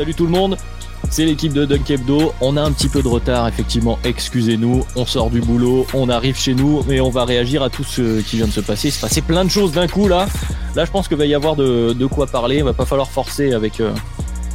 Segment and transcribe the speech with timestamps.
[0.00, 0.56] Salut tout le monde,
[1.10, 2.32] c'est l'équipe de Dunk Hebdo.
[2.40, 4.82] On a un petit peu de retard, effectivement, excusez-nous.
[4.96, 8.22] On sort du boulot, on arrive chez nous, mais on va réagir à tout ce
[8.22, 8.88] qui vient de se passer.
[8.88, 10.26] Il se passait plein de choses d'un coup là.
[10.74, 12.56] Là, je pense qu'il va y avoir de, quoi parler.
[12.56, 13.92] Il va pas falloir forcer avec euh,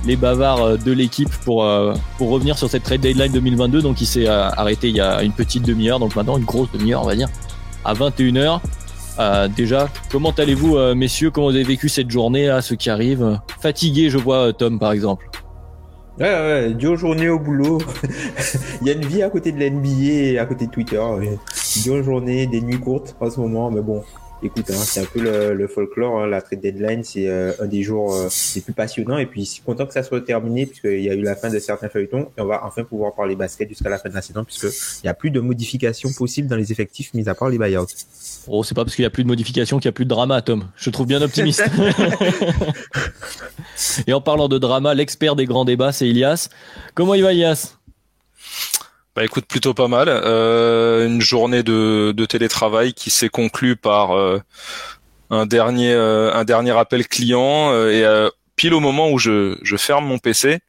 [0.07, 3.83] les bavards euh, de l'équipe pour, euh, pour revenir sur cette trade deadline 2022.
[3.83, 7.03] Donc, il s'est arrêté il y a une petite demi-heure, donc maintenant une grosse demi-heure,
[7.03, 7.29] on va dire,
[7.83, 8.61] à 21h.
[9.19, 11.31] Euh, déjà, comment allez-vous, euh, messieurs?
[11.31, 14.91] Comment vous avez vécu cette journée là, ceux qui arrivent Fatigué, je vois Tom par
[14.91, 15.29] exemple.
[16.19, 17.79] Ouais, ouais, dure journée au boulot.
[18.81, 21.01] Il y a une vie à côté de l'NBA et à côté de Twitter.
[21.83, 24.01] Dure journée, des nuits courtes en ce moment, mais bon.
[24.43, 26.19] Écoute, hein, c'est un peu le, le folklore.
[26.19, 29.17] Hein, la trade deadline, c'est euh, un des jours euh, les plus passionnants.
[29.17, 31.89] Et puis, content que ça soit terminé, puisqu'il y a eu la fin de certains
[31.89, 32.29] feuilletons.
[32.37, 35.09] Et on va enfin pouvoir parler basket jusqu'à la fin de la saison, puisqu'il n'y
[35.09, 37.85] a plus de modifications possibles dans les effectifs, mis à part les buyouts.
[38.47, 40.09] Oh, c'est pas parce qu'il y a plus de modifications qu'il y a plus de
[40.09, 40.65] drama, Tom.
[40.75, 41.63] Je te trouve bien optimiste.
[44.07, 46.49] Et en parlant de drama, l'expert des grands débats, c'est Ilias.
[46.93, 47.77] Comment il va, Ilias?
[49.15, 50.09] Bah écoute, plutôt pas mal.
[50.09, 54.41] Euh, une journée de, de, télétravail qui s'est conclue par euh,
[55.29, 59.57] un dernier euh, un dernier appel client euh, et euh, pile au moment où je,
[59.61, 60.59] je ferme mon PC,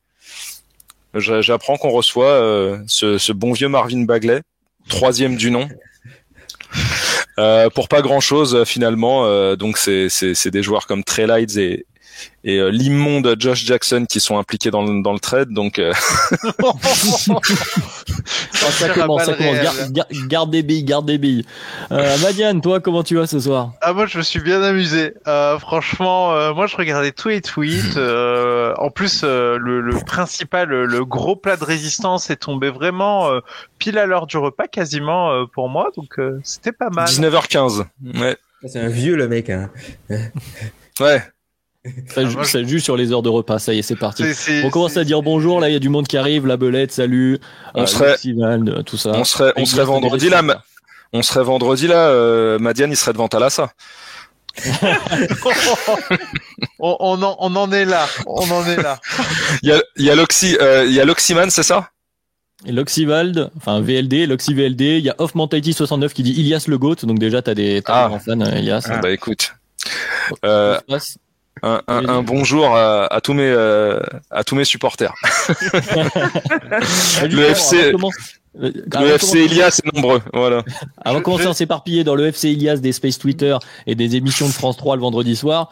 [1.14, 4.42] j'apprends qu'on reçoit euh, ce, ce, bon vieux Marvin Bagley,
[4.89, 5.68] troisième du nom.
[7.74, 11.86] pour pas grand chose finalement, donc c'est des joueurs comme Trey Lights et,
[12.46, 15.50] et euh, l'immonde Josh Jackson qui sont impliqués dans le, dans le trade.
[15.50, 15.92] Donc, euh...
[18.52, 19.56] ça commence, ça commence.
[19.90, 21.44] Garde, garde, des billes, garde des billes.
[21.90, 23.72] Euh, Madiane, toi, comment tu vas ce soir?
[23.80, 25.14] Ah moi, je me suis bien amusé.
[25.27, 27.96] Euh, franchement, euh, moi, je regardais tous les tweets.
[27.96, 33.28] Euh, en plus, euh, le, le, principal, le, gros plat de résistance est tombé vraiment
[33.28, 33.40] euh,
[33.78, 35.90] pile à l'heure du repas, quasiment euh, pour moi.
[35.96, 37.06] Donc, c'était pas mal.
[37.08, 37.84] 19h15.
[38.14, 38.36] Ouais.
[38.66, 39.50] C'est un vieux le mec.
[39.50, 39.70] Hein.
[41.00, 41.22] ouais.
[42.08, 44.24] Ça, ah, joue, ça, joue, sur les heures de repas, ça y est, c'est parti.
[44.64, 46.92] on commence à dire bonjour, là il y a du monde qui arrive, la belette,
[46.92, 47.39] salut,
[47.74, 49.11] on euh, serait, Festival, tout ça.
[49.14, 50.42] On serait, on serait vendredi là,
[51.13, 53.73] on serait vendredi là, euh, Madiane il serait devant Talassa.
[56.79, 58.98] on, on, en, on en est là, on en est là.
[59.63, 61.91] il y a, il y a l'Oxy, euh, il y a l'Oxyman, c'est ça?
[62.64, 66.79] L'Oxyvald, enfin VLD, l'Oxy VLD, il y a Off Mentality 69 qui dit Ilias le
[66.79, 68.05] GOAT, donc déjà t'as des, as ah.
[68.05, 68.86] des grands fans, euh, Ilias.
[68.91, 69.55] Ah, bah écoute.
[70.45, 70.80] Euh,
[71.62, 74.00] un, un, un, bonjour à, à, tous mes euh,
[74.30, 75.14] à tous mes supporters.
[77.22, 77.92] le FC
[78.58, 80.64] le FC Elias est nombreux, voilà.
[81.05, 83.55] Avant de commencer à s'éparpiller dans le FC Elias des Space Twitter
[83.86, 85.68] et des émissions de France 3 le vendredi soir,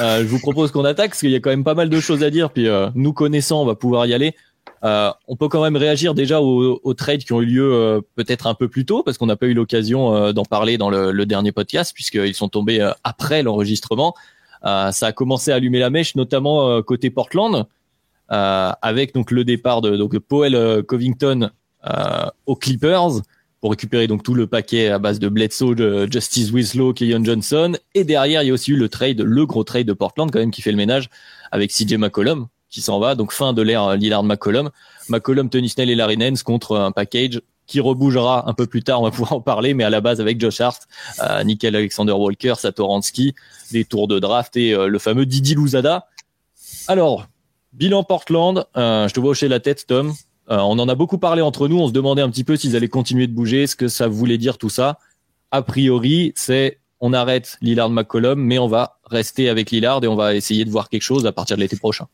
[0.00, 2.00] euh, je vous propose qu'on attaque parce qu'il y a quand même pas mal de
[2.00, 2.50] choses à dire.
[2.50, 4.36] Puis euh, nous connaissant, on va pouvoir y aller.
[4.84, 8.00] Euh, on peut quand même réagir déjà aux, aux trades qui ont eu lieu euh,
[8.14, 10.90] peut-être un peu plus tôt parce qu'on n'a pas eu l'occasion euh, d'en parler dans
[10.90, 14.14] le, le dernier podcast puisqu'ils sont tombés après l'enregistrement.
[14.64, 17.66] Euh, ça a commencé à allumer la mèche, notamment euh, côté Portland,
[18.30, 21.50] euh, avec donc le départ de donc Powell Covington
[22.46, 23.22] aux Clippers
[23.60, 27.76] pour récupérer donc tout le paquet à base de Bledsoe, de Justice Winslow, Keyon Johnson.
[27.94, 30.38] Et derrière, il y a aussi eu le trade, le gros trade de Portland quand
[30.38, 31.08] même qui fait le ménage
[31.50, 33.14] avec CJ McCollum qui s'en va.
[33.14, 34.70] Donc fin de l'ère Lillard McCollum.
[35.08, 39.00] McCollum, Tony Snell et Larry Nance contre un package qui rebougera un peu plus tard,
[39.00, 40.88] on va pouvoir en parler, mais à la base avec Josh Hart,
[41.22, 43.34] euh, Nickel Alexander Walker, Satoransky,
[43.70, 46.08] des tours de draft et euh, le fameux Didi Louzada.
[46.88, 47.26] Alors,
[47.72, 50.14] bilan Portland, euh, je te vois hocher la tête Tom,
[50.50, 52.74] euh, on en a beaucoup parlé entre nous, on se demandait un petit peu s'ils
[52.74, 54.98] allaient continuer de bouger, ce que ça voulait dire tout ça.
[55.50, 60.16] A priori, c'est on arrête Lillard McCollum, mais on va rester avec Lillard et on
[60.16, 62.06] va essayer de voir quelque chose à partir de l'été prochain.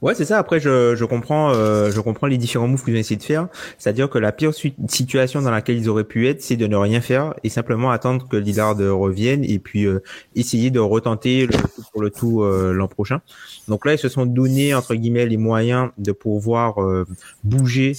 [0.00, 0.38] Ouais, c'est ça.
[0.38, 3.48] Après, je, je comprends, euh, je comprends les différents moves qu'ils ont essayé de faire.
[3.78, 4.52] C'est-à-dire que la pire
[4.88, 8.28] situation dans laquelle ils auraient pu être, c'est de ne rien faire et simplement attendre
[8.28, 10.02] que Lillard revienne et puis euh,
[10.34, 13.20] essayer de retenter le tout pour le tout euh, l'an prochain.
[13.66, 17.04] Donc là, ils se sont donné entre guillemets les moyens de pouvoir euh,
[17.44, 17.92] bouger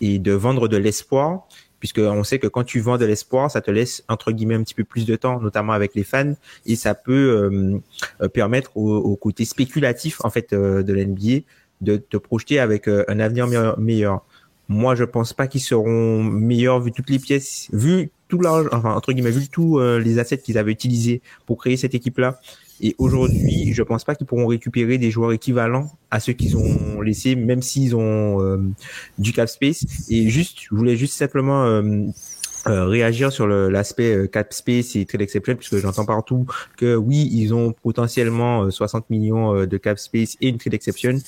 [0.00, 1.46] et de vendre de l'espoir.
[1.80, 4.62] Puisque on sait que quand tu vends de l'espoir, ça te laisse entre guillemets un
[4.62, 6.34] petit peu plus de temps, notamment avec les fans,
[6.66, 7.80] et ça peut
[8.20, 11.44] euh, permettre au, côté spéculatif en fait de l'NBA
[11.80, 13.46] de te projeter avec un avenir
[13.78, 14.24] meilleur.
[14.68, 18.92] Moi, je pense pas qu'ils seront meilleurs vu toutes les pièces, vu tout l'argent, enfin
[18.94, 22.40] entre guillemets, vu tous les assets qu'ils avaient utilisés pour créer cette équipe-là.
[22.80, 27.00] Et aujourd'hui, je pense pas qu'ils pourront récupérer des joueurs équivalents à ceux qu'ils ont
[27.00, 28.58] laissés, même s'ils ont euh,
[29.18, 29.84] du cap space.
[30.10, 31.82] Et juste, je voulais juste simplement euh,
[32.66, 36.46] euh, réagir sur l'aspect cap space et trade exception, puisque j'entends partout
[36.76, 41.18] que oui, ils ont potentiellement 60 millions de cap space et une trade exception.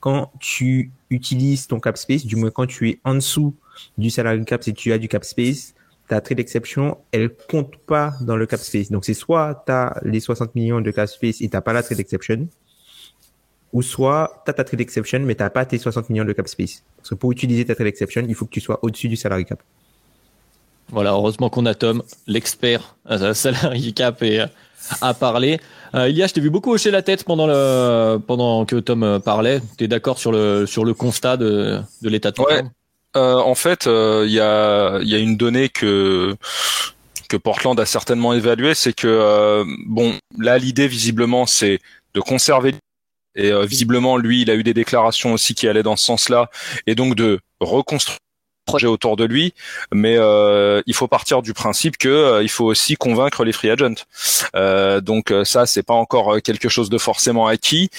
[0.00, 3.54] Quand tu utilises ton cap space, du moins quand tu es en dessous
[3.98, 5.74] du salary cap, si tu as du cap space,
[6.08, 8.90] ta trade exception, elle compte pas dans le cap space.
[8.90, 11.82] Donc c'est soit tu as les 60 millions de cap space et t'as pas la
[11.82, 12.48] trade exception,
[13.72, 16.48] ou soit tu as ta trade exception mais t'as pas tes 60 millions de cap
[16.48, 16.82] space.
[16.96, 19.44] Parce que pour utiliser ta trade exception, il faut que tu sois au-dessus du salary
[19.44, 19.62] cap.
[20.90, 24.46] Voilà, heureusement qu'on a Tom, l'expert euh, salary cap et euh,
[25.00, 25.60] à parler.
[25.94, 29.18] Euh, Ilia, je t'ai vu beaucoup hocher la tête pendant le pendant que Tom euh,
[29.18, 29.60] parlait.
[29.78, 32.62] Tu es d'accord sur le sur le constat de, de l'état de ouais.
[33.16, 36.36] Euh, en fait, il euh, y, a, y a une donnée que
[37.28, 41.80] que Portland a certainement évaluée, c'est que euh, bon, là l'idée visiblement c'est
[42.12, 42.74] de conserver
[43.34, 46.50] et visiblement lui il a eu des déclarations aussi qui allaient dans ce sens-là
[46.86, 48.18] et donc de reconstruire
[48.64, 49.54] projet autour de lui,
[49.92, 53.70] mais euh, il faut partir du principe que euh, il faut aussi convaincre les free
[53.70, 53.94] agents.
[54.54, 57.90] Euh, donc euh, ça, c'est pas encore quelque chose de forcément acquis.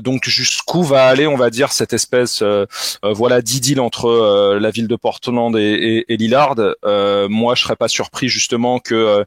[0.00, 2.42] donc jusqu'où va aller, on va dire, cette espèce,
[3.02, 5.60] voilà, d'idylle entre la ville de Portland et,
[6.08, 6.56] et, et Lillard?
[7.28, 9.24] moi, je serais pas surpris justement que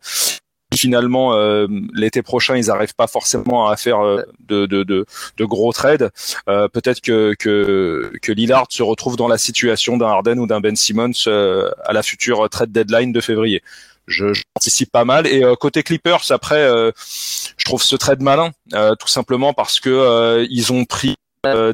[0.76, 5.06] finalement euh, l'été prochain ils n'arrivent pas forcément à faire euh, de, de, de,
[5.38, 6.12] de, gros trades,
[6.48, 10.60] euh, peut-être que, que que Lillard se retrouve dans la situation d'un Harden ou d'un
[10.60, 13.64] Ben Simmons à la future trade deadline de février.
[14.08, 15.28] Je, j'anticipe pas mal.
[15.28, 16.68] Et côté Clippers, après,
[17.58, 21.16] je trouve ce trade malin, tout simplement parce que ils ont pris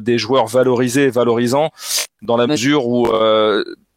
[0.00, 1.70] des joueurs valorisés et valorisants
[2.22, 3.08] dans la mesure où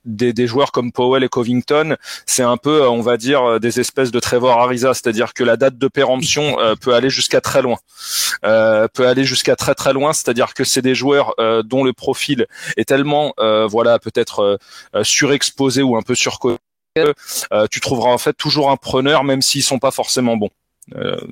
[0.06, 3.60] des, des, joueurs comme Powell et Covington, c'est un peu, euh, on va dire, euh,
[3.60, 7.42] des espèces de Trevor Ariza, c'est-à-dire que la date de péremption euh, peut aller jusqu'à
[7.42, 7.78] très loin,
[8.46, 11.36] euh, peut aller jusqu'à très très loin, c'est-à-dire que c'est des joueurs
[11.66, 12.48] dont le profil
[12.78, 13.34] est tellement,
[13.68, 14.60] voilà, peut-être
[15.04, 16.60] surexposé ou un peu surcoté.
[17.72, 20.50] tu trouveras en fait toujours un preneur, même s'ils sont pas forcément bons.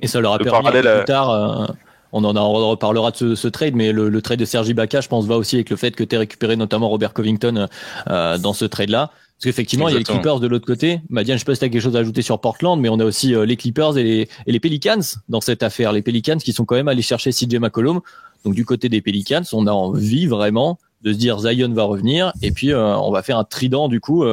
[0.02, 1.74] et ça leur a permis plus tard
[2.12, 5.36] on en reparlera de ce, trade, mais le, trade de Sergi Baca, je pense, va
[5.36, 7.68] aussi avec le fait que tu aies récupéré notamment Robert Covington
[8.08, 9.08] euh, dans ce trade-là.
[9.08, 11.00] Parce qu'effectivement, il y a les Clippers de l'autre côté.
[11.10, 12.98] Madiane, je sais pas si tu as quelque chose à ajouter sur Portland, mais on
[12.98, 15.92] a aussi euh, les Clippers et les, et les, Pelicans dans cette affaire.
[15.92, 18.00] Les Pelicans qui sont quand même allés chercher CJ McCollum.
[18.44, 22.32] Donc du côté des Pelicans, on a envie vraiment de se dire Zion va revenir
[22.42, 24.24] et puis euh, on va faire un trident du coup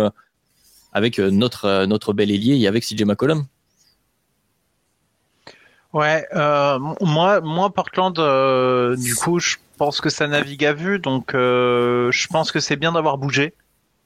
[0.93, 3.45] avec notre notre bel ailier et avec CJ McCollum.
[5.95, 10.99] Ouais, euh, moi, moi Portland, euh, du coup, je pense que ça navigue à vue,
[10.99, 13.53] donc euh, je pense que c'est bien d'avoir bougé.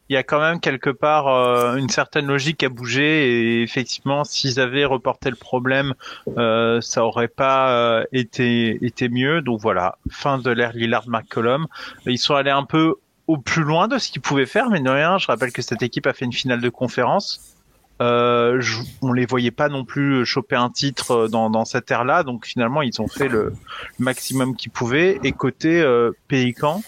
[0.08, 4.24] Il y a quand même quelque part euh, une certaine logique à bouger et effectivement,
[4.24, 5.96] s'ils avaient reporté le problème,
[6.38, 9.42] euh, ça aurait pas été été mieux.
[9.42, 11.66] Donc voilà, fin de l'ère Lillard McCollum.
[12.06, 14.90] Ils sont allés un peu au plus loin de ce qu'ils pouvaient faire, mais de
[14.92, 15.18] rien.
[15.18, 17.59] Je rappelle que cette équipe a fait une finale de conférence.
[18.02, 18.62] Euh,
[19.02, 22.46] on les voyait pas non plus choper un titre euh, dans, dans cette ère-là, donc
[22.46, 23.54] finalement ils ont fait le,
[23.98, 25.20] maximum qu'ils pouvaient.
[25.24, 26.82] Et côté euh, Pélican,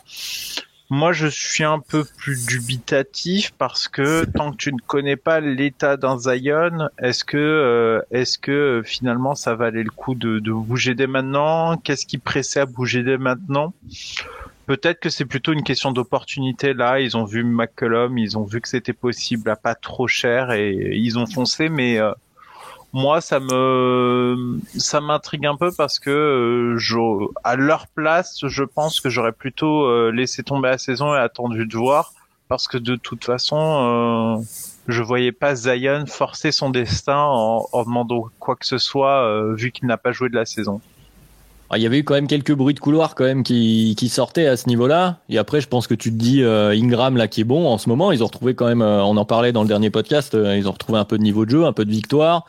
[0.90, 5.40] moi je suis un peu plus dubitatif parce que tant que tu ne connais pas
[5.40, 10.52] l'état d'un Zion, est-ce que euh, est-ce que finalement ça valait le coup de, de
[10.52, 11.78] bouger dès maintenant?
[11.78, 13.74] Qu'est-ce qui pressait à bouger dès maintenant?
[14.72, 17.02] Peut-être que c'est plutôt une question d'opportunité là.
[17.02, 20.96] Ils ont vu McCollum, ils ont vu que c'était possible à pas trop cher et
[20.96, 21.68] ils ont foncé.
[21.68, 22.14] Mais euh,
[22.94, 29.02] moi, ça me ça m'intrigue un peu parce que euh, à leur place, je pense
[29.02, 32.14] que j'aurais plutôt euh, laissé tomber la saison et attendu de voir
[32.48, 34.42] parce que de toute façon,
[34.88, 39.88] je voyais pas Zion forcer son destin en demandant quoi que ce soit vu qu'il
[39.88, 40.80] n'a pas joué de la saison.
[41.74, 44.10] Ah, il y avait eu quand même quelques bruits de couloir quand même qui, qui
[44.10, 45.20] sortaient à ce niveau-là.
[45.30, 47.78] Et après, je pense que tu te dis euh, Ingram là qui est bon en
[47.78, 48.12] ce moment.
[48.12, 50.68] Ils ont retrouvé quand même, euh, on en parlait dans le dernier podcast, euh, ils
[50.68, 52.46] ont retrouvé un peu de niveau de jeu, un peu de victoire.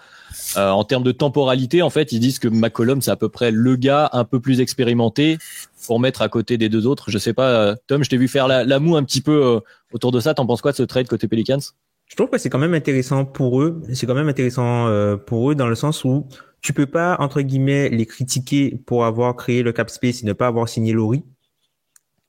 [0.56, 3.76] en termes de temporalité, en fait, ils disent que McCollum c'est à peu près le
[3.76, 5.38] gars un peu plus expérimenté
[5.86, 7.08] pour mettre à côté des deux autres.
[7.12, 9.60] Je sais pas, Tom, je t'ai vu faire la, la, moue un petit peu
[9.92, 10.34] autour de ça.
[10.34, 11.60] T'en penses quoi de ce trade côté Pelicans?
[12.08, 13.82] Je trouve que c'est quand même intéressant pour eux.
[13.92, 14.88] C'est quand même intéressant
[15.26, 16.26] pour eux dans le sens où
[16.62, 20.32] tu peux pas entre guillemets les critiquer pour avoir créé le cap space et ne
[20.32, 21.24] pas avoir signé Laurie.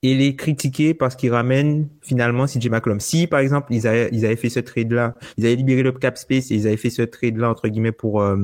[0.02, 3.00] et les critiquer parce qu'ils ramènent finalement CJ McCollum.
[3.00, 5.92] Si par exemple ils avaient, ils avaient fait ce trade là, ils avaient libéré le
[5.92, 8.36] cap space et ils avaient fait ce trade là entre guillemets pour euh,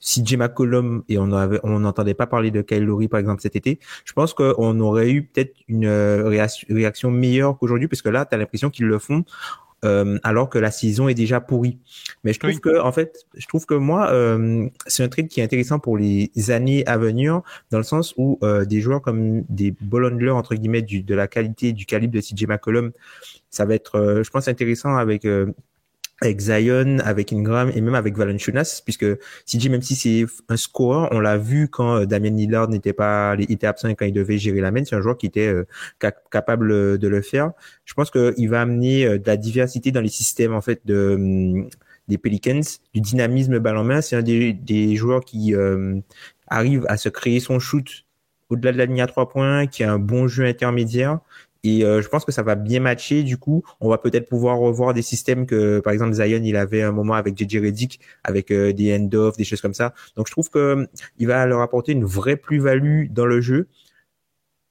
[0.00, 4.12] CJ McCollum et on n'entendait pas parler de Kyle Lowry par exemple cet été, je
[4.14, 6.28] pense qu'on aurait eu peut-être une euh,
[6.70, 9.24] réaction meilleure qu'aujourd'hui parce que là tu as l'impression qu'ils le font
[9.84, 11.78] euh, alors que la saison est déjà pourrie.
[12.22, 15.40] Mais je trouve que en fait, je trouve que moi, euh, c'est un trade qui
[15.40, 19.42] est intéressant pour les années à venir, dans le sens où euh, des joueurs comme
[19.48, 22.92] des ball entre guillemets du, de la qualité, du calibre de CJ McCollum,
[23.50, 25.26] ça va être, je pense, intéressant avec
[26.24, 29.06] avec Zion, avec Ingram et même avec Valanciunas, puisque
[29.46, 33.36] CJ, même si c'est un score, on l'a vu quand euh, Damien Lillard n'était pas,
[33.38, 35.64] était absent quand il devait gérer la main, c'est un joueur qui était euh,
[36.30, 37.52] capable de le faire.
[37.84, 41.14] Je pense qu'il va amener euh, de la diversité dans les systèmes en fait de
[41.14, 41.68] hum,
[42.08, 42.60] des Pelicans,
[42.92, 44.00] du dynamisme balle en main.
[44.00, 45.54] C'est un des, des, joueurs qui
[46.48, 48.04] arrive à se créer son shoot
[48.50, 51.20] au-delà de la ligne à trois points, qui a un bon jeu intermédiaire
[51.64, 53.22] et euh, je pense que ça va bien matcher.
[53.22, 56.82] Du coup, on va peut-être pouvoir revoir des systèmes que, par exemple, Zion, il avait
[56.82, 59.94] un moment avec JJ Redick, avec euh, des end-off, des choses comme ça.
[60.16, 60.86] Donc, je trouve que euh,
[61.18, 63.68] il va leur apporter une vraie plus-value dans le jeu.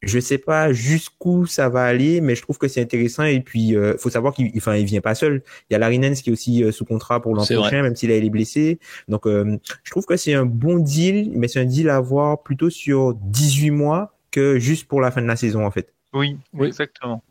[0.04, 3.24] Je sais pas jusqu'où ça va aller, mais je trouve que c'est intéressant.
[3.24, 5.42] Et puis, euh, faut savoir qu'il, enfin, il vient pas seul.
[5.70, 8.16] Il y a Larinens qui est aussi sous contrat pour l'an prochain, même s'il a
[8.16, 8.80] été blessé.
[9.08, 12.70] Donc, je trouve que c'est un bon deal, mais c'est un deal à voir plutôt
[12.70, 15.94] sur 18 mois que juste pour la fin de la saison, en fait.
[16.14, 17.22] Oui, exactement.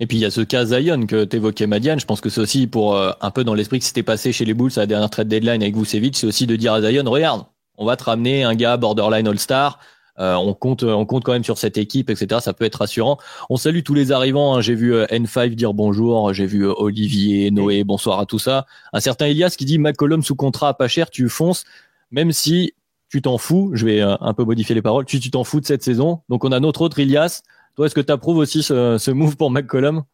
[0.00, 2.00] Et puis il y a ce cas Zion que tu évoquais, Madiane.
[2.00, 4.44] Je pense que c'est aussi pour euh, un peu dans l'esprit que c'était passé chez
[4.44, 7.04] les Bulls à la dernière trade deadline avec Vucevic, c'est aussi de dire à Zion,
[7.04, 9.78] regarde, on va te ramener un gars borderline All-Star.
[10.20, 12.40] Euh, on compte, on compte quand même sur cette équipe, etc.
[12.40, 13.18] Ça peut être rassurant.
[13.50, 14.54] On salue tous les arrivants.
[14.54, 14.60] Hein.
[14.60, 16.32] J'ai vu euh, N5 dire bonjour.
[16.32, 18.66] J'ai vu Olivier, Noé, bonsoir à tout ça.
[18.92, 21.64] Un certain Elias qui dit McCollum sous contrat pas cher, tu fonces,
[22.12, 22.74] même si
[23.08, 23.72] tu t'en fous.
[23.74, 25.04] Je vais un peu modifier les paroles.
[25.04, 26.20] Tu t'en fous de cette saison.
[26.28, 27.42] Donc on a notre autre Elias
[27.76, 30.04] toi, est-ce que tu approuves aussi ce, ce, move pour McCollum?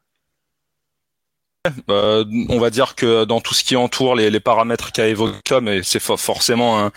[1.91, 5.61] Euh, on va dire que dans tout ce qui entoure les, les paramètres qu'a évoqué
[5.61, 6.93] mais c'est forcément un,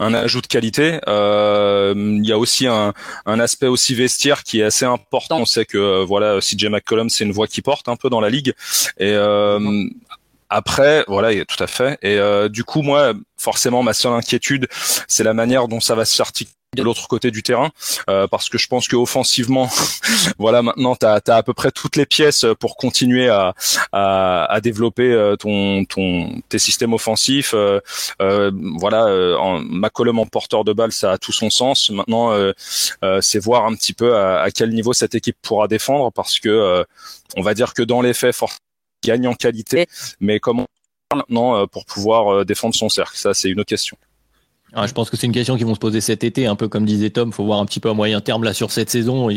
[0.00, 0.98] un, ajout de qualité.
[1.06, 2.94] Euh, il y a aussi un,
[3.26, 5.38] un, aspect aussi vestiaire qui est assez important.
[5.38, 8.28] On sait que voilà, CJ McCollum, c'est une voix qui porte un peu dans la
[8.28, 8.54] ligue.
[8.98, 9.88] Et euh,
[10.50, 11.98] après, voilà, tout à fait.
[12.02, 14.66] Et euh, du coup, moi, forcément, ma seule inquiétude,
[15.06, 17.70] c'est la manière dont ça va s'articuler de l'autre côté du terrain
[18.10, 19.70] euh, parce que je pense que offensivement
[20.38, 23.54] voilà maintenant tu as, à peu près toutes les pièces pour continuer à,
[23.92, 27.54] à, à développer euh, ton, ton tes systèmes offensifs.
[27.54, 27.80] Euh,
[28.20, 29.06] euh voilà
[29.40, 31.90] en McCollum en porteur de balle ça a tout son sens.
[31.90, 32.36] Maintenant
[33.20, 36.84] c'est voir un petit peu à, à, quel niveau cette équipe pourra défendre parce que
[37.36, 38.52] on va dire que dans les faits fort
[39.02, 39.86] gagne en qualité.
[40.20, 40.66] Mais comment
[41.14, 43.16] maintenant pour pouvoir défendre son cercle?
[43.16, 43.96] Ça c'est une autre question
[44.74, 46.68] ah, je pense que c'est une question qu'ils vont se poser cet été, un peu
[46.68, 47.32] comme disait Tom.
[47.32, 49.28] Faut voir un petit peu à moyen terme là sur cette saison.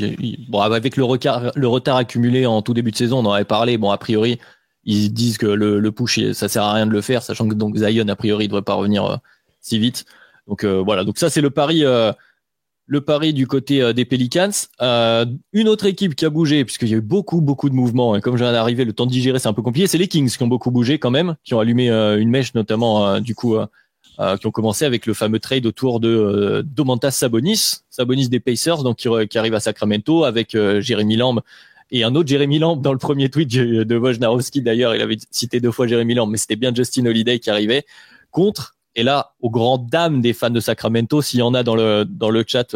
[0.50, 3.46] Bon, avec le retard, le retard accumulé en tout début de saison, on en avait
[3.46, 3.78] parlé.
[3.78, 4.40] Bon, a priori,
[4.84, 7.54] ils disent que le, le push, ça sert à rien de le faire, sachant que
[7.54, 9.16] donc Zion a priori devrait pas revenir euh,
[9.62, 10.06] si vite.
[10.48, 11.06] Donc euh, voilà.
[11.06, 12.12] Donc ça c'est le pari, euh,
[12.88, 14.52] le pari du côté des Pelicans.
[14.82, 18.18] une autre équipe qui a bougé, puisqu'il y a eu beaucoup beaucoup de mouvements.
[18.18, 19.88] Et comme je viens d'arriver, le temps de digérer c'est un peu compliqué.
[19.88, 23.22] C'est les Kings qui ont beaucoup bougé quand même, qui ont allumé une mèche notamment
[23.22, 23.56] du coup
[24.20, 28.40] euh, qui ont commencé avec le fameux trade autour de euh, Domantas Sabonis, Sabonis des
[28.40, 31.42] Pacers, donc qui, qui arrive à Sacramento avec euh, Jérémy Lamb
[31.92, 35.60] et un autre Jérémy Lamb dans le premier tweet de Wojnarowski d'ailleurs, il avait cité
[35.60, 37.86] deux fois Jérémy Lamb, mais c'était bien Justin Holiday qui arrivait
[38.32, 38.76] contre.
[38.96, 42.06] Et là, aux grandes dames des fans de Sacramento, s'il y en a dans le
[42.06, 42.76] dans le chat,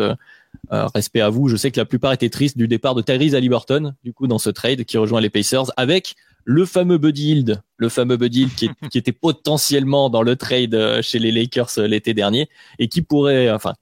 [0.72, 1.48] euh, respect à vous.
[1.48, 4.40] Je sais que la plupart étaient tristes du départ de Tyrese Halliburton, du coup dans
[4.40, 6.16] ce trade qui rejoint les Pacers, avec
[6.46, 11.02] le fameux Buddy Hield, le fameux Buddy qui, qui, était potentiellement dans le trade euh,
[11.02, 12.48] chez les Lakers euh, l'été dernier
[12.78, 13.74] et qui pourrait, enfin,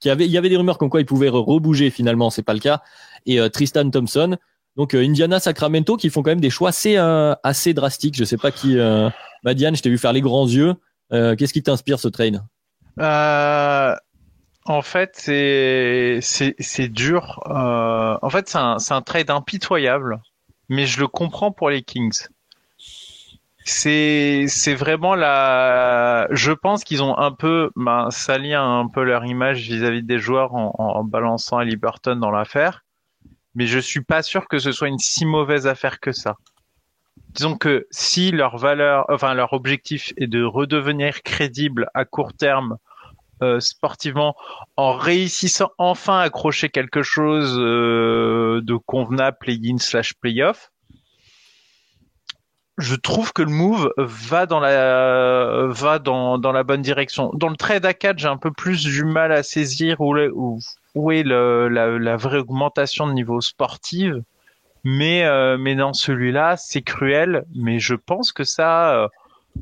[0.00, 2.54] qui avait, il y avait des rumeurs comme quoi il pouvait rebouger finalement, c'est pas
[2.54, 2.82] le cas.
[3.26, 4.36] Et euh, Tristan Thompson,
[4.76, 8.16] donc Indiana, Sacramento, qui font quand même des choix assez assez drastiques.
[8.16, 8.76] Je sais pas qui,
[9.42, 10.74] Madiane, je t'ai vu faire les grands yeux.
[11.10, 12.40] Qu'est-ce qui t'inspire ce trade?
[12.96, 17.40] En fait, c'est dur.
[17.48, 20.20] en fait, c'est un c'est un trade impitoyable
[20.68, 22.28] mais je le comprends pour les Kings.
[23.64, 26.26] C'est c'est vraiment la.
[26.30, 30.54] Je pense qu'ils ont un peu ben, sali un peu leur image vis-à-vis des joueurs
[30.54, 32.84] en, balançant Liberton dans l'affaire,
[33.54, 36.36] mais je suis pas sûr que ce soit une si mauvaise affaire que ça.
[37.34, 42.78] Disons que si leur valeur, enfin leur objectif est de redevenir crédible à court terme
[43.42, 44.34] euh, sportivement
[44.76, 50.70] en réussissant enfin à accrocher quelque chose euh, de convenable play-in slash play-off.
[52.78, 57.30] Je trouve que le move va dans la va dans, dans la bonne direction.
[57.34, 60.60] Dans le trade à 4, j'ai un peu plus du mal à saisir où, où,
[60.94, 64.14] où est le, la, la, vraie augmentation de niveau sportif.
[64.84, 67.44] Mais, euh, mais dans celui-là, c'est cruel.
[67.54, 69.08] Mais je pense que ça euh,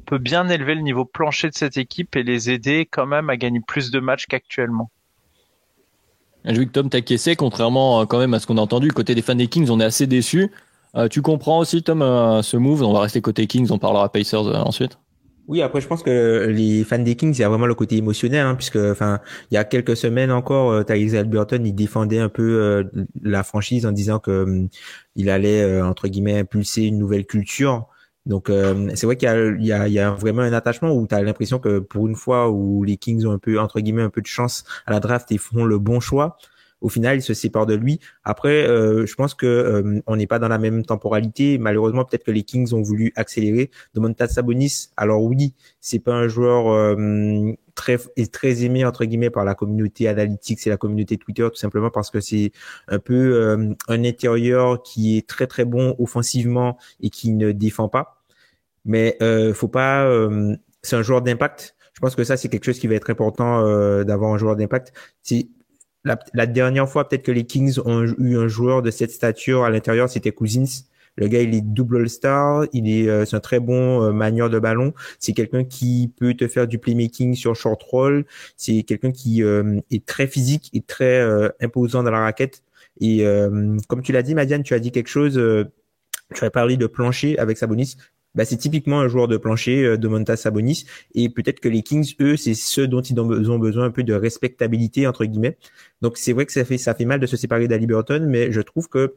[0.04, 3.36] peut bien élever le niveau plancher de cette équipe et les aider quand même à
[3.36, 4.90] gagner plus de matchs qu'actuellement.
[6.44, 8.92] Je vu que Tom t'a caissé, contrairement euh, quand même à ce qu'on a entendu.
[8.92, 10.50] Côté des fans des Kings, on est assez déçus.
[11.10, 12.00] tu comprends aussi, Tom,
[12.42, 14.98] ce move On va rester côté Kings, on parlera Pacers ensuite.
[15.48, 17.96] Oui, après je pense que les fans des Kings, il y a vraiment le côté
[17.96, 22.18] émotionnel, hein, puisque enfin il y a quelques semaines encore, euh, Tyrese Alberton il défendait
[22.18, 22.84] un peu euh,
[23.22, 24.68] la franchise en disant que hum,
[25.14, 27.86] il allait euh, entre guillemets impulser une nouvelle culture.
[28.26, 28.50] Donc
[28.94, 29.28] c'est vrai qu'il
[29.60, 32.96] y a, vraiment un attachement où tu as l'impression que pour une fois où les
[32.96, 35.64] Kings ont un peu entre guillemets un peu de chance à la draft et font
[35.64, 36.36] le bon choix,
[36.80, 38.00] au final, il se sépare de lui.
[38.22, 41.58] Après, euh, je pense que euh, on n'est pas dans la même temporalité.
[41.58, 43.70] Malheureusement, peut-être que les Kings ont voulu accélérer.
[43.94, 47.98] Domantas Sabonis, alors oui, c'est pas un joueur euh, très
[48.30, 52.10] très aimé entre guillemets par la communauté analytique et la communauté Twitter, tout simplement parce
[52.10, 52.52] que c'est
[52.88, 58.15] un peu un intérieur qui est très très bon offensivement et qui ne défend pas.
[58.86, 59.18] Mais
[59.54, 60.08] faut pas.
[60.82, 61.76] c'est un joueur d'impact.
[61.92, 63.62] Je pense que ça, c'est quelque chose qui va être important
[64.04, 64.92] d'avoir un joueur d'impact.
[65.22, 65.48] C'est
[66.34, 69.70] la, dernière fois, peut-être que les Kings ont eu un joueur de cette stature à
[69.70, 70.84] l'intérieur, c'était Cousins.
[71.16, 74.50] Le gars, il est double star, il est, euh, c'est un très bon euh, manieur
[74.50, 74.92] de ballon.
[75.18, 78.26] C'est quelqu'un qui peut te faire du playmaking sur short roll.
[78.56, 81.26] C'est quelqu'un qui euh, est très physique et très
[81.60, 82.62] imposant dans la raquette.
[83.00, 83.24] Et
[83.88, 85.40] comme tu l'as dit, Madiane, tu as dit quelque chose.
[86.34, 87.96] tu as parlé de plancher avec Sabonis
[88.36, 91.82] bah, c'est typiquement un joueur de plancher euh, de Monta Sabonis et peut-être que les
[91.82, 95.56] Kings eux c'est ceux dont ils ont besoin un peu de respectabilité entre guillemets
[96.02, 98.52] donc c'est vrai que ça fait ça fait mal de se séparer d'Ali Burton mais
[98.52, 99.14] je trouve que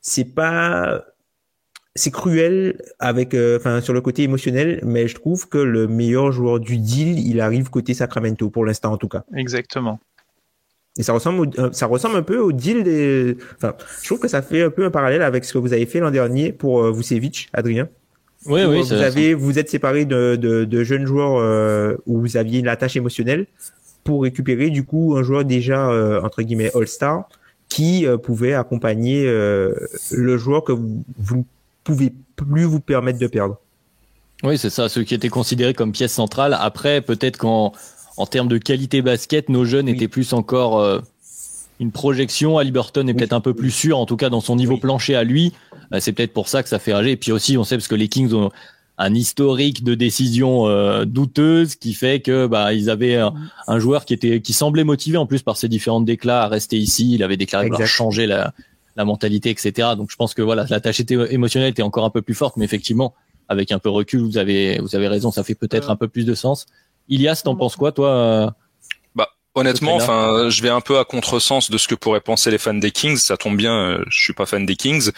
[0.00, 1.04] c'est pas
[1.94, 6.32] c'est cruel avec euh, enfin sur le côté émotionnel mais je trouve que le meilleur
[6.32, 9.98] joueur du deal il arrive côté Sacramento pour l'instant en tout cas exactement
[10.98, 13.36] et ça ressemble, euh, ça ressemble un peu au deal des.
[13.56, 15.86] Enfin, je trouve que ça fait un peu un parallèle avec ce que vous avez
[15.86, 17.88] fait l'an dernier pour euh, Vucevic, Adrien.
[18.48, 18.82] Oui, oui.
[18.82, 22.68] Vous avez, vous êtes séparé de, de, de jeunes joueurs euh, où vous aviez une
[22.68, 23.46] attache émotionnelle
[24.04, 27.28] pour récupérer du coup un joueur déjà euh, entre guillemets All-Star
[27.68, 31.42] qui euh, pouvait accompagner le joueur que vous, vous ne
[31.82, 33.58] pouvez plus vous permettre de perdre.
[34.42, 36.56] Oui, c'est ça, ceux qui étaient considérés comme pièce centrale.
[36.60, 37.72] Après, peut-être qu'en
[38.18, 41.02] en termes de qualité basket, nos jeunes étaient plus encore
[41.80, 42.58] une projection.
[42.58, 45.24] Aliburton est peut-être un peu plus sûr, en tout cas dans son niveau plancher à
[45.24, 45.52] lui.
[45.92, 47.12] Euh, c'est peut-être pour ça que ça fait rager.
[47.12, 48.50] Et puis aussi, on sait parce que les Kings ont
[48.98, 54.14] un historique de décisions euh, douteuses qui fait que bah ils avaient un, joueur qui
[54.14, 57.12] était qui semblait motivé en plus par ses différentes déclats à rester ici.
[57.12, 58.54] Il avait déclaré vouloir changer la,
[58.96, 59.90] la mentalité, etc.
[59.96, 62.64] Donc je pense que voilà, la tâche émotionnelle était encore un peu plus forte, mais
[62.64, 63.14] effectivement,
[63.48, 66.08] avec un peu de recul, vous avez vous avez raison, ça fait peut-être un peu
[66.08, 66.66] plus de sens.
[67.08, 68.50] Ilias, t'en penses quoi, toi euh,
[69.56, 72.74] Honnêtement, enfin, je vais un peu à contresens de ce que pourraient penser les fans
[72.74, 73.16] des Kings.
[73.16, 75.10] Ça tombe bien, euh, je suis pas fan des Kings,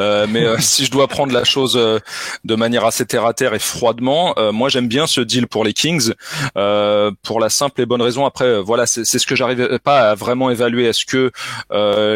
[0.00, 3.52] euh, mais euh, si je dois prendre la chose de manière assez terre à terre
[3.52, 6.12] et froidement, moi j'aime bien ce deal pour les Kings
[6.54, 8.24] pour la simple et bonne raison.
[8.26, 10.86] Après, voilà, c'est ce que j'arrive pas à vraiment évaluer.
[10.86, 11.32] Est-ce que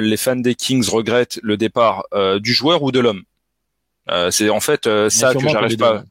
[0.01, 2.05] les fans des Kings regrettent le départ
[2.39, 3.23] du joueur ou de l'homme?
[4.31, 6.05] C'est en fait ça que j'arrive pas.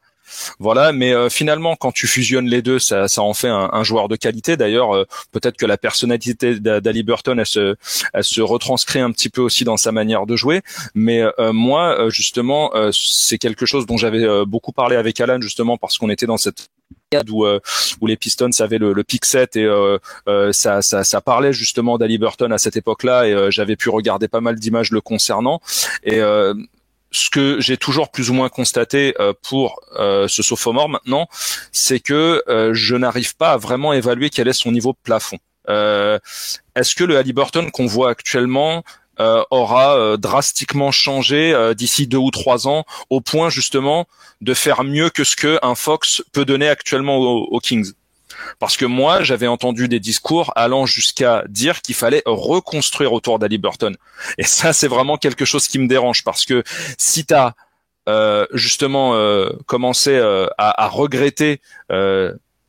[0.59, 4.07] Voilà, mais euh, finalement, quand tu fusionnes les deux, ça, ça en fait un, joueur
[4.07, 4.57] de qualité.
[4.57, 7.75] D'ailleurs, euh, peut-être que la personnalité d'Ali Burton, elle se,
[8.13, 10.61] elle se retranscrit un petit peu aussi dans sa manière de jouer.
[10.95, 15.97] Mais euh, moi, justement, c'est quelque chose dont j'avais beaucoup parlé avec Alan, justement, parce
[15.97, 16.69] qu'on était dans cette
[17.29, 17.45] où,
[18.01, 19.69] où les Pistons avaient le, le pick set et
[20.51, 24.41] ça, ça, ça, parlait justement d'Ali Burton à cette époque-là et j'avais pu regarder pas
[24.41, 25.61] mal d'images le concernant
[26.03, 26.19] et
[27.13, 31.27] ce que j'ai toujours plus ou moins constaté euh, pour euh, ce sophomore maintenant,
[31.71, 35.37] c'est que euh, je n'arrive pas à vraiment évaluer quel est son niveau plafond.
[35.69, 38.83] Est-ce que le Halliburton qu'on voit actuellement
[39.17, 44.05] aura drastiquement changé d'ici deux ou trois ans, au point justement
[44.41, 47.93] de faire mieux que ce que un Fox peut donner actuellement aux Kings?
[48.59, 53.57] Parce que moi, j'avais entendu des discours allant jusqu'à dire qu'il fallait reconstruire autour d'Ali
[53.57, 53.95] Burton.
[54.37, 56.63] Et ça, c'est vraiment quelque chose qui me dérange parce que
[56.97, 57.55] si tu as
[58.09, 61.61] euh, justement euh, commencé euh, à, regretter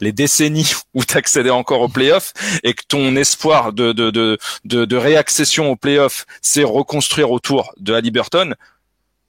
[0.01, 2.33] les décennies où tu accédais encore aux playoffs
[2.63, 8.55] et que ton espoir de, réaccession aux playoffs, c'est reconstruire autour de Ali Burton,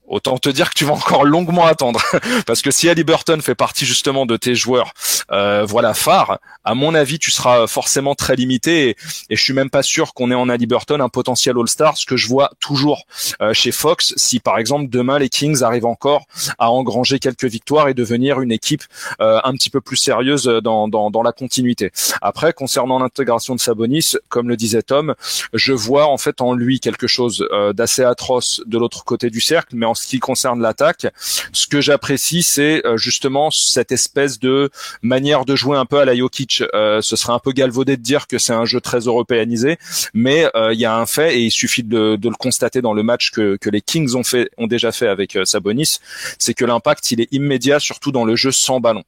[0.07, 2.01] autant te dire que tu vas encore longuement attendre.
[2.45, 4.93] Parce que si Burton fait partie justement de tes joueurs
[5.31, 8.95] euh, voilà phare à mon avis tu seras forcément très limité et,
[9.29, 12.15] et je suis même pas sûr qu'on ait en Burton un potentiel All-Star ce que
[12.15, 13.05] je vois toujours
[13.41, 14.13] euh, chez Fox.
[14.17, 16.25] Si par exemple demain les Kings arrivent encore
[16.59, 18.83] à engranger quelques victoires et devenir une équipe
[19.19, 21.91] euh, un petit peu plus sérieuse dans, dans, dans la continuité.
[22.21, 25.15] Après concernant l'intégration de Sabonis comme le disait Tom
[25.53, 29.41] je vois en fait en lui quelque chose euh, d'assez atroce de l'autre côté du
[29.41, 31.07] cercle mais en ce qui concerne l'attaque,
[31.51, 34.69] ce que j'apprécie, c'est euh, justement cette espèce de
[35.01, 36.63] manière de jouer un peu à la Jokic.
[36.73, 39.77] Euh, ce serait un peu galvaudé de dire que c'est un jeu très européanisé,
[40.13, 43.03] mais euh, il y a un fait et il suffit de, le constater dans le
[43.03, 45.97] match que, les Kings ont fait, ont déjà fait avec Sabonis,
[46.37, 49.03] c'est que l'impact il est immédiat, surtout dans le jeu sans ballon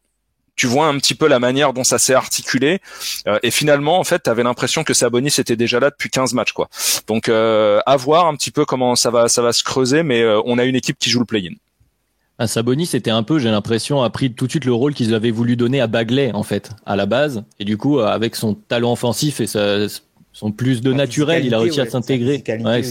[0.58, 2.82] tu vois un petit peu la manière dont ça s'est articulé
[3.43, 6.52] et finalement en fait tu avais l'impression que Sabonis était déjà là depuis 15 matchs
[6.52, 6.67] quoi.
[7.08, 10.58] Donc à voir un petit peu comment ça va ça va se creuser mais on
[10.58, 11.54] a une équipe qui joue le play-in.
[12.39, 15.15] À Sabonis, c'était un peu, j'ai l'impression, a pris tout de suite le rôle qu'ils
[15.15, 17.43] avaient voulu donner à Bagley, en fait, à la base.
[17.60, 19.88] Et du coup, avec son talent offensif et sa,
[20.38, 22.43] son plus de naturel, il a réussi à s'intégrer.
[22.63, 22.82] Ouais,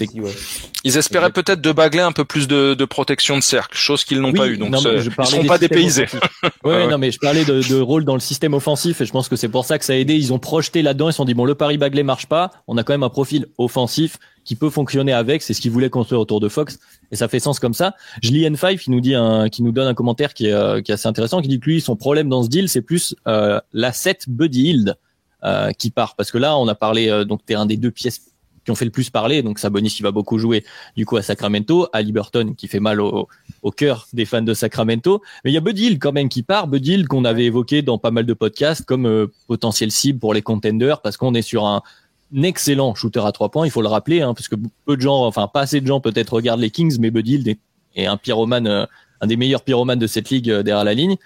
[0.83, 4.21] Ils espéraient peut-être de Bagley un peu plus de, de protection de cercle, chose qu'ils
[4.21, 4.59] n'ont pas eu.
[4.59, 6.07] Donc, je ils sont pas dépaysés.
[6.65, 9.29] ouais, non, mais je parlais de, de, rôle dans le système offensif et je pense
[9.29, 10.15] que c'est pour ça que ça a aidé.
[10.15, 11.09] Ils ont projeté là-dedans.
[11.09, 12.51] Ils se sont dit bon, le Paris Bagley marche pas.
[12.67, 15.41] On a quand même un profil offensif qui peut fonctionner avec.
[15.43, 16.81] C'est ce qu'ils voulaient construire autour de Fox
[17.13, 17.95] et ça fait sens comme ça.
[18.25, 20.83] Je lis N5 qui nous dit un, qui nous donne un commentaire qui est, euh,
[20.83, 23.15] qui est assez intéressant, qui dit que lui, son problème dans ce deal, c'est plus
[23.29, 24.97] euh, l'asset Buddy Hield
[25.47, 26.17] euh, qui part.
[26.17, 28.21] Parce que là, on a parlé, euh, donc tu es un des deux pièces
[28.65, 29.43] qui ont fait le plus parler.
[29.43, 30.65] Donc Sabonis qui va beaucoup jouer
[30.97, 33.29] du coup à Sacramento, à Liberton qui fait mal au,
[33.63, 35.23] au cœur des fans de Sacramento.
[35.45, 36.67] Mais il y a Buddy Hill quand même qui part.
[36.67, 40.35] Buddy Hill qu'on avait évoqué dans pas mal de podcasts comme euh, potentiel cible pour
[40.35, 41.83] les contenders parce qu'on est sur un
[42.43, 43.67] excellent shooter à trois points.
[43.67, 46.01] Il faut le rappeler hein, parce que peu de gens, enfin pas assez de gens
[46.01, 47.57] peut-être regardent les Kings, mais Buddy Hill
[47.95, 48.89] est, un pyromane,
[49.21, 51.17] un des meilleurs pyromanes de cette ligue derrière la ligne.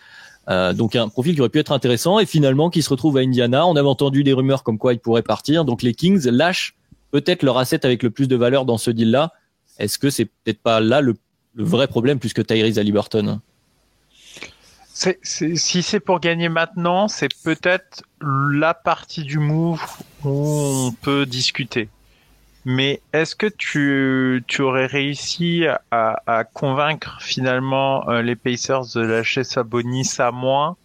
[0.50, 3.20] Euh, donc un profil qui aurait pu être intéressant et finalement qui se retrouve à
[3.20, 3.66] Indiana.
[3.66, 5.64] On avait entendu des rumeurs comme quoi il pourrait partir.
[5.64, 6.74] Donc les Kings lâchent
[7.12, 9.32] peut-être leur asset avec le plus de valeur dans ce deal-là.
[9.78, 11.16] Est-ce que c'est peut-être pas là le,
[11.54, 13.40] vrai problème plus que Tyrese à Liberton
[15.22, 19.80] si c'est pour gagner maintenant, c'est peut-être la partie du move
[20.24, 21.88] où on peut discuter.
[22.64, 29.00] Mais est-ce que tu, tu aurais réussi à, à convaincre finalement euh, les Pacers de
[29.00, 30.76] lâcher Sabonis à moins?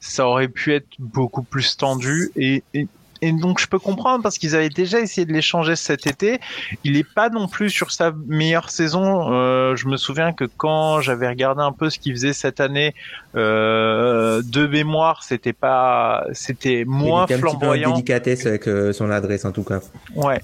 [0.00, 2.88] Ça aurait pu être beaucoup plus tendu et, et
[3.22, 6.40] et donc je peux comprendre parce qu'ils avaient déjà essayé de l'échanger cet été.
[6.84, 9.32] Il est pas non plus sur sa meilleure saison.
[9.32, 12.94] Euh, je me souviens que quand j'avais regardé un peu ce qu'il faisait cette année
[13.36, 17.90] euh, de mémoire, c'était pas, c'était moins il était flamboyant.
[17.90, 19.80] Un délicatesse avec euh, son adresse en tout cas.
[20.14, 20.40] Ouais,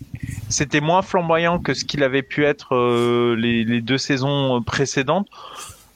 [0.49, 5.29] c'était moins flamboyant que ce qu'il avait pu être euh, les, les deux saisons précédentes.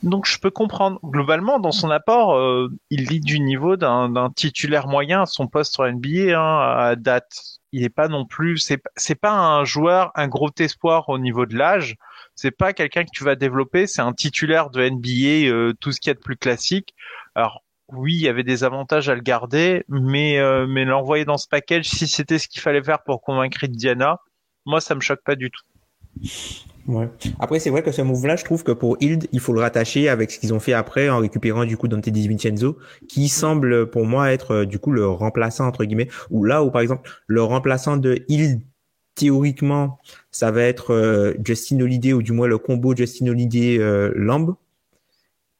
[0.03, 0.99] Donc je peux comprendre.
[1.05, 5.79] Globalement, dans son apport, euh, il lit du niveau d'un titulaire moyen à son poste
[5.79, 7.59] en NBA hein, à date.
[7.73, 11.47] Il n'est pas non plus, c'est c'est pas un joueur, un gros espoir au niveau
[11.47, 11.97] de l'âge.
[12.35, 13.87] C'est pas quelqu'un que tu vas développer.
[13.87, 16.95] C'est un titulaire de NBA, euh, tout ce qu'il y a de plus classique.
[17.35, 21.39] Alors oui, il y avait des avantages à le garder, mais euh, mais l'envoyer dans
[21.39, 24.19] ce package, si c'était ce qu'il fallait faire pour convaincre Diana,
[24.65, 25.65] moi ça me choque pas du tout.
[27.39, 30.09] Après, c'est vrai que ce move-là, je trouve que pour Hild, il faut le rattacher
[30.09, 34.07] avec ce qu'ils ont fait après en récupérant du coup Dante DiVincenzo, qui semble pour
[34.07, 37.43] moi être euh, du coup le remplaçant entre guillemets, ou là où par exemple le
[37.43, 38.61] remplaçant de Hild
[39.15, 39.99] théoriquement,
[40.31, 44.55] ça va être euh, Justin Holiday ou du moins le combo Justin Holiday euh, Lamb.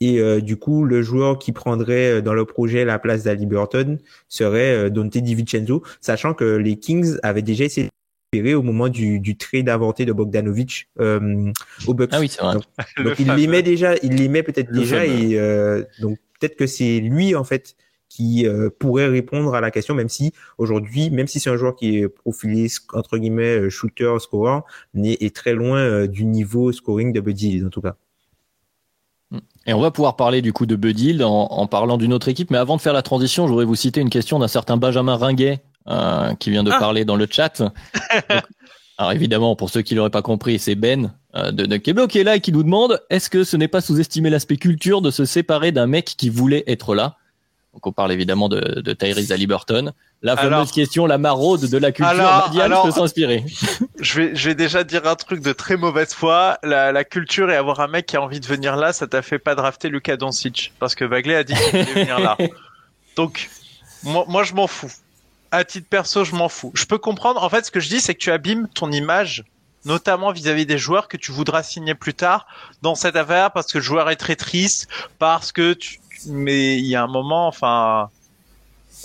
[0.03, 3.99] Et du coup, le joueur qui prendrait dans le projet la place d'Ali Burton
[4.31, 7.91] serait Dante DiVincenzo, sachant que les Kings avaient déjà essayé
[8.33, 11.53] au moment du, du trade inventé de Bogdanovic euh,
[11.89, 12.11] au Bucks.
[12.13, 12.55] Ah oui, c'est vrai.
[12.55, 17.35] Donc, il l'aimait déjà, il l'aimait peut-être déjà et euh, donc peut-être que c'est lui
[17.35, 17.75] en fait
[18.09, 21.75] qui euh, pourrait répondre à la question, même si aujourd'hui, même si c'est un joueur
[21.75, 24.61] qui est profilé entre guillemets euh, shooter, scorer,
[25.03, 27.97] est, très loin euh, du niveau scoring de Buddy en tout cas.
[29.67, 32.51] Et on va pouvoir parler du coup de Buddy en, en parlant d'une autre équipe,
[32.51, 35.17] mais avant de faire la transition, je voudrais vous citer une question d'un certain Benjamin
[35.17, 36.79] Ringuet euh, qui vient de ah.
[36.79, 37.63] parler dans le chat.
[38.99, 42.25] alors évidemment, pour ceux qui l'auraient pas compris, c'est Ben euh, de, Keblo qui est
[42.25, 45.25] là et qui nous demande est-ce que ce n'est pas sous-estimer l'aspect culture de se
[45.25, 47.17] séparer d'un mec qui voulait être là?
[47.73, 49.93] Donc on parle évidemment de, de Tyrese Halliburton.
[50.23, 52.27] La fameuse question, la maraude de la culture
[52.61, 53.45] alors, peut s'inspirer.
[54.01, 56.59] je vais, je vais déjà dire un truc de très mauvaise foi.
[56.63, 59.23] La, la culture et avoir un mec qui a envie de venir là, ça t'a
[59.23, 62.37] fait pas drafter Lucas Doncic parce que Bagley a dit qu'il voulait venir là.
[63.17, 63.49] Donc,
[64.03, 64.93] moi, moi je m'en fous
[65.51, 66.73] à titre perso, je m'en fous.
[66.75, 67.43] Je peux comprendre.
[67.43, 69.45] En fait, ce que je dis, c'est que tu abîmes ton image
[69.85, 72.47] notamment vis-à-vis des joueurs que tu voudras signer plus tard
[72.83, 76.87] dans cette affaire parce que le joueur est très triste, parce que tu, mais il
[76.87, 78.11] y a un moment, enfin,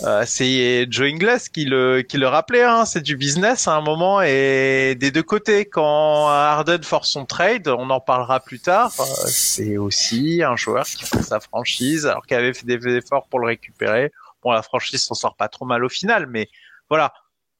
[0.02, 3.80] euh, c'est Joe Ingles qui le qui le rappelait, hein, c'est du business à un
[3.80, 5.64] moment et des deux côtés.
[5.64, 8.92] Quand Harden force son trade, on en parlera plus tard.
[9.00, 13.26] euh, c'est aussi un joueur qui fait sa franchise alors qu'il avait fait des efforts
[13.28, 14.12] pour le récupérer.
[14.46, 16.48] Bon, la franchise s'en sort pas trop mal au final, mais
[16.88, 17.12] voilà.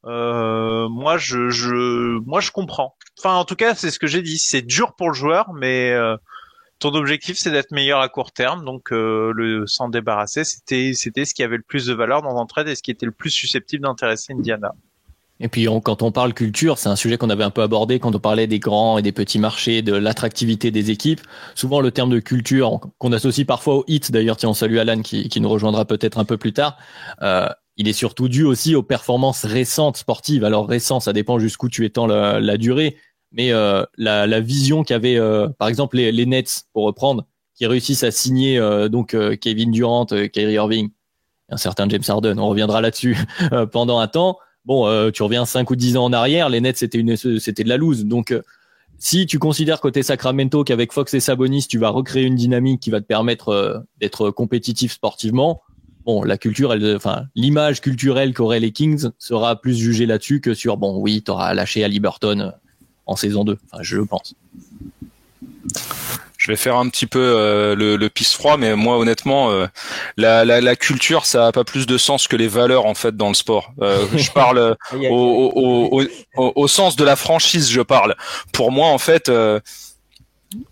[0.04, 2.96] Euh, moi, je, je, moi, je comprends.
[3.18, 4.38] Enfin, en tout cas, c'est ce que j'ai dit.
[4.38, 6.16] C'est dur pour le joueur, mais euh,
[6.78, 8.64] ton objectif, c'est d'être meilleur à court terme.
[8.64, 12.40] Donc, euh, le s'en débarrasser, c'était, c'était ce qui avait le plus de valeur dans
[12.40, 14.72] un trade et ce qui était le plus susceptible d'intéresser Indiana.
[15.40, 17.98] Et puis on- quand on parle culture, c'est un sujet qu'on avait un peu abordé
[17.98, 21.20] quand on parlait des grands et des petits marchés, de l'attractivité des équipes.
[21.54, 25.02] Souvent le terme de culture, qu'on associe parfois au hit, d'ailleurs tiens on salue Alan
[25.02, 26.76] qui, qui nous rejoindra peut-être un peu plus tard,
[27.22, 30.44] euh, il est surtout dû aussi aux performances récentes sportives.
[30.44, 32.96] Alors récent, ça dépend jusqu'où tu étends la, la durée,
[33.32, 37.66] mais euh, la, la vision qu'avaient euh, par exemple les, les Nets, pour reprendre, qui
[37.66, 40.88] réussissent à signer euh, donc euh, Kevin Durant, euh, Kyrie Irving,
[41.50, 43.18] un certain James Harden, on reviendra là-dessus
[43.72, 44.38] pendant un temps.
[44.66, 47.62] Bon, euh, tu reviens 5 ou 10 ans en arrière, les Nets c'était une c'était
[47.62, 48.04] de la loose.
[48.04, 48.42] Donc euh,
[48.98, 52.90] si tu considères côté Sacramento qu'avec Fox et Sabonis, tu vas recréer une dynamique qui
[52.90, 55.62] va te permettre euh, d'être compétitif sportivement,
[56.04, 60.76] bon, la culture enfin l'image culturelle qu'auraient les Kings sera plus jugée là-dessus que sur
[60.76, 62.52] bon, oui, tu auras lâché à Liberton
[63.06, 64.34] en saison 2, enfin je pense.
[66.46, 69.66] Je vais faire un petit peu euh, le, le pisse froid, mais moi honnêtement, euh,
[70.16, 73.16] la, la, la culture, ça a pas plus de sens que les valeurs en fait
[73.16, 73.72] dans le sport.
[73.82, 76.02] Euh, je parle au, au,
[76.36, 78.14] au, au sens de la franchise, je parle.
[78.52, 79.58] Pour moi, en fait, euh,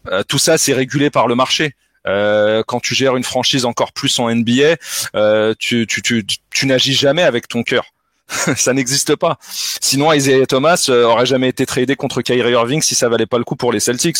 [0.07, 1.73] euh, tout ça, c'est régulé par le marché.
[2.07, 4.77] Euh, quand tu gères une franchise encore plus en NBA,
[5.17, 7.87] euh, tu, tu, tu, tu n'agis jamais avec ton cœur.
[8.57, 9.39] ça n'existe pas.
[9.81, 13.39] Sinon, Isaiah Thomas euh, aurait jamais été tradé contre Kyrie Irving si ça valait pas
[13.39, 14.17] le coup pour les Celtics.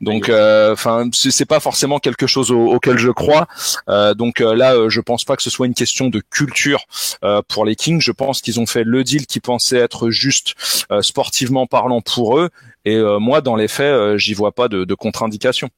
[0.00, 3.46] Donc, enfin, c'est c'est pas forcément quelque chose au- auquel je crois.
[3.88, 6.84] Euh, donc euh, là, euh, je pense pas que ce soit une question de culture
[7.24, 8.00] euh, pour les Kings.
[8.00, 10.54] Je pense qu'ils ont fait le deal qui pensait être juste
[10.90, 12.50] euh, sportivement parlant pour eux.
[12.84, 15.68] Et euh, moi, dans les faits, euh, j'y vois pas de, de contre-indication.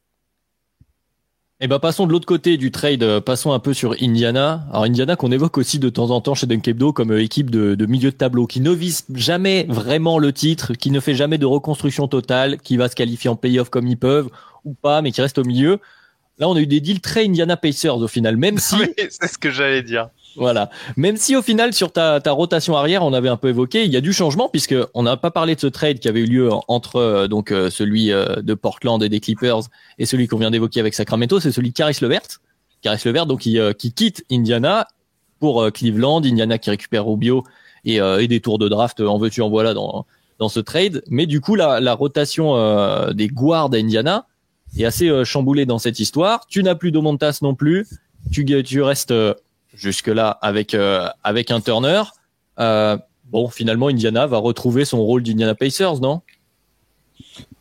[1.61, 4.65] Eh ben passons de l'autre côté du trade, euh, passons un peu sur Indiana.
[4.71, 7.75] Alors Indiana qu'on évoque aussi de temps en temps chez Dunkebdo comme euh, équipe de,
[7.75, 11.37] de milieu de tableau qui ne vise jamais vraiment le titre, qui ne fait jamais
[11.37, 14.31] de reconstruction totale, qui va se qualifier en playoff comme ils peuvent
[14.65, 15.81] ou pas, mais qui reste au milieu.
[16.39, 19.27] Là, on a eu des deals très Indiana Pacers au final, même si Oui, c'est
[19.27, 20.11] ce que j'allais dire.
[20.39, 20.71] Voilà.
[20.97, 23.93] Même si au final, sur ta, ta rotation arrière, on avait un peu évoqué, il
[23.93, 26.27] y a du changement puisque on n'a pas parlé de ce trade qui avait eu
[26.27, 29.63] lieu entre euh, donc euh, celui euh, de Portland et des Clippers
[29.99, 32.41] et celui qu'on vient d'évoquer avec Sacramento, c'est celui de Caris Levert.
[32.83, 34.87] Caris Levert, donc qui, qui quitte Indiana
[35.41, 37.43] pour Cleveland, Indiana qui récupère Rubio
[37.85, 40.07] et, et des tours de draft en veux-tu en voilà dans
[40.39, 41.03] dans ce trade.
[41.09, 42.55] Mais du coup, la, rotation
[43.13, 44.27] des guards à Indiana
[44.77, 46.47] est assez chamboulée dans cette histoire.
[46.47, 47.89] Tu n'as plus Domontas non plus.
[48.31, 49.13] Tu, tu restes
[49.75, 52.03] jusque-là avec, euh, avec un Turner.
[52.59, 56.23] Euh, bon, finalement, Indiana va retrouver son rôle d'Indiana Pacers, non?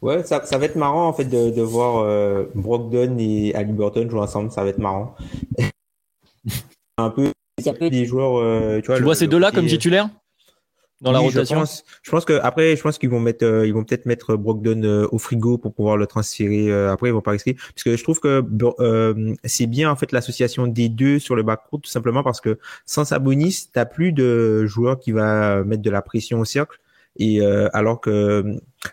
[0.02, 4.08] Ouais, ça, ça va être marrant en fait de, de voir euh, Brogdon et Halliburton
[4.10, 5.16] jouer ensemble, ça va être marrant.
[6.98, 8.38] un peu, c'est un peu des joueurs.
[8.38, 10.10] euh, tu vois, Tu le- vois ces deux-là côté- comme titulaires?
[11.02, 13.46] Dans la Oui, rotation Je pense, je pense que après, je pense qu'ils vont mettre,
[13.46, 16.70] euh, ils vont peut-être mettre Brogdon euh, au frigo pour pouvoir le transférer.
[16.72, 18.44] euh, après, ils vont pas risquer, parce que je trouve que
[18.80, 22.58] euh, c'est bien en fait l'association des deux sur le backcourt, tout simplement parce que
[22.86, 26.80] sans Sabonis, t'as plus de joueur qui va mettre de la pression au cercle.
[27.20, 28.44] Et euh, alors que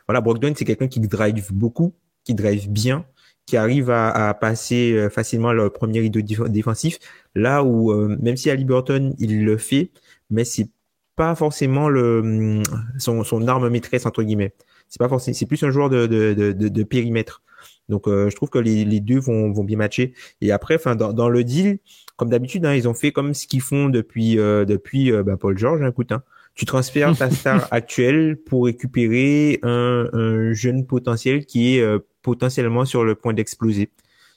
[0.06, 3.04] voilà, Brogdon, c'est quelqu'un qui drive beaucoup, qui drive bien,
[3.46, 6.98] qui arrive à, à passer euh, facilement le premier rideau déf- défensif.
[7.34, 9.90] Là où euh, même si Halliburton il le fait,
[10.30, 10.68] mais c'est
[11.16, 12.62] pas forcément le
[12.98, 14.54] son, son arme maîtresse entre guillemets.
[14.88, 17.42] C'est pas forcément, c'est plus un joueur de, de, de, de, de périmètre.
[17.88, 20.14] Donc euh, je trouve que les, les deux vont, vont bien matcher.
[20.40, 21.78] Et après, enfin dans, dans le deal,
[22.16, 25.36] comme d'habitude, hein, ils ont fait comme ce qu'ils font depuis euh, depuis euh, bah,
[25.36, 25.82] Paul George.
[25.82, 26.22] Hein, écoute, hein,
[26.54, 32.84] tu transfères ta star actuelle pour récupérer un, un jeune potentiel qui est euh, potentiellement
[32.84, 33.90] sur le point d'exploser.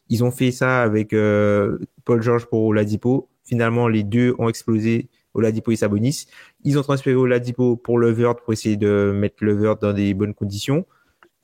[0.09, 3.29] Ils ont fait ça avec euh, Paul George pour Oladipo.
[3.43, 5.09] Finalement, les deux ont explosé.
[5.37, 6.25] Oladipo et Sabonis.
[6.63, 10.85] Ils ont transféré Oladipo pour Levert pour essayer de mettre Levert dans des bonnes conditions.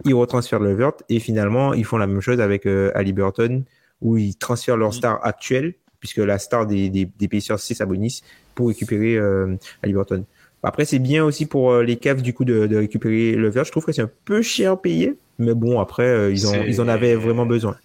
[0.06, 3.64] Ils retransfèrent Levert et finalement ils font la même chose avec euh, Halliburton
[4.02, 8.22] où ils transfèrent leur star actuelle puisque la star des, des, des Pacers c'est Sabonis
[8.56, 10.26] pour récupérer euh, Halliburton.
[10.64, 13.64] Après c'est bien aussi pour euh, les Cavs du coup de, de récupérer Levert.
[13.64, 16.82] Je trouve que c'est un peu cher payé, mais bon après euh, ils, ont, ils
[16.82, 17.78] en avaient vraiment besoin.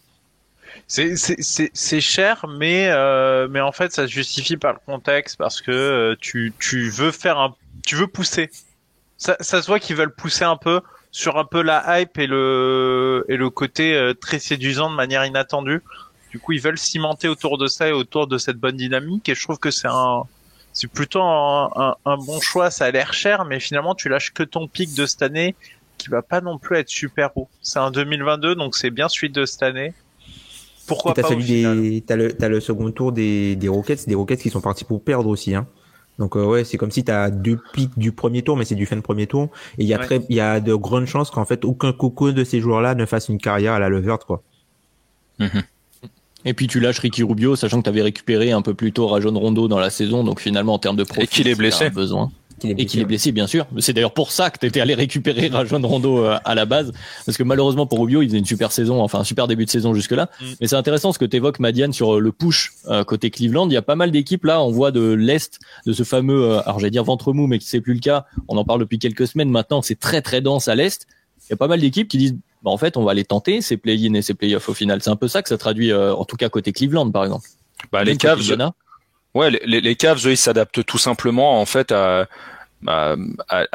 [0.87, 5.71] C'est cher, mais euh, mais en fait ça se justifie par le contexte parce que
[5.71, 7.55] euh, tu tu veux faire un
[7.87, 8.51] tu veux pousser.
[9.17, 12.27] Ça ça se voit qu'ils veulent pousser un peu sur un peu la hype et
[12.27, 15.83] le et le côté euh, très séduisant de manière inattendue.
[16.31, 19.29] Du coup, ils veulent cimenter autour de ça et autour de cette bonne dynamique.
[19.29, 20.25] Et je trouve que c'est un
[20.75, 22.71] c'est plutôt un, un, bon choix.
[22.71, 25.57] Ça a l'air cher, mais finalement, tu lâches que ton pic de cette année
[25.97, 27.49] qui va pas non plus être super haut.
[27.63, 29.93] C'est un 2022, donc c'est bien celui de cette année.
[30.89, 34.41] Pourquoi pas au final T'as le, as le second tour des, des Rockets, des Rockets
[34.41, 35.55] qui sont partis pour perdre aussi.
[35.55, 35.67] Hein.
[36.19, 38.75] Donc euh, ouais, c'est comme si tu as deux pics du premier tour, mais c'est
[38.75, 39.51] du fin de premier tour.
[39.79, 42.33] Et il y a très, il y a de grandes chances qu'en fait aucun coco
[42.33, 44.43] de ces joueurs-là ne fasse une carrière à la Levert, quoi.
[45.39, 45.63] Mhm.
[46.45, 49.07] Et puis tu lâches Ricky Rubio, sachant que tu avais récupéré un peu plus tôt
[49.07, 51.91] Rajon Rondo dans la saison, donc finalement en termes de profit, et qu'il est blessé.
[51.91, 52.31] Besoin
[52.65, 53.67] et qu'il est blessé, bien sûr.
[53.79, 56.93] C'est d'ailleurs pour ça que tu étais allé récupérer Rajon Rondo euh, à la base,
[57.27, 59.71] parce que malheureusement pour Rubio, il faisait une super saison, enfin un super début de
[59.71, 60.31] saison jusque-là.
[60.41, 60.45] Mm.
[60.61, 63.69] Mais c'est intéressant ce que tu évoques, Madiane, sur euh, le push euh, côté Cleveland.
[63.69, 66.79] Il y a pas mal d'équipes là, on voit de l'Est, de ce fameux, alors
[66.81, 68.27] j'allais dire ventre mou, mais qui c'est plus le cas.
[68.49, 71.07] On en parle depuis quelques semaines maintenant, c'est très très dense à l'Est.
[71.49, 73.63] Il y a pas mal d'équipes qui disent, bah, en fait, on va aller tenter
[73.63, 75.01] ces play-in et ces play-offs au final.
[75.03, 77.49] C'est un peu ça que ça traduit, en tout cas côté Cleveland, par exemple.
[77.93, 78.43] Bah, les Cavs,
[79.39, 82.27] ouais, les, les Cavs, ils s'adaptent tout simplement en fait à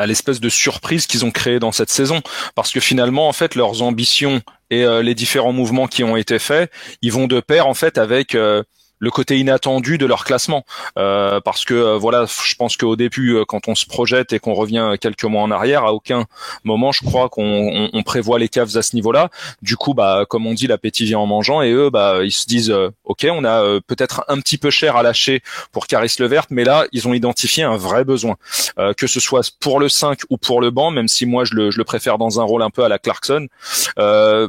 [0.06, 2.22] l'espèce de surprise qu'ils ont créé dans cette saison.
[2.56, 6.40] Parce que finalement en fait leurs ambitions et euh, les différents mouvements qui ont été
[6.40, 6.72] faits
[7.02, 8.64] ils vont de pair en fait avec euh,
[9.04, 10.66] le côté inattendu de leur classement.
[10.98, 14.40] Euh, parce que euh, voilà, je pense qu'au début, euh, quand on se projette et
[14.40, 16.26] qu'on revient quelques mois en arrière, à aucun
[16.64, 19.30] moment, je crois qu'on on, prévoit les caves à ce niveau-là.
[19.62, 22.48] Du coup, bah, comme on dit, l'appétit vient en mangeant, et eux, bah, ils se
[22.48, 26.64] disent, ok, on a peut-être un petit peu cher à lâcher pour Caris Levert, mais
[26.64, 28.36] là, ils ont identifié un vrai besoin,
[28.98, 31.72] que ce soit pour le 5 ou pour le banc, même si moi je le,
[31.72, 33.48] je le préfère dans un rôle un peu à la Clarkson.
[34.00, 34.48] Euh,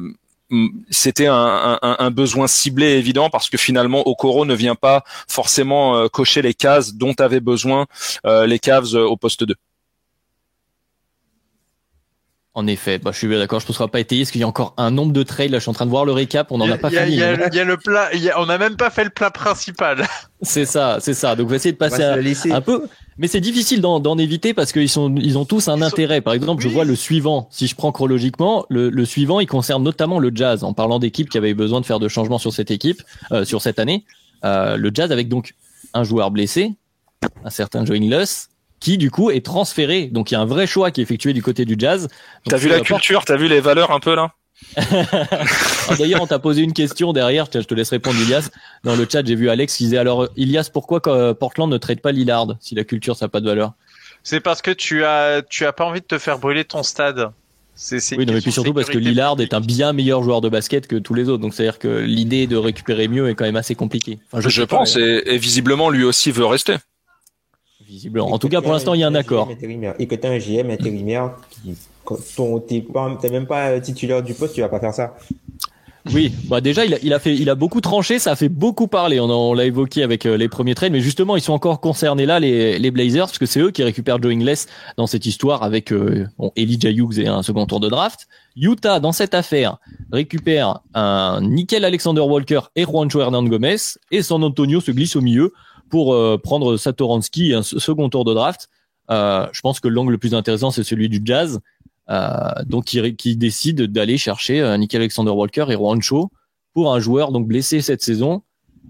[0.90, 6.42] c'était un, besoin ciblé évident parce que finalement Okoro ne vient pas forcément euh, cocher
[6.42, 7.87] les cases dont avaient besoin
[8.26, 9.54] euh, les Cavs euh, au poste 2.
[12.57, 13.59] En effet, bah, je suis bien d'accord.
[13.59, 15.51] Je ne pourrais pas étayer parce qu'il y a encore un nombre de trades.
[15.51, 16.53] Là, je suis en train de voir le récap.
[16.53, 17.03] On n'en a, pas fini.
[17.09, 18.11] Il y, a, le plat.
[18.37, 20.07] on n'a même pas fait le plat principal.
[20.43, 21.37] C'est ça, c'est ça.
[21.37, 22.87] Donc, on va essayer de passer un peu.
[23.17, 26.21] Mais c'est difficile d'en éviter parce qu'ils sont, ils ont tous un intérêt.
[26.21, 27.49] Par exemple, je vois le suivant.
[27.51, 30.62] Si je prends chronologiquement, le, le suivant, il concerne notamment le Jazz.
[30.62, 33.62] En parlant d'équipes qui avaient besoin de faire de changements sur cette équipe, euh, sur
[33.62, 34.05] cette année,
[34.45, 35.55] euh, le Jazz avec donc
[35.95, 36.75] un joueur blessé,
[37.43, 38.27] un certain Joe Ingles,
[38.85, 40.09] qui du coup est transféré.
[40.12, 42.09] Donc il y a un vrai choix qui est effectué du côté du jazz.
[42.47, 44.35] T'as vu la culture, t'as vu les valeurs un peu là
[44.77, 47.47] ah, D'ailleurs, on t'a posé une question derrière.
[47.53, 48.51] Je te laisse répondre, Ilias.
[48.85, 51.01] Dans le chat, j'ai vu Alex qui disait alors, Ilias, pourquoi
[51.35, 53.73] Portland ne traite pas Lillard si la culture ça n'a pas de valeur?
[54.23, 57.31] C'est parce que tu as, tu as pas envie de te faire brûler ton stade.
[57.75, 60.49] C'est, oui, non, mais puis surtout parce que Lillard est un bien meilleur joueur de
[60.49, 61.42] basket que tous les autres.
[61.42, 64.18] Donc, c'est-à-dire que l'idée de récupérer mieux est quand même assez compliquée.
[64.37, 66.77] je, pense, et, visiblement, lui aussi veut rester.
[67.94, 68.33] Visiblement.
[68.33, 69.48] En tout cas, pour l'instant, il y a un accord.
[70.00, 71.76] Et que tu as un GM intérimaire qui,
[72.66, 75.14] t'es même pas titulaire du poste, tu vas pas faire ça.
[76.12, 78.50] Oui, bah déjà il a, il a fait, il a beaucoup tranché, ça a fait
[78.50, 79.20] beaucoup parler.
[79.20, 82.40] On, l'a évoqué avec euh, les premiers trades, mais justement ils sont encore concernés là
[82.40, 84.66] les, les Blazers parce que c'est eux qui récupèrent Joe Ingles
[84.98, 88.28] dans cette histoire avec euh, bon, Elijah Hughes et un second tour de draft.
[88.54, 89.78] Utah dans cette affaire
[90.12, 93.76] récupère un nickel Alexander Walker et Juancho Hernan Gomez
[94.11, 95.54] et San Antonio se glisse au milieu
[95.94, 98.68] pour euh, prendre Satoransky un second tour de draft.
[99.12, 101.61] Euh, je pense que l'angle le plus intéressant, c'est celui du Jazz.
[102.11, 106.33] Euh, donc, qui, décide d'aller chercher Nick Alexander Walker et Juancho
[106.72, 108.42] pour un joueur donc blessé cette saison.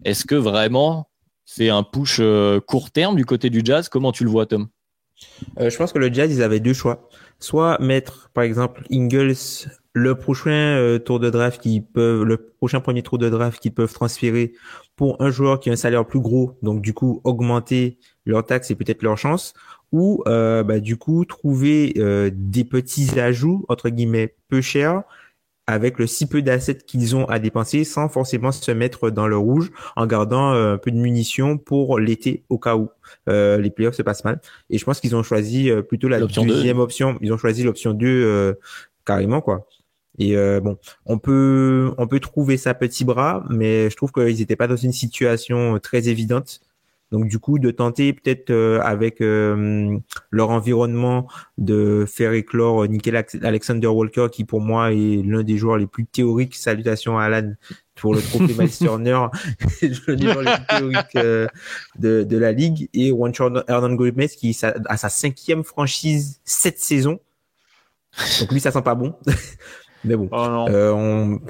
[0.07, 1.11] Est-ce que vraiment
[1.45, 2.23] c'est un push
[2.67, 3.91] court terme du côté du Jazz?
[3.91, 4.69] Comment tu le vois, Tom?
[5.59, 7.11] Je pense que le Jazz, ils avaient deux choix.
[7.45, 13.03] Soit mettre, par exemple, Ingles le prochain tour de draft qui peuvent, le prochain premier
[13.03, 14.55] tour de draft qu'ils peuvent transférer
[14.97, 18.71] pour un joueur qui a un salaire plus gros, donc du coup augmenter leur taxe
[18.71, 19.53] et peut-être leur chance,
[19.93, 25.03] ou euh, bah, du coup trouver euh, des petits ajouts entre guillemets peu chers
[25.67, 29.37] avec le si peu d'assets qu'ils ont à dépenser sans forcément se mettre dans le
[29.37, 32.91] rouge en gardant euh, un peu de munitions pour l'été au cas où
[33.29, 34.41] euh, les playoffs se passent mal.
[34.69, 37.17] Et je pense qu'ils ont choisi plutôt la deuxième option.
[37.21, 38.57] Ils ont choisi l'option 2
[39.05, 39.67] carrément quoi.
[40.19, 44.39] Et euh, bon, on peut on peut trouver ça petit bras, mais je trouve qu'ils
[44.39, 46.61] n'étaient pas dans une situation très évidente.
[47.15, 49.97] Donc du coup, de tenter peut-être euh, avec euh,
[50.33, 55.77] leur environnement de faire éclore Nickel Alexander Walker, qui pour moi est l'un des joueurs
[55.77, 56.57] les plus théoriques.
[56.57, 57.53] Salutations à Alan
[57.95, 59.27] pour le trophée Miles Turner,
[59.83, 61.49] le joueur le plus théorique
[62.01, 63.33] de, de la ligue, et Juan
[63.69, 67.21] Hernan Gomez qui a sa cinquième franchise cette saison.
[68.41, 69.15] Donc lui, ça sent pas bon.
[70.05, 71.41] Mais bon, oh euh, on,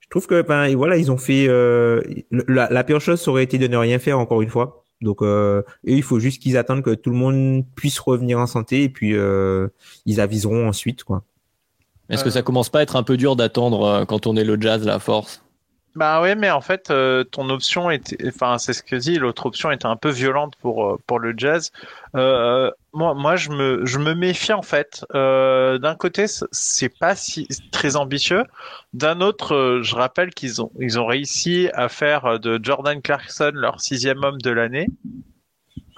[0.00, 3.44] je trouve que ben voilà, ils ont fait euh, la, la, pire chose ça aurait
[3.44, 4.81] été de ne rien faire encore une fois.
[5.02, 8.46] Donc euh, et il faut juste qu'ils attendent que tout le monde puisse revenir en
[8.46, 9.68] santé et puis euh,
[10.06, 11.24] ils aviseront ensuite quoi.
[12.08, 14.44] Est-ce que ça commence pas à être un peu dur d'attendre euh, quand on est
[14.44, 15.42] le Jazz, la force?
[15.94, 19.46] Bah ouais, mais en fait, euh, ton option était, enfin, c'est ce que dit, l'autre
[19.46, 21.70] option était un peu violente pour euh, pour le Jazz.
[22.14, 25.04] Euh, moi, moi, je me je me méfie en fait.
[25.14, 28.44] Euh, D'un côté, c'est pas si très ambitieux.
[28.92, 33.52] D'un autre, euh, je rappelle qu'ils ont ils ont réussi à faire de Jordan Clarkson
[33.54, 34.88] leur sixième homme de l'année.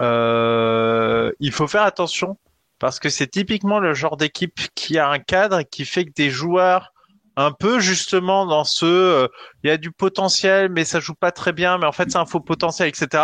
[0.01, 2.37] Euh, il faut faire attention
[2.79, 6.29] parce que c'est typiquement le genre d'équipe qui a un cadre qui fait que des
[6.29, 6.91] joueurs
[7.37, 9.27] un peu justement dans ce euh,
[9.63, 12.17] il y a du potentiel mais ça joue pas très bien mais en fait c'est
[12.17, 13.23] un faux potentiel etc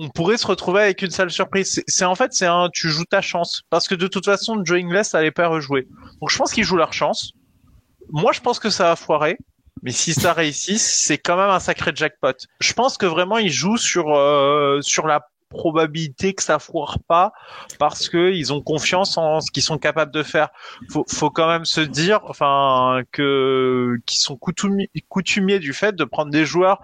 [0.00, 1.82] on pourrait se retrouver avec une sale surprise.
[1.86, 3.62] C'est- en fait c'est un tu joues ta chance.
[3.70, 5.86] Parce que de toute façon Joe Ingles allait pas rejouer.
[6.20, 7.32] Donc je pense qu'ils jouent leur chance.
[8.10, 9.38] Moi je pense que ça va foirer
[9.82, 12.32] mais si ça réussit c'est quand même un sacré jackpot.
[12.60, 17.32] Je pense que vraiment ils jouent sur euh, sur la probabilité que ça foire pas
[17.78, 20.48] parce que ils ont confiance en ce qu'ils sont capables de faire.
[20.90, 26.04] Faut, faut quand même se dire, enfin, que qui sont coutumiers, coutumiers du fait de
[26.04, 26.80] prendre des joueurs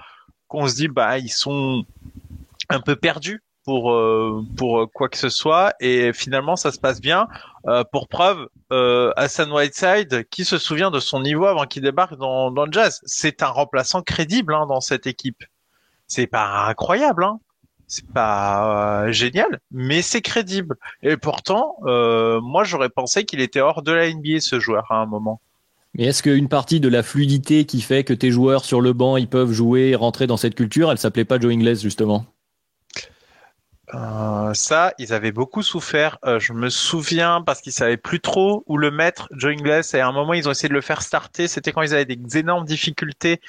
[0.48, 1.84] qu'on se dit, bah, ils sont
[2.68, 7.00] un peu perdus pour euh, pour quoi que ce soit, et finalement ça se passe
[7.00, 7.26] bien.
[7.66, 12.16] Euh, pour preuve, euh, Hassan Whiteside, qui se souvient de son niveau avant qu'il débarque
[12.16, 15.42] dans, dans le Jazz, c'est un remplaçant crédible hein, dans cette équipe.
[16.06, 17.40] C'est pas incroyable, hein.
[17.88, 20.76] C'est pas euh, génial, mais c'est crédible.
[21.02, 24.96] Et pourtant, euh, moi j'aurais pensé qu'il était hors de la NBA ce joueur à
[24.96, 25.40] un moment.
[25.94, 29.16] Mais est-ce qu'une partie de la fluidité qui fait que tes joueurs sur le banc,
[29.16, 32.26] ils peuvent jouer, rentrer dans cette culture, elle s'appelait pas Joe Ingles justement?
[33.94, 36.18] Euh, ça, ils avaient beaucoup souffert.
[36.24, 39.82] Euh, je me souviens parce qu'ils savaient plus trop où le mettre, Joe Ingles.
[39.94, 41.46] Et à un moment, ils ont essayé de le faire starter.
[41.46, 43.40] C'était quand ils avaient des énormes difficultés.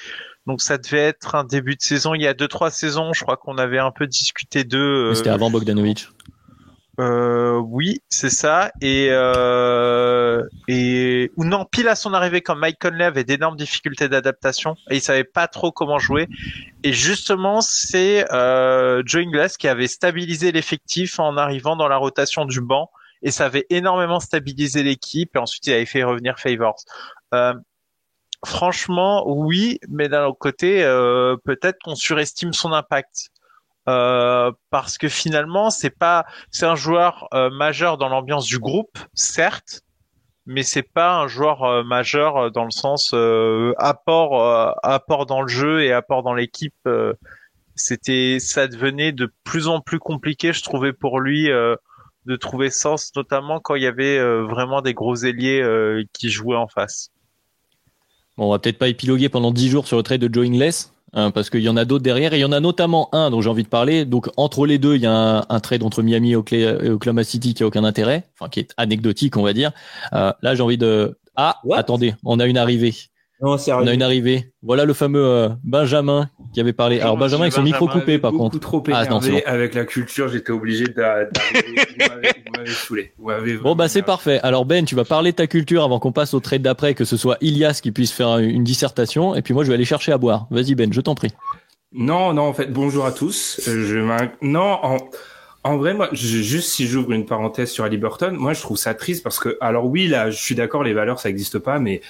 [0.46, 2.14] Donc ça devait être un début de saison.
[2.14, 5.10] Il y a deux trois saisons, je crois qu'on avait un peu discuté d'eux.
[5.10, 6.08] euh, C'était avant Bogdanovic.
[6.98, 8.72] Euh, oui, c'est ça.
[8.80, 14.08] Et euh, et ou non, pile à son arrivée, quand Mike Conley avait d'énormes difficultés
[14.08, 16.28] d'adaptation et il savait pas trop comment jouer.
[16.82, 22.44] Et justement, c'est euh, Joe Ingles qui avait stabilisé l'effectif en arrivant dans la rotation
[22.44, 22.90] du banc
[23.22, 25.36] et ça avait énormément stabilisé l'équipe.
[25.36, 26.82] Et ensuite, il avait fait revenir Favors.
[27.32, 27.54] Euh,
[28.44, 33.30] franchement, oui, mais d'un autre côté, euh, peut-être qu'on surestime son impact.
[33.88, 38.98] Euh, parce que finalement, c'est pas, c'est un joueur euh, majeur dans l'ambiance du groupe,
[39.14, 39.82] certes,
[40.44, 43.14] mais c'est pas un joueur euh, majeur euh, dans le sens
[43.78, 46.88] apport, euh, apport dans le jeu et apport dans l'équipe.
[47.74, 53.12] c'était, ça devenait de plus en plus compliqué, je trouvais pour lui de trouver sens,
[53.16, 55.62] notamment quand il y avait vraiment des gros ailiers
[56.12, 57.10] qui jouaient en face.
[58.36, 60.46] Bon, on va peut-être pas épiloguer pendant 10 jours sur le trade de Joe
[61.12, 63.30] hein, parce qu'il y en a d'autres derrière, et il y en a notamment un
[63.30, 64.04] dont j'ai envie de parler.
[64.04, 67.54] Donc, entre les deux, il y a un, un trade entre Miami et Oklahoma City
[67.54, 69.72] qui a aucun intérêt, enfin, qui est anecdotique, on va dire.
[70.12, 71.18] Euh, là, j'ai envie de...
[71.36, 71.78] Ah, What?
[71.78, 72.94] attendez, on a une arrivée.
[73.40, 73.84] Non, sérieux.
[73.84, 74.52] On a une arrivée.
[74.62, 77.00] Voilà le fameux euh, Benjamin qui avait parlé.
[77.00, 78.58] Alors, Benjamin avec son micro coupé, par contre.
[78.58, 79.40] trop Ah, non, c'est bon.
[79.46, 81.82] avec la culture, j'étais obligé d'a- d'arriver.
[81.98, 83.12] vous m'avez- saoulé.
[83.62, 84.40] Bon, bah, c'est parfait.
[84.42, 87.04] Alors, Ben, tu vas parler de ta culture avant qu'on passe au trade d'après, que
[87.04, 90.10] ce soit Ilias qui puisse faire une dissertation, et puis moi, je vais aller chercher
[90.12, 90.46] à boire.
[90.50, 91.30] Vas-y, Ben, je t'en prie.
[91.92, 93.60] Non, non, en fait, bonjour à tous.
[93.68, 94.96] Euh, Je m'in- non, en,
[95.64, 98.92] en vrai, moi, je- juste si j'ouvre une parenthèse sur Halliburton, moi, je trouve ça
[98.94, 102.00] triste parce que, alors oui, là, je suis d'accord, les valeurs, ça n'existe pas, mais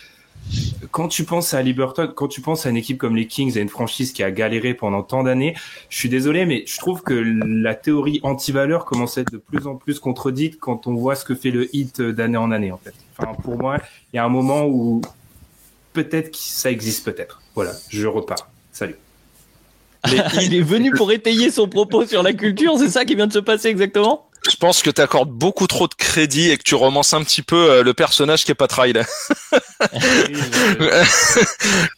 [0.91, 3.61] quand tu penses à Halliburton, quand tu penses à une équipe comme les Kings, à
[3.61, 5.55] une franchise qui a galéré pendant tant d'années,
[5.91, 9.67] je suis désolé, mais je trouve que la théorie anti-valeur commence à être de plus
[9.67, 12.79] en plus contredite quand on voit ce que fait le hit d'année en année, en
[12.79, 12.95] fait.
[13.17, 13.79] Enfin, pour moi,
[14.13, 15.03] il y a un moment où
[15.93, 17.43] peut-être que ça existe peut-être.
[17.55, 18.49] Voilà, je repars.
[18.73, 18.97] Salut.
[20.41, 23.33] Il est venu pour étayer son propos sur la culture, c'est ça qui vient de
[23.33, 24.28] se passer exactement?
[24.49, 27.43] Je pense que tu accordes beaucoup trop de crédit et que tu romances un petit
[27.43, 29.03] peu euh, le personnage qui est pas trahi là.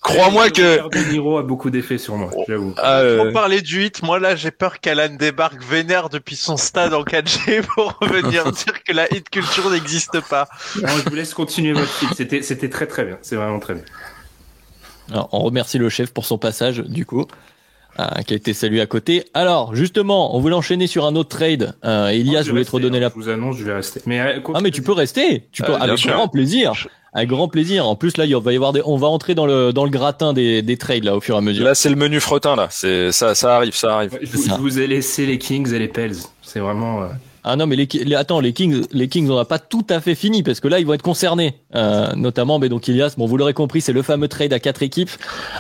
[0.01, 2.75] Crois-moi que De Niro a beaucoup d'effets sur moi, j'avoue.
[2.79, 6.57] Ah, euh, Pour parler du 8, moi là j'ai peur qu'Alan débarque vénère depuis son
[6.57, 10.49] stade en 4G pour revenir dire que la hit culture n'existe pas.
[10.83, 12.09] Non, je vous laisse continuer votre fil.
[12.17, 13.19] C'était, c'était très très bien.
[13.23, 13.85] C'est vraiment très bien.
[15.11, 17.27] Alors, on remercie le chef pour son passage, du coup,
[17.99, 19.25] euh, qui a été salué à côté.
[19.35, 21.75] Alors, justement, on voulait enchaîner sur un autre trade.
[21.85, 23.07] Euh, Elias, je je voulais vais te redonner rester, la...
[23.09, 23.13] hein.
[23.17, 24.01] Je vous annonce, je vais rester.
[24.07, 25.45] Mais, euh, Ah, mais tu peux rester.
[25.53, 26.13] Tu peux, Euh, avec sûr.
[26.13, 26.73] grand plaisir.
[27.13, 27.87] Avec grand plaisir.
[27.89, 29.91] En plus, là, il va y avoir des, on va entrer dans le, dans le
[29.91, 31.65] gratin des, des trades, là, au fur et à mesure.
[31.65, 32.69] là c'est le menu fretin là.
[32.71, 34.17] C'est ça, ça arrive, ça arrive.
[34.23, 34.55] Je, vous- ça.
[34.57, 36.15] je vous ai laissé les Kings et les Pels.
[36.43, 37.01] C'est vraiment.
[37.43, 40.01] Ah non, mais les, les- attends, les Kings, les Kings, on n'a pas tout à
[40.01, 42.59] fait fini parce que là, ils vont être concernés, euh, notamment.
[42.59, 45.11] Mais donc, Ilias, bon, vous l'aurez compris, c'est le fameux trade à quatre équipes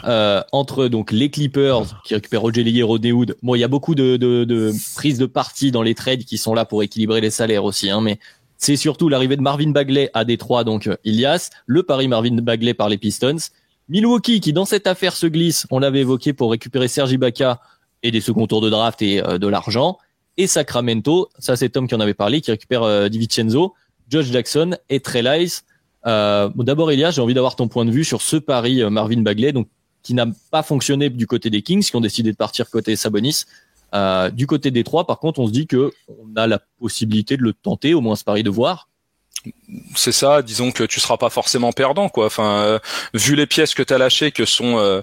[0.04, 3.36] euh, entre donc les Clippers qui récupèrent Roger Leyer, Rodney Hood.
[3.42, 6.36] Bon, il y a beaucoup de, de, de prises de parti dans les trades qui
[6.38, 8.18] sont là pour équilibrer les salaires aussi, hein, mais
[8.58, 12.74] c'est surtout l'arrivée de Marvin Bagley à Détroit, donc euh, Ilias, le pari Marvin Bagley
[12.74, 13.38] par les Pistons,
[13.88, 17.60] Milwaukee qui dans cette affaire se glisse, on l'avait évoqué pour récupérer Sergi Baca
[18.02, 19.96] et des second tours de draft et euh, de l'argent,
[20.36, 23.74] et Sacramento, ça c'est Tom qui en avait parlé, qui récupère euh, DiVincenzo,
[24.08, 25.46] Josh Jackson et Trey.
[26.06, 28.90] Euh, bon, D'abord Elias, j'ai envie d'avoir ton point de vue sur ce pari euh,
[28.90, 29.68] Marvin Bagley, donc
[30.02, 33.44] qui n'a pas fonctionné du côté des Kings, qui ont décidé de partir côté Sabonis.
[33.94, 37.36] Euh, du côté des trois, par contre, on se dit que on a la possibilité
[37.36, 38.88] de le tenter, au moins ce pari de voir.
[39.96, 42.26] c'est ça, disons que tu seras pas forcément perdant quoi.
[42.26, 42.78] Enfin, euh,
[43.14, 45.02] vu les pièces que tu as lâchées que sont euh,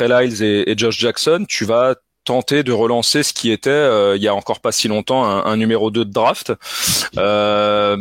[0.00, 4.28] et, et Josh Jackson, tu vas tenter de relancer ce qui était euh, il y
[4.28, 6.52] a encore pas si longtemps un, numéro 2 de draft.
[7.16, 7.96] Euh,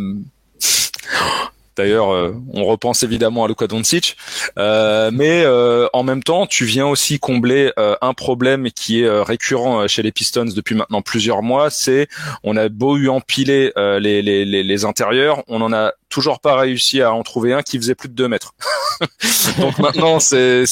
[1.77, 4.17] D'ailleurs, euh, on repense évidemment à Luka Doncic,
[4.57, 9.05] Euh, mais euh, en même temps, tu viens aussi combler euh, un problème qui est
[9.05, 11.69] euh, récurrent euh, chez les Pistons depuis maintenant plusieurs mois.
[11.69, 12.07] C'est
[12.43, 16.55] on a beau eu empiler les, les, les, les intérieurs, on en a toujours pas
[16.55, 18.53] réussi à en trouver un qui faisait plus de 2 mètres.
[19.59, 20.65] Donc maintenant, c'est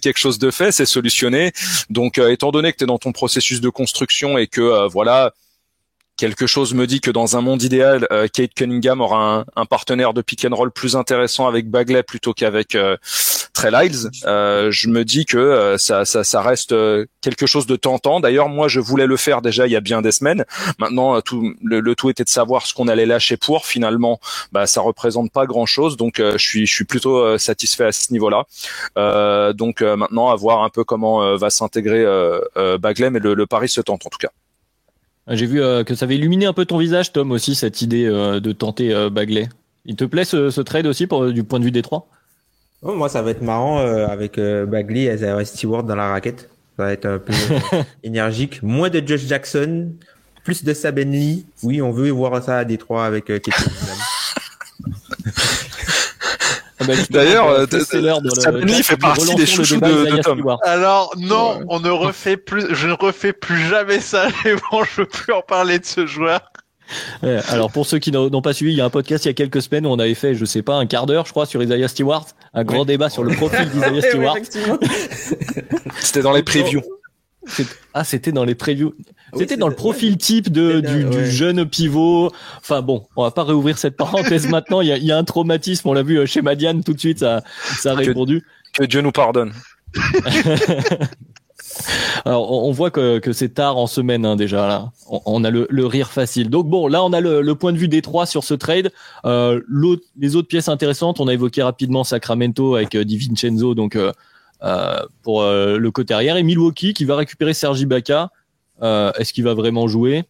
[0.00, 1.52] quelque chose de fait, c'est solutionné.
[1.90, 5.32] Donc étant donné que tu es dans ton processus de construction et que voilà
[6.18, 10.12] quelque chose me dit que dans un monde idéal, euh, Kate Cunningham aura un, partenaire
[10.12, 12.96] de pick and roll plus intéressant avec Bagley plutôt qu'avec euh,
[13.54, 13.70] Trey.
[14.24, 16.74] Euh, je me dis que euh, ça, reste
[17.20, 18.20] quelque chose de tentant.
[18.20, 20.44] D'ailleurs, moi, je voulais le faire déjà il y a bien des semaines.
[20.78, 23.66] Maintenant, tout, le, tout était de savoir ce qu'on allait lâcher pour.
[23.66, 24.20] Finalement,
[24.52, 25.96] bah, ça représente pas grand-chose.
[25.96, 28.44] Donc, je suis, plutôt satisfait à ce niveau-là.
[29.52, 32.04] Donc, maintenant, à voir un peu comment va s'intégrer
[32.80, 34.30] Bagley, mais le, le pari se tente en tout cas.
[35.30, 38.06] J'ai vu euh, que ça avait illuminé un peu ton visage, Tom, aussi, cette idée
[38.06, 39.48] euh, de tenter euh, Bagley.
[39.84, 42.08] Il te plaît ce, ce trade aussi pour, du point de vue des trois?
[42.82, 46.48] Oh, moi, ça va être marrant euh, avec euh, Bagley et Stewart dans la raquette.
[46.76, 47.32] Ça va être un peu
[48.04, 48.62] énergique.
[48.62, 49.90] Moins de Josh Jackson,
[50.44, 51.44] plus de Saben Lee.
[51.64, 53.98] Oui, on veut voir ça à Détroit avec euh, Kate Cunningham.
[56.77, 56.77] Ah bah, justement,
[57.10, 60.38] D'ailleurs, euh, euh, Lee fait partie des chouchous de- Tom.
[60.38, 60.58] Stewart.
[60.64, 61.64] Alors non, Ouais.
[61.68, 64.28] on ne refait plus, je ne refais plus jamais ça.
[64.44, 66.40] Et bon, je veux plus en parler de ce joueur.
[67.22, 69.30] Ouais, alors pour ceux qui n'ont pas suivi, il y a un podcast il y
[69.30, 71.44] a quelques semaines où on avait fait, je sais pas, un quart d'heure, je crois,
[71.44, 74.36] sur Isaiah Stewart, un grand débat sur le profil d'Isaiah Stewart.
[76.00, 76.80] C'était dans les previews.
[77.94, 78.94] Ah, c'était dans les previews.
[79.32, 82.32] Oui, C'était dans le profil type de, du, jeune pivot.
[82.58, 84.80] Enfin bon, on va pas réouvrir cette parenthèse maintenant.
[84.80, 85.88] Il y a, il y a un traumatisme.
[85.88, 87.18] On l'a vu euh, chez Madiane tout de suite.
[87.18, 88.44] Ça, ça a Que- répondu.
[88.74, 89.52] Que Dieu nous pardonne.
[92.24, 94.90] Alors, on, voit que, que c'est tard en semaine hein, déjà là.
[95.08, 96.50] On, on a le, le rire facile.
[96.50, 98.90] Donc bon, là on a le, le point de vue des trois sur ce trade.
[99.24, 99.60] Euh,
[100.18, 104.12] les autres pièces intéressantes, on a évoqué rapidement Sacramento avec euh, Di Vincenzo, donc euh,
[105.22, 108.30] pour euh, le côté arrière, et Milwaukee qui va récupérer Sergi Baca.
[108.82, 110.24] Euh, Est-ce qu'il va vraiment jouer?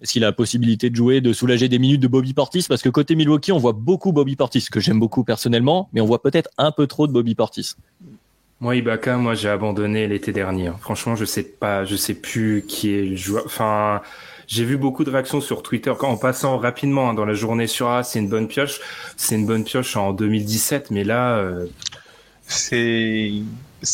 [0.00, 2.66] Est-ce qu'il a la possibilité de jouer, de soulager des minutes de Bobby Portis?
[2.68, 6.06] Parce que côté Milwaukee, on voit beaucoup Bobby Portis, que j'aime beaucoup personnellement, mais on
[6.06, 7.76] voit peut-être un peu trop de Bobby Portis.
[8.58, 10.70] Moi, Ibaka, moi, j'ai abandonné l'été dernier.
[10.80, 13.44] Franchement, je sais pas, je sais plus qui est le joueur.
[13.46, 14.02] Enfin,
[14.46, 17.88] j'ai vu beaucoup de réactions sur Twitter en passant rapidement hein, dans la journée sur
[17.88, 18.80] Ah, c'est une bonne pioche.
[19.16, 21.66] C'est une bonne pioche en 2017, mais là, euh,
[22.52, 23.32] C'est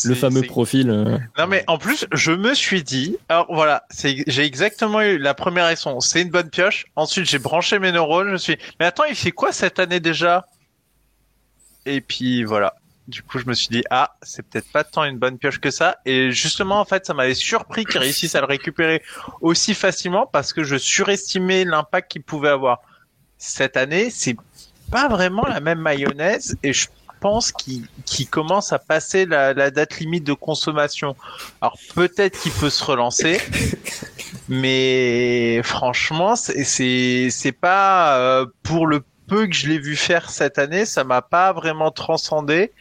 [0.05, 0.89] Le fameux profil.
[0.89, 5.17] euh, Non mais en plus, je me suis dit, alors voilà, c'est j'ai exactement eu
[5.17, 6.85] la première réaction, c'est une bonne pioche.
[6.95, 9.79] Ensuite, j'ai branché mes neurones, je me suis dit, mais attends, il fait quoi cette
[9.79, 10.45] année déjà?
[11.85, 12.75] Et puis voilà.
[13.07, 15.71] Du coup, je me suis dit, ah, c'est peut-être pas tant une bonne pioche que
[15.71, 15.97] ça.
[16.05, 19.01] Et justement, en fait, ça m'avait surpris qu'ils réussissent à le récupérer
[19.41, 22.81] aussi facilement parce que je surestimais l'impact qu'il pouvait avoir.
[23.39, 24.35] Cette année, c'est
[24.91, 26.87] pas vraiment la même mayonnaise et je
[27.19, 27.87] pense qu'il
[28.29, 31.15] commence à passer la, date limite de consommation.
[31.61, 33.39] Alors peut-être qu'il peut se relancer,
[34.49, 40.85] mais franchement, c'est pas euh, pour le peu que je l'ai vu faire cette année,
[40.85, 42.71] ça m'a pas vraiment transcendé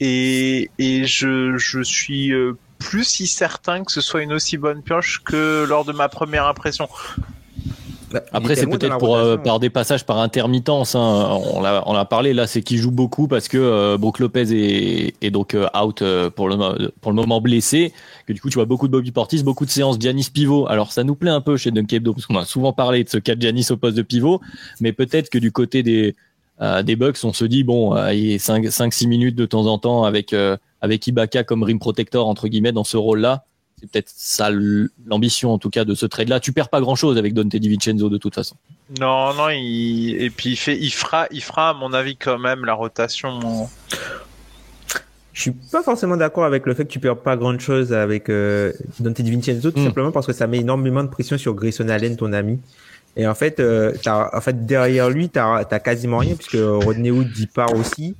[0.00, 5.64] et je suis euh, plus si certain que ce soit une aussi bonne pioche que
[5.68, 6.88] lors de ma première impression.
[8.12, 10.94] Bah, Après, c'est peut-être pour euh, par des passages par intermittence.
[10.94, 11.38] Hein.
[11.54, 14.52] On l'a on l'a parlé là, c'est qu'il joue beaucoup parce que euh, Brook Lopez
[14.52, 17.92] est, est donc euh, out euh, pour le pour le moment blessé.
[18.26, 20.66] Que du coup, tu vois beaucoup de Bobby Portis, beaucoup de séances Giannis pivot.
[20.68, 23.08] Alors ça nous plaît un peu chez Dunk Hebdo parce qu'on a souvent parlé de
[23.08, 24.40] ce cas de Giannis au poste de pivot,
[24.80, 26.14] mais peut-être que du côté des
[26.62, 29.46] euh, des Bucks, on se dit bon, euh, il est 5 5 6 minutes de
[29.46, 33.44] temps en temps avec euh, avec Ibaka comme rim protector entre guillemets dans ce rôle-là.
[33.82, 34.48] C'est peut-être ça
[35.06, 36.38] l'ambition en tout cas de ce trade-là.
[36.38, 38.54] Tu perds pas grand-chose avec Dante DiVincenzo de toute façon.
[39.00, 40.16] Non, non, il...
[40.22, 43.68] et puis il fait, il fera, il fera à mon avis quand même la rotation.
[45.32, 48.28] Je suis pas forcément d'accord avec le fait que tu perds pas grand chose avec
[48.28, 49.84] euh, Dante DiVincenzo, tout Mm.
[49.84, 52.60] simplement parce que ça met énormément de pression sur Grayson Allen, ton ami.
[53.16, 57.10] Et en fait, euh, t'as, en fait derrière lui, t'as, t'as quasiment rien puisque Rodney
[57.10, 58.14] Hood y part aussi.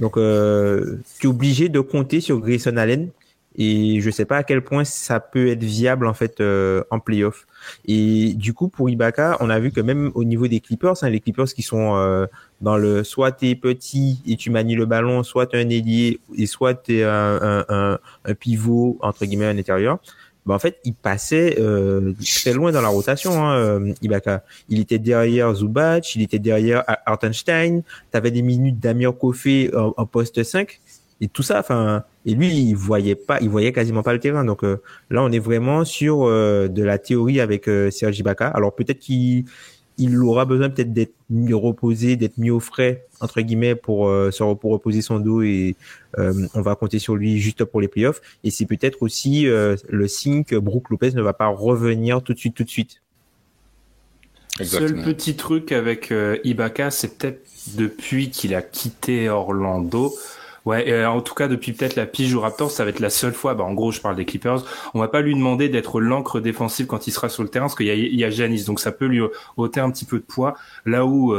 [0.00, 3.08] Donc, euh, tu es obligé de compter sur Grayson Allen.
[3.56, 7.00] Et je sais pas à quel point ça peut être viable en fait euh, en
[7.00, 7.46] playoff.
[7.84, 11.10] Et du coup, pour Ibaka, on a vu que même au niveau des Clippers, hein,
[11.10, 12.26] les Clippers qui sont euh,
[12.60, 16.46] dans le soit t'es petit et tu manies le ballon, soit t'es un ailier et
[16.46, 19.98] soit t'es un, un, un, pivot entre guillemets à l'intérieur.
[20.46, 24.42] Ben, en fait, il passait euh, très loin dans la rotation, hein, euh, Ibaka.
[24.68, 27.82] Il était derrière Zubac, il était derrière Hartenstein.
[28.10, 30.80] T'avais des minutes d'Amir Kofé en, en poste 5
[31.20, 31.60] et tout ça.
[31.60, 34.44] Enfin, et lui, il voyait pas, il voyait quasiment pas le terrain.
[34.44, 34.76] Donc euh,
[35.10, 38.48] là, on est vraiment sur euh, de la théorie avec euh, Serge Ibaka.
[38.48, 39.44] Alors peut-être qu'il
[39.98, 44.30] il aura besoin peut-être d'être mieux reposé, d'être mis au frais entre guillemets pour euh,
[44.30, 45.76] se pour reposer son dos et
[46.18, 48.20] euh, on va compter sur lui juste pour les playoffs.
[48.44, 52.32] Et c'est peut-être aussi euh, le signe que Brook Lopez ne va pas revenir tout
[52.32, 53.02] de suite, tout de suite.
[54.62, 57.46] Seul petit truc avec euh, Ibaka, c'est peut-être
[57.76, 60.12] depuis qu'il a quitté Orlando.
[60.66, 63.10] Ouais, et en tout cas depuis peut-être la pige au Raptors, ça va être la
[63.10, 63.54] seule fois.
[63.54, 64.62] Bah, en gros, je parle des Clippers.
[64.92, 67.76] On va pas lui demander d'être l'encre défensive quand il sera sur le terrain, parce
[67.76, 69.22] qu'il y a, il y a Giannis, donc ça peut lui
[69.56, 70.54] ôter un petit peu de poids.
[70.84, 71.34] Là où,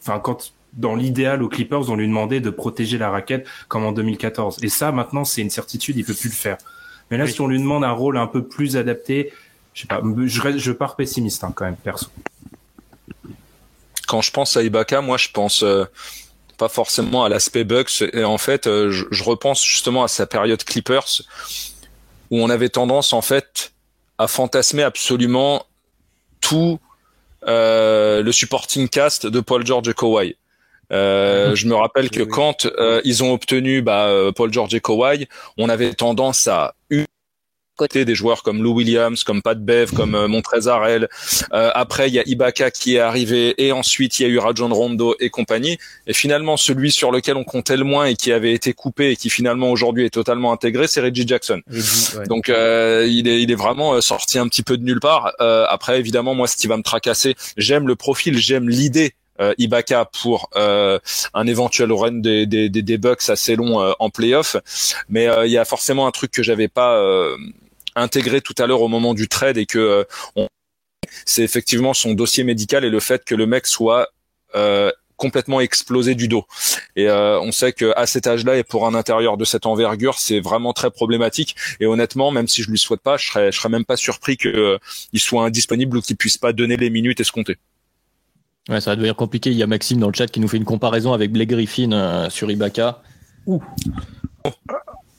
[0.00, 3.92] enfin, quand dans l'idéal aux Clippers, on lui demandait de protéger la raquette comme en
[3.92, 4.58] 2014.
[4.62, 6.58] Et ça, maintenant, c'est une certitude, il peut plus le faire.
[7.10, 7.32] Mais là, oui.
[7.32, 9.32] si on lui demande un rôle un peu plus adapté,
[9.74, 12.08] je sais pas, je, reste, je pars pessimiste hein, quand même, perso.
[14.06, 15.84] Quand je pense à Ibaka, moi, je pense euh,
[16.58, 18.02] pas forcément à l'aspect Bucks.
[18.12, 21.22] Et en fait, euh, je, je, repense justement à sa période Clippers,
[22.30, 23.72] où on avait tendance, en fait,
[24.18, 25.64] à fantasmer absolument
[26.40, 26.78] tout
[27.46, 30.36] euh, le supporting cast de Paul George et Kawhi.
[30.90, 35.28] Euh, je me rappelle que quand euh, ils ont obtenu bah, Paul George et Kawhi,
[35.56, 36.74] on avait tendance à
[37.78, 41.08] côté des joueurs comme Lou Williams, comme Pat Bev, comme euh, Montrezarel.
[41.52, 44.38] Euh, après, il y a Ibaka qui est arrivé et ensuite il y a eu
[44.38, 45.78] Rajon Rondo et compagnie.
[46.06, 49.16] Et finalement, celui sur lequel on comptait le moins et qui avait été coupé et
[49.16, 51.62] qui finalement aujourd'hui est totalement intégré, c'est Reggie Jackson.
[51.70, 52.26] Reggie, ouais.
[52.26, 55.32] Donc euh, il est il est vraiment euh, sorti un petit peu de nulle part.
[55.40, 59.54] Euh, après, évidemment, moi, ce qui va me tracasser, j'aime le profil, j'aime l'idée euh,
[59.58, 60.98] Ibaka pour euh,
[61.32, 64.56] un éventuel run des, des, des, des Bucks assez long euh, en playoff.
[65.08, 67.00] Mais il y a forcément un truc que j'avais pas
[68.00, 70.48] intégré tout à l'heure au moment du trade et que on...
[71.24, 74.08] c'est effectivement son dossier médical et le fait que le mec soit
[75.18, 76.46] complètement explosé du dos.
[76.96, 80.18] Et euh, on sait que à cet âge-là et pour un intérieur de cette envergure,
[80.18, 81.56] c'est vraiment très problématique.
[81.80, 84.38] Et honnêtement, même si je lui souhaite pas, je serais, je serais même pas surpris
[84.38, 84.78] qu'il euh,
[85.16, 87.58] soit indisponible ou qu'il puisse pas donner les minutes escomptées.
[88.68, 89.50] Ouais, ça va devenir compliqué.
[89.50, 91.92] Il y a Maxime dans le chat qui nous fait une comparaison avec Blake Griffin
[91.92, 93.02] euh, sur Ibaka.
[93.46, 93.62] Ouh.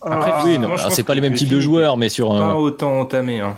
[0.01, 0.57] Après, ah, oui,
[0.89, 3.41] c'est pas les mêmes types de joueurs, mais sur pas autant entamé.
[3.41, 3.57] Hein.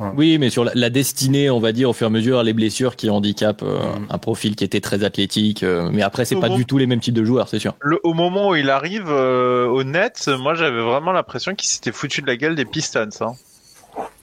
[0.00, 0.10] Ouais.
[0.16, 2.52] Oui, mais sur la, la, destinée, on va dire, au fur et à mesure, les
[2.52, 4.06] blessures qui handicapent euh, mm.
[4.10, 5.62] un profil qui était très athlétique.
[5.62, 6.56] Euh, mais après, c'est pas moment...
[6.56, 7.74] du tout les mêmes types de joueurs, c'est sûr.
[7.80, 11.92] Le, au moment où il arrive euh, au net, moi, j'avais vraiment l'impression qu'il s'était
[11.92, 13.08] foutu de la gueule des Pistons.
[13.20, 13.32] Hein.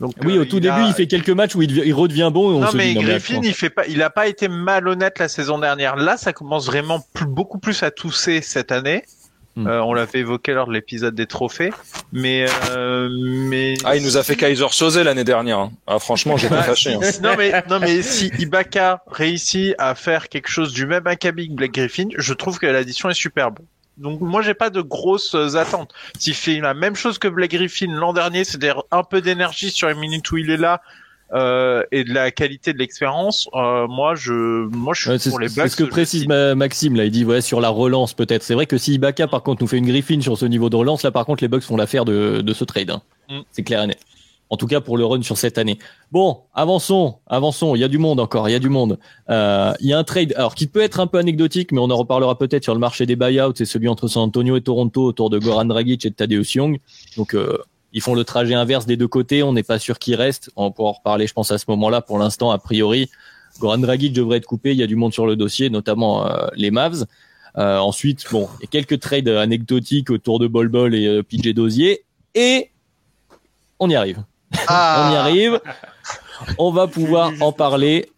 [0.01, 0.87] Donc, oui, au tout début, a...
[0.87, 2.51] il fait quelques matchs où il, il redevient bon.
[2.51, 5.19] Et on non, se mais dit, Griffin, il fait pas, il a pas été malhonnête
[5.19, 5.95] la saison dernière.
[5.95, 9.03] Là, ça commence vraiment plus, beaucoup plus à tousser cette année.
[9.55, 9.67] Hmm.
[9.67, 11.71] Euh, on l'avait évoqué lors de l'épisode des trophées,
[12.13, 15.59] mais euh, mais ah il nous a fait Kaiser Soze l'année dernière.
[15.59, 15.71] Hein.
[15.87, 16.93] Ah franchement j'ai pas fâché.
[16.93, 16.99] Hein.
[17.23, 21.53] non mais non mais si Ibaka réussit à faire quelque chose du même acabit que
[21.53, 23.59] Black Griffin, je trouve que l'addition est superbe.
[23.97, 25.93] Donc moi j'ai pas de grosses attentes.
[26.17, 29.87] S'il fait la même chose que Black Griffin l'an dernier, c'est-à-dire un peu d'énergie sur
[29.87, 30.81] les minutes où il est là,
[31.33, 35.39] euh, et de la qualité de l'expérience, euh, moi je, moi je suis ouais, pour
[35.39, 35.55] les Bucks.
[35.55, 37.05] C'est ce que précise ma, Maxime là.
[37.05, 38.43] Il dit ouais sur la relance peut-être.
[38.43, 40.75] C'est vrai que si Ibaka par contre nous fait une Griffin sur ce niveau de
[40.75, 42.89] relance, là par contre les Bucks font l'affaire de, de ce trade.
[42.89, 43.01] Hein.
[43.29, 43.39] Mm.
[43.51, 43.99] C'est clair et net.
[44.51, 45.77] En tout cas pour le run sur cette année.
[46.11, 47.75] Bon, avançons, avançons.
[47.75, 48.97] Il y a du monde encore, il y a du monde.
[49.29, 51.91] Euh, il y a un trade, alors qui peut être un peu anecdotique, mais on
[51.91, 53.53] en reparlera peut-être sur le marché des buyouts.
[53.55, 56.79] C'est celui entre San Antonio et Toronto autour de Goran Dragic et de Tadeusz Young.
[57.15, 57.59] Donc euh,
[57.93, 59.43] ils font le trajet inverse des deux côtés.
[59.43, 60.51] On n'est pas sûr qu'il reste.
[60.55, 62.01] On pourra en reparler, je pense, à ce moment-là.
[62.01, 63.09] Pour l'instant, a priori,
[63.59, 64.71] Goran Dragic devrait être coupé.
[64.71, 67.05] Il y a du monde sur le dossier, notamment euh, les Mavs.
[67.57, 71.23] Euh, ensuite, bon, il y a quelques trades anecdotiques autour de Bol Bol et euh,
[71.23, 72.05] PJ Dozier.
[72.35, 72.69] Et
[73.79, 74.23] on y arrive.
[74.67, 75.07] Ah.
[75.09, 75.61] on y arrive.
[76.57, 78.09] On va pouvoir en parler.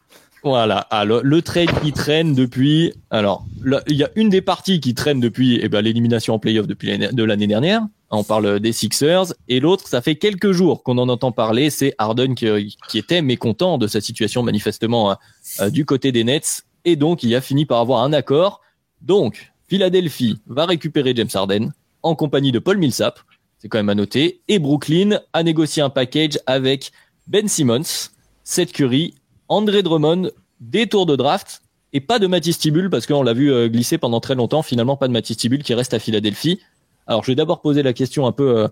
[0.44, 0.80] Voilà.
[0.90, 2.94] Alors, le trade qui traîne depuis.
[3.10, 3.46] Alors,
[3.88, 6.98] il y a une des parties qui traîne depuis eh ben, l'élimination en playoff depuis
[6.98, 7.84] de l'année dernière.
[8.12, 9.34] On parle des Sixers.
[9.48, 11.70] Et l'autre, ça fait quelques jours qu'on en entend parler.
[11.70, 15.18] C'est Harden qui, était mécontent de sa situation manifestement
[15.60, 16.64] euh, du côté des Nets.
[16.84, 18.62] Et donc, il a fini par avoir un accord.
[19.02, 21.72] Donc, Philadelphie va récupérer James Harden
[22.04, 23.20] en compagnie de Paul Millsap.
[23.58, 24.42] C'est quand même à noter.
[24.48, 26.92] Et Brooklyn a négocié un package avec
[27.28, 28.10] Ben Simmons,
[28.44, 29.14] Seth Curry
[29.48, 31.62] André Drummond, des tours de draft
[31.94, 34.62] et pas de Matisse Tibul parce qu'on l'a vu euh, glisser pendant très longtemps.
[34.62, 36.60] Finalement, pas de Matisse Tibul qui reste à Philadelphie.
[37.08, 38.68] Alors, je vais d'abord poser la question un peu, euh,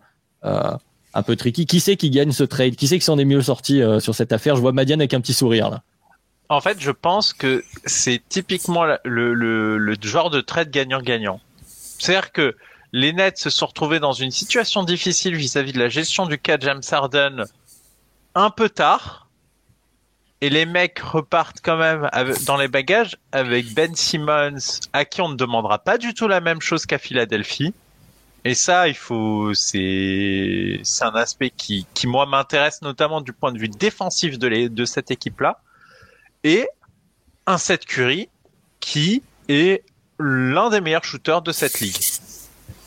[0.45, 0.71] euh,
[1.13, 1.65] un peu tricky.
[1.65, 2.75] Qui c'est qui gagne ce trade?
[2.75, 4.55] Qui c'est qui s'en est mieux sorti euh, sur cette affaire?
[4.55, 5.81] Je vois Madiane avec un petit sourire là.
[6.51, 11.39] En fait, je pense que c'est typiquement le, genre de trade gagnant-gagnant.
[11.67, 12.55] C'est-à-dire que
[12.91, 16.57] les Nets se sont retrouvés dans une situation difficile vis-à-vis de la gestion du cas
[16.59, 17.43] James Harden
[18.33, 19.27] un peu tard.
[20.41, 22.09] Et les mecs repartent quand même
[22.47, 26.39] dans les bagages avec Ben Simmons, à qui on ne demandera pas du tout la
[26.39, 27.73] même chose qu'à Philadelphie.
[28.45, 33.51] Et ça, il faut, c'est, c'est un aspect qui, qui moi m'intéresse notamment du point
[33.51, 35.61] de vue défensif de, les, de cette équipe-là.
[36.43, 36.67] Et
[37.45, 38.29] un Seth Curry
[38.79, 39.83] qui est
[40.19, 41.97] l'un des meilleurs shooters de cette ligue.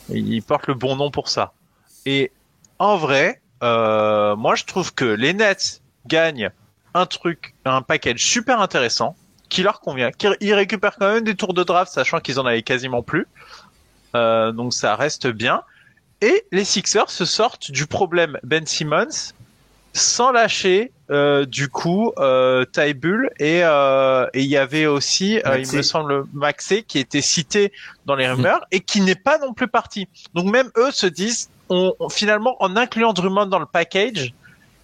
[0.09, 1.53] Il porte le bon nom pour ça.
[2.05, 2.31] Et
[2.79, 6.51] en vrai, euh, moi je trouve que les Nets gagnent
[6.93, 9.15] un truc, un package super intéressant
[9.49, 10.11] qui leur convient.
[10.11, 13.27] Qui- Ils récupèrent quand même des tours de draft, sachant qu'ils en avaient quasiment plus.
[14.15, 15.61] Euh, donc ça reste bien.
[16.21, 19.33] Et les Sixers se sortent du problème Ben Simmons
[19.95, 25.37] sans lâcher euh, du coup euh, Ty Bull et euh, et il y avait aussi
[25.39, 27.71] euh, il me semble Maxé qui était cité
[28.05, 30.07] dans les rumeurs et qui n'est pas non plus parti.
[30.33, 34.33] Donc même eux se disent on, on- finalement en incluant Drummond dans le package,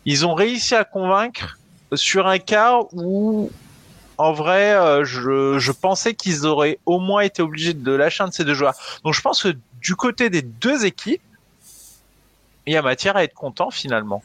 [0.06, 1.58] ils ont réussi à convaincre
[1.96, 3.50] sur un cas où
[4.20, 8.28] en vrai euh, je, je pensais qu'ils auraient au moins été obligés de lâcher un
[8.28, 8.76] de ces deux joueurs.
[9.04, 11.22] Donc je pense que du côté des deux équipes
[12.68, 14.22] il y a matière à être content finalement.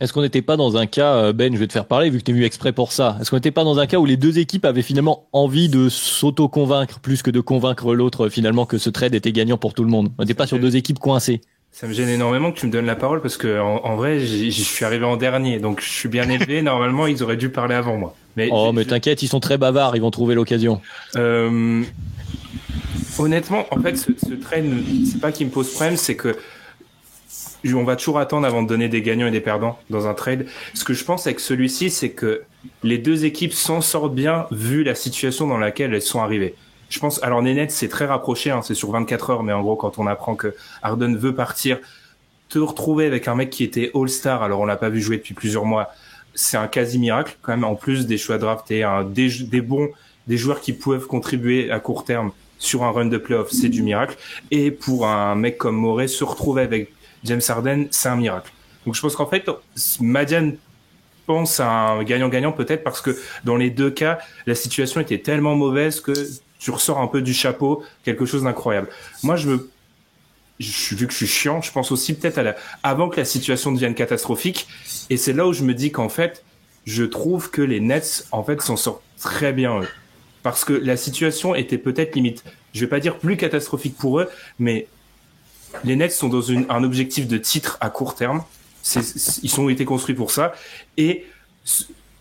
[0.00, 2.18] Est-ce qu'on n'était pas dans un cas, euh, Ben, je vais te faire parler vu
[2.18, 3.18] que tu es venu exprès pour ça.
[3.20, 5.88] Est-ce qu'on n'était pas dans un cas où les deux équipes avaient finalement envie de
[5.88, 9.82] s'auto-convaincre plus que de convaincre l'autre euh, finalement que ce trade était gagnant pour tout
[9.82, 10.10] le monde?
[10.16, 11.40] On n'était pas sur deux équipes coincées.
[11.80, 14.18] Ça me gêne énormément que tu me donnes la parole parce que en, en vrai,
[14.18, 16.60] j'y suis arrivé en dernier, donc je suis bien élevé.
[16.62, 18.16] Normalement, ils auraient dû parler avant moi.
[18.36, 20.80] Mais, Oh, je- mais je- t'inquiète, ils sont très bavards, ils vont trouver l'occasion.
[21.14, 21.84] Euh,
[23.16, 24.66] honnêtement, en fait, ce, ce trade,
[25.08, 26.36] c'est pas qu'il me pose problème, c'est que
[27.72, 30.46] on va toujours attendre avant de donner des gagnants et des perdants dans un trade.
[30.74, 32.42] Ce que je pense avec celui-ci, c'est que
[32.82, 36.56] les deux équipes s'en sortent bien vu la situation dans laquelle elles sont arrivées.
[36.88, 39.76] Je pense, alors Nets, c'est très rapproché, hein, c'est sur 24 heures, mais en gros,
[39.76, 41.78] quand on apprend que Harden veut partir,
[42.48, 45.34] te retrouver avec un mec qui était All-Star, alors on l'a pas vu jouer depuis
[45.34, 45.90] plusieurs mois,
[46.34, 49.90] c'est un quasi miracle quand même, en plus des choix draftés, un, des, des bons,
[50.26, 53.82] des joueurs qui peuvent contribuer à court terme sur un run de playoff, c'est du
[53.82, 54.16] miracle.
[54.50, 56.92] Et pour un mec comme Morey, se retrouver avec
[57.24, 58.50] James Harden, c'est un miracle.
[58.86, 59.48] Donc je pense qu'en fait,
[60.00, 60.52] Madian
[61.26, 65.54] pense à un gagnant-gagnant peut-être parce que dans les deux cas, la situation était tellement
[65.54, 66.12] mauvaise que
[66.58, 68.88] tu ressors un peu du chapeau quelque chose d'incroyable.
[69.22, 69.70] Moi, je me
[70.58, 73.24] je vu que je suis chiant, je pense aussi peut-être à la avant que la
[73.24, 74.66] situation devienne catastrophique
[75.08, 76.44] et c'est là où je me dis qu'en fait,
[76.84, 79.88] je trouve que les Nets en fait s'en sortent très bien eux.
[80.42, 84.28] Parce que la situation était peut-être limite, je vais pas dire plus catastrophique pour eux,
[84.58, 84.88] mais
[85.84, 88.42] les Nets sont dans une, un objectif de titre à court terme.
[89.42, 90.54] Ils ont été construits pour ça.
[90.96, 91.26] Et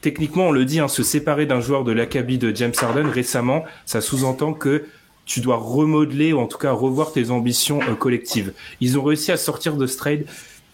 [0.01, 3.63] techniquement, on le dit, hein, se séparer d'un joueur de l'acabit de James Harden récemment,
[3.85, 4.85] ça sous-entend que
[5.25, 8.53] tu dois remodeler ou en tout cas revoir tes ambitions euh, collectives.
[8.81, 10.25] Ils ont réussi à sortir de ce trade.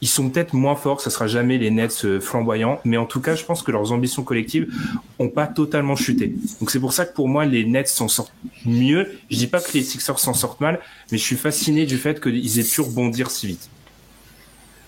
[0.01, 3.21] Ils sont peut-être moins forts, ça sera jamais les Nets euh, flamboyants, mais en tout
[3.21, 4.67] cas, je pense que leurs ambitions collectives
[5.17, 6.36] ont pas totalement chuté.
[6.59, 8.34] Donc c'est pour ça que pour moi, les Nets s'en sortent
[8.65, 9.07] mieux.
[9.32, 12.21] Je dis pas que les Sixers s'en sortent mal, mais je suis fasciné du fait
[12.21, 13.69] qu'ils aient pu rebondir si vite.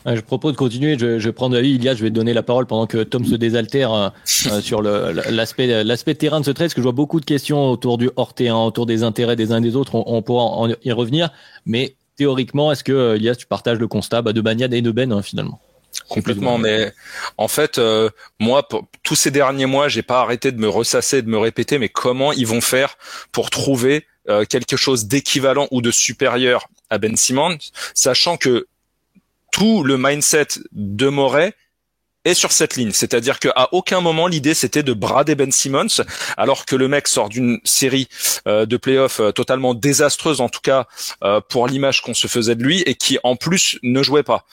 [0.06, 0.98] Je propose de continuer.
[1.00, 1.82] Je, je prends David.
[1.82, 4.10] Ilias, je vais te donner la parole pendant que Tom se désaltère euh,
[4.52, 7.72] euh, sur l'aspect l'aspect terrain de ce trade, parce que je vois beaucoup de questions
[7.72, 9.96] autour du hors terrain, autour des intérêts des uns et des autres.
[9.96, 11.32] On, on pourra en- y revenir.
[11.66, 15.12] Mais théoriquement, est-ce que Ilias, tu partages le constat bah, de Bagnad et de Ben
[15.12, 15.60] hein, finalement?
[16.10, 16.92] Complètement, mais
[17.38, 21.22] en fait, euh, moi, pour tous ces derniers mois, j'ai pas arrêté de me ressasser,
[21.22, 22.98] de me répéter, mais comment ils vont faire
[23.32, 27.58] pour trouver euh, quelque chose d'équivalent ou de supérieur à Ben Simmons,
[27.94, 28.68] sachant que
[29.52, 31.56] tout le mindset de Moret
[32.26, 36.02] est sur cette ligne, c'est-à-dire qu'à aucun moment l'idée c'était de brader Ben Simmons,
[36.38, 38.08] alors que le mec sort d'une série
[38.48, 40.88] euh, de playoffs euh, totalement désastreuse, en tout cas
[41.24, 44.46] euh, pour l'image qu'on se faisait de lui, et qui en plus ne jouait pas.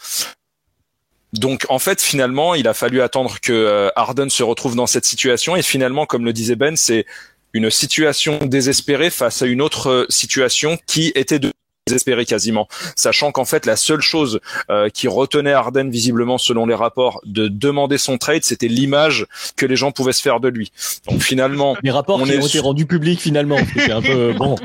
[1.32, 5.56] Donc en fait finalement il a fallu attendre que Harden se retrouve dans cette situation
[5.56, 7.06] et finalement comme le disait Ben c'est
[7.54, 11.50] une situation désespérée face à une autre situation qui était de
[11.92, 14.40] désespéré quasiment, sachant qu'en fait la seule chose
[14.70, 19.26] euh, qui retenait Harden visiblement selon les rapports de demander son trade, c'était l'image
[19.56, 20.72] que les gens pouvaient se faire de lui.
[21.08, 24.32] Donc finalement, les rapports on qui est ont été rendus publics finalement, c'était un peu
[24.38, 24.56] bon.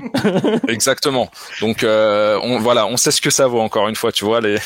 [0.67, 1.29] Exactement.
[1.59, 4.39] Donc euh, on, voilà, on sait ce que ça vaut encore une fois, tu vois
[4.39, 4.57] les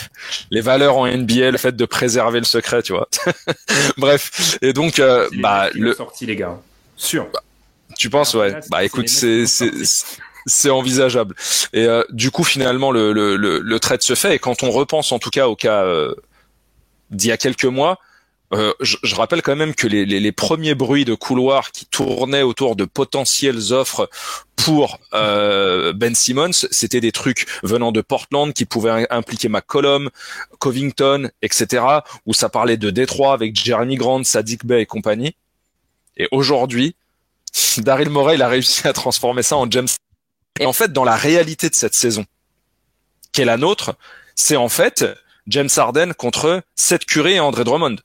[0.51, 3.09] les valeurs en NBA, le fait de préserver le secret, tu vois.
[3.97, 6.59] Bref, et donc euh, bah le sorti les gars.
[6.95, 7.27] Sûr.
[7.97, 8.59] tu penses ouais.
[8.69, 9.45] Bah écoute, c'est
[10.45, 11.35] c'est envisageable.
[11.73, 14.71] Et euh, du coup finalement le, le le le trade se fait et quand on
[14.71, 16.13] repense en tout cas au cas euh,
[17.09, 17.99] d'il y a quelques mois,
[18.53, 21.85] euh, je, je rappelle quand même que les, les, les premiers bruits de couloir qui
[21.85, 24.09] tournaient autour de potentielles offres
[24.57, 30.09] pour euh, Ben Simmons, c'était des trucs venant de Portland qui pouvaient impliquer McCollum,
[30.59, 31.83] Covington, etc.
[32.25, 35.35] Où ça parlait de Détroit avec Jeremy Grant, Sadiq Bey et compagnie.
[36.17, 36.95] Et aujourd'hui,
[37.77, 39.87] Daryl Morey, a réussi à transformer ça en James.
[40.59, 42.25] Et en fait, dans la réalité de cette saison,
[43.31, 43.95] qui est la nôtre,
[44.35, 45.05] c'est en fait
[45.47, 47.97] James Harden contre Seth Curry et André Drummond.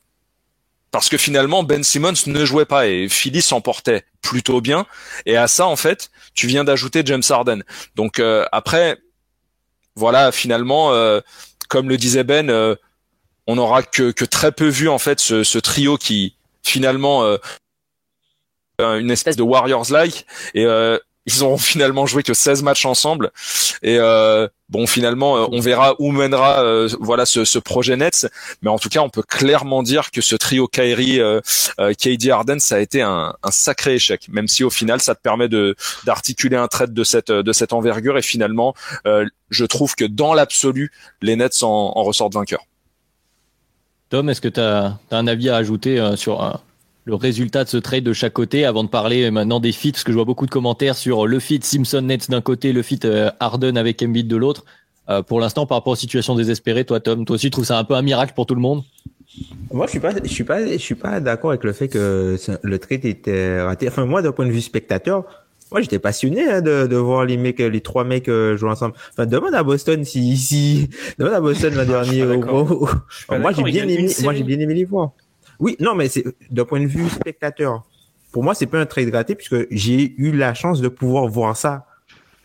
[0.91, 4.87] Parce que finalement, Ben Simmons ne jouait pas et Philly s'en portait plutôt bien.
[5.27, 7.63] Et à ça, en fait, tu viens d'ajouter James Harden.
[7.97, 8.97] Donc euh, après,
[9.95, 11.21] voilà, finalement, euh,
[11.69, 12.77] comme le disait Ben, euh,
[13.47, 17.37] on n'aura que, très peu vu en fait ce, ce trio qui finalement
[18.79, 20.67] une espèce de Warriors-like et
[21.27, 23.33] ils auront finalement joué que 16 matchs ensemble.
[23.83, 28.27] Et euh, bon finalement euh, on verra où mènera euh, voilà ce, ce projet Nets.
[28.63, 31.41] Mais en tout cas on peut clairement dire que ce trio Kyrie euh,
[31.81, 34.29] euh, KD Harden ça a été un, un sacré échec.
[34.29, 35.75] Même si au final ça te permet de
[36.05, 38.17] d'articuler un trade de cette de cette envergure.
[38.17, 38.75] Et finalement
[39.07, 42.65] euh, je trouve que dans l'absolu les Nets en, en ressortent vainqueurs.
[44.09, 46.63] Tom, est-ce que tu as, un avis à ajouter sur
[47.07, 50.03] le résultat de ce trade de chaque côté avant de parler maintenant des feats Parce
[50.05, 53.31] que je vois beaucoup de commentaires sur le fit Simpson-Nets d'un côté, le fit euh,
[53.41, 54.65] Harden avec Embiid de l'autre.
[55.09, 57.79] Euh, pour l'instant, par rapport aux situations désespérées, toi, Tom, toi aussi, tu trouves ça
[57.79, 58.83] un peu un miracle pour tout le monde?
[59.73, 62.37] Moi, je suis pas, je suis pas, je suis pas d'accord avec le fait que
[62.63, 63.87] le trade était raté.
[63.87, 65.25] Enfin, moi, d'un point de vue spectateur,
[65.71, 68.95] moi, j'étais passionné hein, de, de voir les mecs, les trois mecs euh, jouer ensemble.
[69.13, 70.89] Enfin, demande à Boston si, si,
[71.19, 72.23] demande à Boston l'an dernier.
[72.25, 72.89] au- au-
[73.39, 75.13] moi, j'ai bien aimé, moi, j'ai bien aimé les voir.
[75.61, 77.85] Oui, non, mais c'est d'un point de vue spectateur.
[78.33, 81.57] Pour moi, c'est pas un trade raté puisque j'ai eu la chance de pouvoir voir
[81.57, 81.87] ça.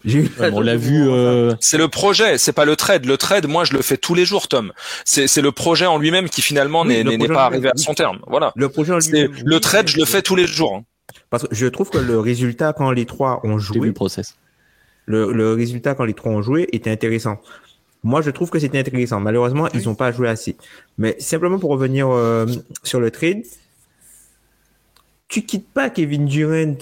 [0.03, 1.07] J'ai eu la On l'a vu.
[1.07, 3.05] euh, C'est le projet, c'est pas le trade.
[3.05, 4.71] Le trade, moi, je le fais tous les jours, Tom.
[5.05, 8.19] C'est c'est le projet en lui-même qui finalement Oui, n'est pas arrivé à son terme.
[8.27, 8.51] Voilà.
[8.55, 10.75] Le projet en lui-même, le trade, je le fais tous les jours.
[10.77, 10.83] hein.
[11.29, 14.37] Parce que je trouve que le résultat quand les trois ont Début joué, process.
[15.05, 17.37] le, le résultat quand les trois ont joué était intéressant.
[18.03, 19.19] Moi, je trouve que c'était intéressant.
[19.19, 20.55] Malheureusement, ils n'ont pas joué assez.
[20.97, 22.47] Mais simplement pour revenir euh,
[22.83, 23.43] sur le trade,
[25.27, 26.77] tu quittes pas Kevin Durant.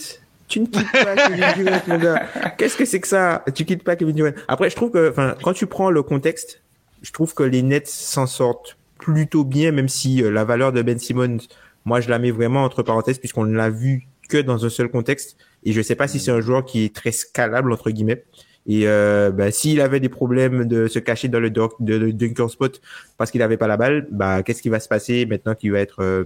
[0.47, 2.26] Tu ne quittes pas Kevin Durant, mon gars.
[2.57, 3.43] Qu'est-ce que c'est que ça?
[3.53, 4.32] Tu quittes pas Kevin Durant.
[4.47, 6.61] Après, je trouve que, enfin, quand tu prends le contexte,
[7.01, 10.82] je trouve que les Nets s'en sortent plutôt bien, même si euh, la valeur de
[10.82, 11.39] Ben Simmons,
[11.86, 14.89] moi, je la mets vraiment entre parenthèses puisqu'on ne l'a vu que dans un seul
[14.89, 15.38] contexte.
[15.63, 18.24] Et je sais pas si c'est un joueur qui est très scalable entre guillemets.
[18.72, 22.13] Et euh, bah, s'il avait des problèmes de se cacher dans le, doc, de, le
[22.13, 22.80] dunker spot
[23.17, 25.80] parce qu'il avait pas la balle, bah qu'est-ce qui va se passer maintenant qu'il va
[25.80, 26.26] être euh,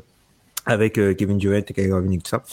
[0.66, 2.44] avec euh, Kevin Durant et Kyrie Irving et tout ça?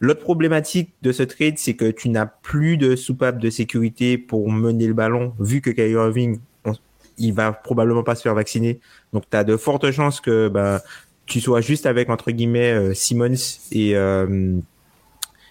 [0.00, 4.50] L'autre problématique de ce trade, c'est que tu n'as plus de soupape de sécurité pour
[4.50, 6.74] mener le ballon, vu que Kyrie Irving, on-
[7.16, 8.80] il va probablement pas se faire vacciner.
[9.12, 10.82] Donc, tu as de fortes chances que bah,
[11.26, 13.34] tu sois juste avec, entre guillemets, euh, Simmons
[13.70, 13.92] et,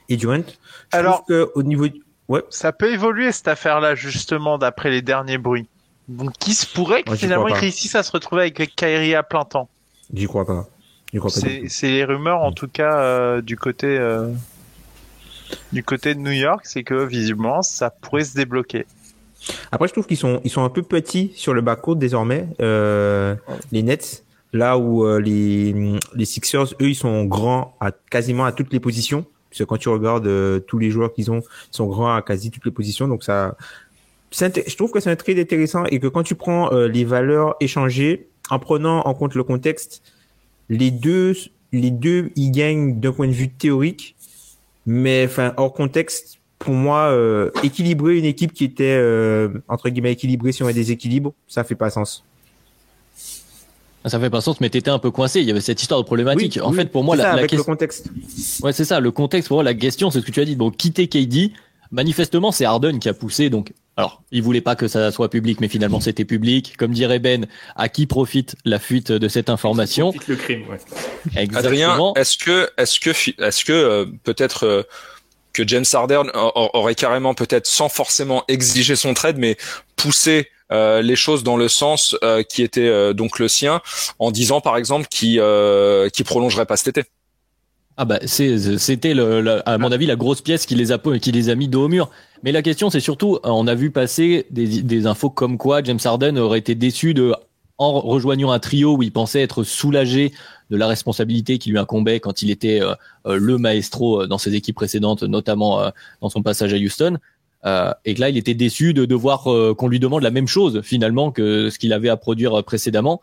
[0.10, 0.44] et Durant.
[0.92, 1.86] Je Alors- que au niveau...
[2.30, 5.68] Ouais, Ça peut évoluer cette affaire-là justement d'après les derniers bruits.
[6.08, 9.46] Donc qui se pourrait que finalement ils réussissent à se retrouver avec Kyrie à plein
[9.46, 9.70] temps?
[10.14, 10.68] j'y crois pas.
[11.28, 14.30] C'est les rumeurs en tout cas euh, du côté euh,
[15.72, 18.86] du côté de New York, c'est que visiblement ça pourrait se débloquer.
[19.72, 23.36] Après, je trouve qu'ils sont, ils sont un peu petits sur le backcourt désormais, euh,
[23.72, 24.24] les Nets.
[24.54, 25.74] Là où les,
[26.14, 29.26] les Sixers, eux, ils sont grands à quasiment à toutes les positions.
[29.54, 32.50] Parce que quand tu regardes euh, tous les joueurs qu'ils ont, sont grands à quasi
[32.50, 33.08] toutes les positions.
[33.08, 33.56] Donc ça,
[34.32, 37.56] je trouve que c'est un trade intéressant et que quand tu prends euh, les valeurs
[37.60, 40.02] échangées, en prenant en compte le contexte,
[40.70, 41.36] les deux,
[41.72, 44.16] les deux, ils gagnent d'un point de vue théorique,
[44.88, 50.14] mais enfin hors contexte, pour moi, euh, équilibrer une équipe qui était euh, entre guillemets
[50.14, 52.26] équilibrée sur un déséquilibre, ça fait pas sens.
[54.06, 55.40] Ça fait pas sens, mais t'étais un peu coincé.
[55.40, 56.54] Il y avait cette histoire de problématique.
[56.58, 58.10] Oui, en oui, fait, pour moi, c'est la, ça, la avec le question, contexte.
[58.62, 59.00] ouais, c'est ça.
[59.00, 60.56] Le contexte, pour moi, la question, c'est ce que tu as dit.
[60.56, 61.52] Bon, quitter KD,
[61.92, 63.50] manifestement, c'est Harden qui a poussé.
[63.50, 66.76] Donc, alors, il voulait pas que ça soit public, mais finalement, c'était public.
[66.78, 67.46] Comme dirait Ben,
[67.76, 71.48] à qui profite la fuite de cette information Profite le crime, ouais.
[71.56, 74.84] Adrien, est-ce que, est-ce que, est-ce que euh, peut-être euh,
[75.54, 79.58] que James Harden aurait carrément peut-être sans forcément exiger son trade, mais
[79.96, 83.82] pousser euh, les choses dans le sens euh, qui était euh, donc le sien,
[84.18, 85.42] en disant par exemple qu'il
[86.14, 87.10] qui prolongerait pas cet été.
[87.96, 89.14] Ah bah c'était
[89.66, 91.88] à mon avis la grosse pièce qui les a qui les a mis dos au
[91.90, 92.10] mur.
[92.42, 96.00] Mais la question c'est surtout on a vu passer des, des infos comme quoi James
[96.04, 97.36] Harden aurait été déçu de
[97.84, 100.34] en rejoignant un trio où il pensait être soulagé
[100.70, 102.82] de la responsabilité qui lui incombait quand il était
[103.26, 107.20] le maestro dans ses équipes précédentes, notamment dans son passage à Houston.
[107.66, 110.48] Euh, et que là, il était déçu de devoir euh, qu'on lui demande la même
[110.48, 113.22] chose finalement que ce qu'il avait à produire euh, précédemment.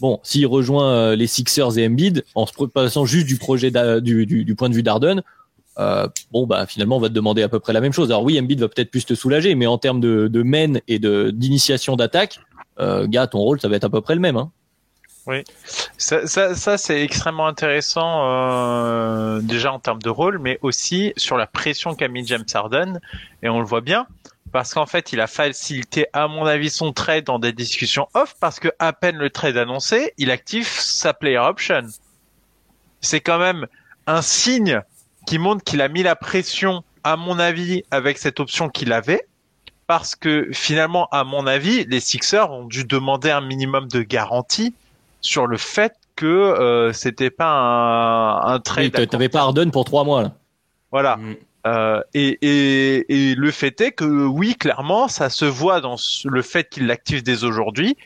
[0.00, 4.68] Bon, s'il rejoint les Sixers et Embiid en se passant juste du projet du, point
[4.68, 5.22] de vue d'Arden,
[5.78, 8.10] euh, bon bah finalement on va te demander à peu près la même chose.
[8.10, 10.44] Alors oui, Embiid va peut-être plus te soulager, mais en termes de, de
[10.86, 10.98] et
[11.32, 14.36] d'initiation d'attaque, euh, gars, ton rôle ça va être à peu près le même.
[14.36, 14.50] Hein.
[15.26, 15.42] Oui,
[15.96, 21.36] ça, ça, ça c'est extrêmement intéressant euh, déjà en termes de rôle, mais aussi sur
[21.36, 23.00] la pression qu'a mis James Harden,
[23.42, 24.06] et on le voit bien,
[24.52, 28.36] parce qu'en fait il a facilité à mon avis son trade dans des discussions off,
[28.38, 31.82] parce que à peine le trade annoncé, il active sa player option.
[33.00, 33.66] C'est quand même
[34.06, 34.80] un signe
[35.26, 39.26] qui montre qu'il a mis la pression, à mon avis, avec cette option qu'il avait,
[39.86, 44.74] parce que finalement, à mon avis, les Sixers ont dû demander un minimum de garantie
[45.20, 48.92] sur le fait que euh, c'était pas un, un trade.
[48.98, 50.32] Oui, t'avais pas Harden pour trois mois là.
[50.90, 51.16] Voilà.
[51.16, 51.36] Mm.
[51.66, 56.42] Euh, et, et, et, le fait est que oui, clairement, ça se voit dans le
[56.42, 57.96] fait qu'il l'active dès aujourd'hui.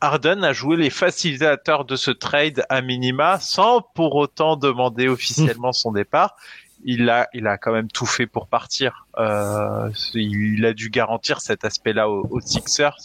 [0.00, 5.72] Harden a joué les facilitateurs de ce trade à minima sans pour autant demander officiellement
[5.72, 6.36] son départ.
[6.84, 9.06] Il a, il a quand même tout fait pour partir.
[9.18, 12.98] Euh, il a dû garantir cet aspect-là aux, aux Sixers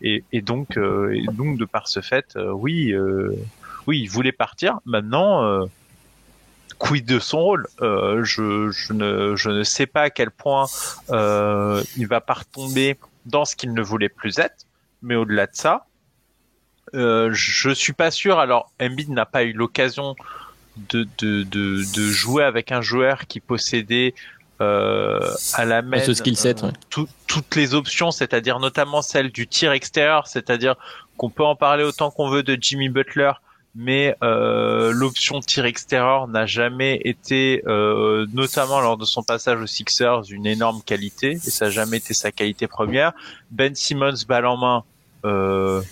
[0.00, 3.34] et, et donc, euh, et donc de par ce fait, euh, oui, euh,
[3.86, 4.78] oui, il voulait partir.
[4.86, 5.66] Maintenant,
[6.78, 7.66] quid de son rôle?
[7.80, 10.66] Je, je, ne, je ne sais pas à quel point
[11.10, 14.64] il va pas retomber dans ce qu'il ne voulait plus être.
[15.02, 15.86] Mais au-delà de ça,
[16.94, 18.38] euh, je suis pas sûr.
[18.38, 20.16] Alors, Embiid n'a pas eu l'occasion
[20.90, 24.14] de, de, de, de, jouer avec un joueur qui possédait
[24.60, 25.20] euh,
[25.54, 29.72] à la main ce skill set, euh, toutes les options, c'est-à-dire notamment celle du tir
[29.72, 30.74] extérieur, c'est-à-dire
[31.16, 33.32] qu'on peut en parler autant qu'on veut de Jimmy Butler,
[33.74, 39.66] mais euh, l'option tir extérieur n'a jamais été, euh, notamment lors de son passage aux
[39.66, 43.12] Sixers, une énorme qualité, et ça n'a jamais été sa qualité première.
[43.50, 44.84] Ben Simmons balle en main,
[45.24, 45.82] euh,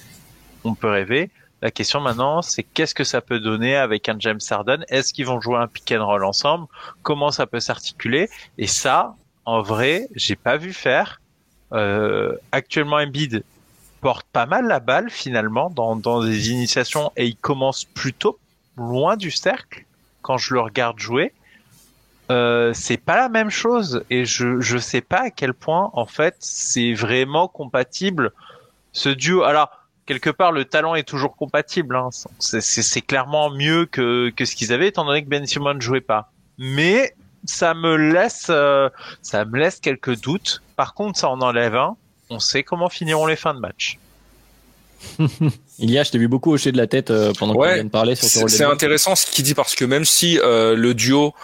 [0.64, 1.30] on peut rêver.
[1.62, 4.84] La question maintenant, c'est qu'est-ce que ça peut donner avec un James Harden?
[4.88, 6.66] Est-ce qu'ils vont jouer un pick and roll ensemble?
[7.02, 8.28] Comment ça peut s'articuler?
[8.58, 9.14] Et ça,
[9.46, 11.20] en vrai, j'ai pas vu faire.
[11.72, 13.42] Euh, actuellement, Embiid
[14.00, 18.38] porte pas mal la balle finalement dans, dans des initiations et il commence plutôt
[18.76, 19.84] loin du cercle
[20.22, 21.32] quand je le regarde jouer.
[22.30, 26.06] Euh, c'est pas la même chose et je je sais pas à quel point en
[26.06, 28.32] fait c'est vraiment compatible
[28.92, 29.44] ce duo.
[29.44, 29.70] Alors
[30.06, 31.96] quelque part le talent est toujours compatible.
[31.96, 32.08] Hein.
[32.38, 36.00] C'est clairement mieux que, que ce qu'ils avaient, étant donné que Ben Simmons ne jouait
[36.00, 36.30] pas.
[36.58, 38.88] Mais ça me laisse euh,
[39.22, 40.62] ça me laisse quelques doutes.
[40.76, 41.96] Par contre, ça en enlève un.
[42.30, 43.98] On sait comment finiront les fins de match.
[45.78, 47.74] Il y a, je t'ai vu beaucoup hocher de la tête euh, pendant que tu
[47.74, 50.74] viens de parler sur ce C'est intéressant ce qu'il dit parce que même si euh,
[50.74, 51.34] le duo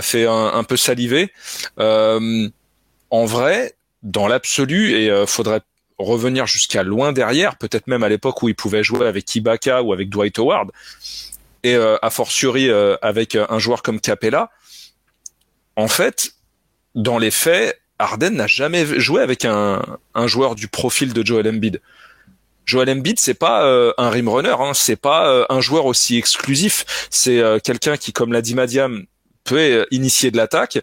[0.00, 1.32] fait un, un, peu saliver,
[1.76, 5.60] en vrai, dans l'absolu, et faudrait
[6.00, 9.92] revenir jusqu'à loin derrière, peut-être même à l'époque où il pouvait jouer avec Ibaka ou
[9.92, 10.70] avec Dwight Howard,
[11.62, 14.50] et euh, a fortiori euh, avec un joueur comme Capella,
[15.76, 16.34] en fait,
[16.94, 19.82] dans les faits, Arden n'a jamais joué avec un,
[20.14, 21.80] un, joueur du profil de Joel Embiid.
[22.64, 27.08] Joel Embiid, c'est pas euh, un rim runner, hein, c'est pas un joueur aussi exclusif.
[27.10, 29.04] C'est quelqu'un qui, comme l'a dit Madiam,
[29.50, 30.78] peut euh, initier de l'attaque.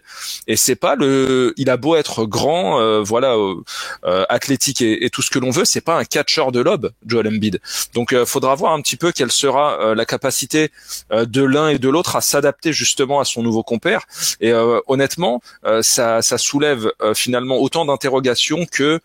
[0.46, 5.22] Et c'est pas le il a beau être grand euh, voilà euh, athlétique et, tout
[5.22, 7.60] ce que l'on veut c'est pas un catcheur de lob Joel Embiid.
[7.94, 10.70] Donc faudra voir un petit peu quelle sera la capacité
[11.10, 14.02] de l'un et de l'autre à s'adapter justement à son nouveau compère.
[14.40, 14.52] Et
[14.86, 15.40] honnêtement
[15.80, 19.00] ça, ça soulève finalement autant d'interrogations que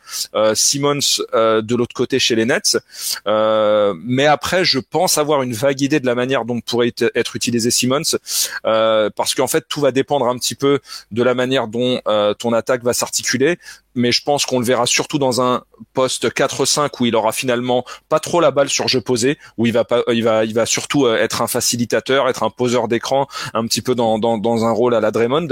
[0.53, 2.77] Simmons de l'autre côté chez les Nets.
[3.25, 7.71] Mais après je pense avoir une vague idée de la manière dont pourrait être utilisé
[7.71, 8.17] Simmons
[8.63, 10.79] parce que en fait, tout va dépendre un petit peu
[11.11, 13.57] de la manière dont euh, ton attaque va s'articuler.
[13.95, 17.85] Mais je pense qu'on le verra surtout dans un poste 4-5 où il aura finalement
[18.09, 20.65] pas trop la balle sur jeu posé, où il va pas, il va, il va
[20.65, 24.71] surtout euh, être un facilitateur, être un poseur d'écran, un petit peu dans, dans, un
[24.71, 25.49] rôle à la Draymond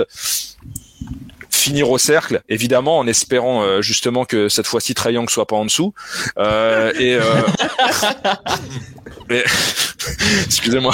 [1.49, 5.55] finir au cercle, évidemment, en espérant euh, justement que cette fois-ci Trae Young soit pas
[5.55, 5.93] en dessous.
[9.29, 9.43] Mais
[10.45, 10.93] excusez-moi.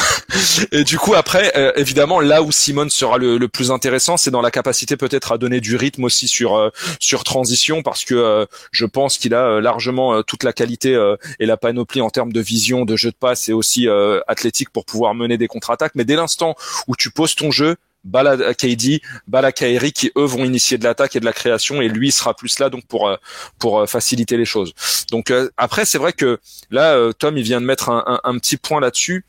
[0.71, 4.31] Et du coup après, euh, évidemment, là où Simon sera le, le plus intéressant, c'est
[4.31, 6.69] dans la capacité peut-être à donner du rythme aussi sur euh,
[6.99, 10.97] sur transition, parce que euh, je pense qu'il a largement toute la qualité
[11.39, 13.87] et la panoplie en termes de vision, de jeu de passe et aussi
[14.27, 15.93] athlétique pour pouvoir mener des contre-attaques.
[15.95, 16.55] Mais dès l'instant
[16.87, 17.75] où tu poses ton jeu,
[18.07, 21.87] Bala KD, Bala Kairi qui eux vont initier de l'attaque et de la création et
[21.87, 23.15] lui sera plus là donc pour
[23.59, 24.73] pour faciliter les choses.
[25.11, 26.39] Donc après c'est vrai que
[26.71, 29.25] là Tom il vient de mettre un, un, petit point là-dessus.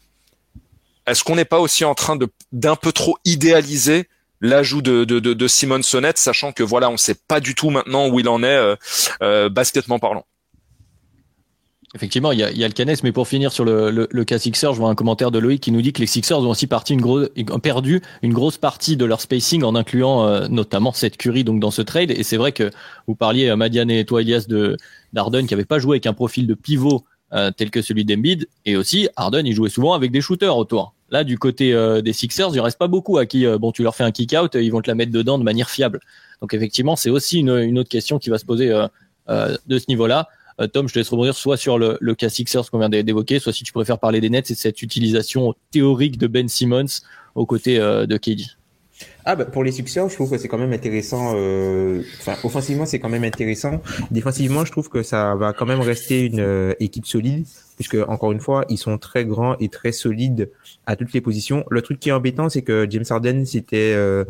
[1.07, 4.09] Est-ce qu'on n'est pas aussi en train de d'un peu trop idéaliser
[4.41, 7.71] l'ajout de, de, de, de, Simon Sonnet, sachant que voilà, on sait pas du tout
[7.71, 8.77] maintenant où il en est euh,
[9.23, 10.27] euh, basketement parlant?
[11.95, 14.25] Effectivement, il y a, y a le Canes, mais pour finir sur le, le, le,
[14.25, 16.51] cas Sixers, je vois un commentaire de Loïc qui nous dit que les Sixers ont
[16.51, 21.17] aussi parti une perdu une grosse partie de leur spacing en incluant euh, notamment cette
[21.17, 22.11] Curie donc dans ce trade.
[22.11, 22.71] Et c'est vrai que
[23.07, 24.77] vous parliez, Madiane et toi, Elias, de
[25.15, 27.05] d'Arden qui avait pas joué avec un profil de pivot
[27.57, 30.95] tel que celui d'Embiid, et aussi Arden, il jouait souvent avec des shooters autour.
[31.11, 33.83] Là, du côté euh, des Sixers, il reste pas beaucoup à qui, euh, bon, tu
[33.83, 36.01] leur fais un kick-out, ils vont te la mettre dedans de manière fiable.
[36.43, 39.87] Donc effectivement, c'est aussi une, une, autre question qui va se poser euh, de ce
[39.89, 40.29] niveau-là.
[40.73, 43.53] Tom, je te laisse rebondir soit sur le, le cas Sixers qu'on vient d'évoquer, soit
[43.53, 47.03] si tu préfères parler des Nets et cette utilisation théorique de Ben Simmons
[47.35, 48.43] aux côtés de KD.
[49.25, 51.29] Ah bah pour les Sixers, je trouve que c'est quand même intéressant.
[52.19, 53.81] Enfin, offensivement, c'est quand même intéressant.
[54.11, 57.47] Défensivement, je trouve que ça va quand même rester une équipe solide
[57.79, 60.51] puisque encore une fois, ils sont très grands et très solides
[60.87, 61.65] à toutes les positions.
[61.71, 64.25] Le truc qui est embêtant, c'est que James Harden, c'était euh,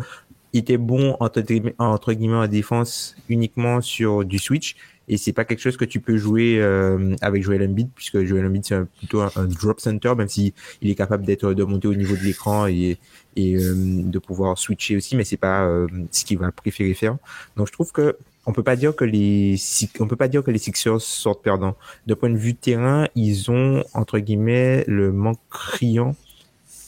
[0.52, 1.42] était bon entre,
[1.78, 4.76] entre guillemets en défense uniquement sur du switch
[5.08, 8.46] et c'est pas quelque chose que tu peux jouer euh, avec Joel Embiid puisque Joel
[8.46, 11.94] Embiid c'est plutôt un, drop center même si il est capable d'être de monter au
[11.94, 12.98] niveau de l'écran et
[13.36, 17.16] et euh, de pouvoir switcher aussi mais c'est pas euh, ce qu'il va préférer faire
[17.56, 19.56] donc je trouve que on peut pas dire que les
[20.00, 21.76] on peut pas dire que les Sixers sortent perdants.
[22.06, 26.16] De point de vue terrain, ils ont entre guillemets le manque criant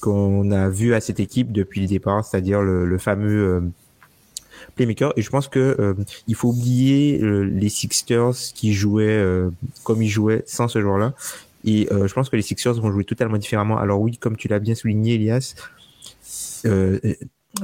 [0.00, 3.60] qu'on a vu à cette équipe depuis le départ, c'est-à-dire le, fameux euh,
[4.74, 5.12] playmaker.
[5.16, 5.94] Et je pense que euh,
[6.26, 9.24] il faut oublier euh, les Sixers qui jouaient
[9.84, 11.14] comme ils jouaient sans ce joueur-là.
[11.64, 13.78] Et je pense que les Sixers vont jouer totalement différemment.
[13.78, 15.54] Alors oui, comme tu l'as bien souligné, Elias,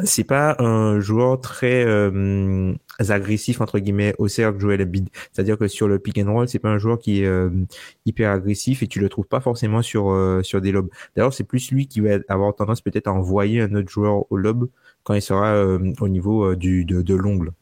[0.05, 2.75] c'est pas un joueur très euh,
[3.09, 5.09] agressif entre guillemets au cercle Joel Embiid.
[5.33, 7.51] C'est-à-dire que sur le pick and roll, c'est pas un joueur qui est euh,
[8.05, 10.89] hyper agressif et tu le trouves pas forcément sur euh, sur des lobes.
[11.15, 14.37] D'ailleurs, c'est plus lui qui va avoir tendance peut-être à envoyer un autre joueur au
[14.37, 14.69] lob
[15.05, 15.65] quand il sera
[16.01, 17.53] au niveau du de, de l'ongle.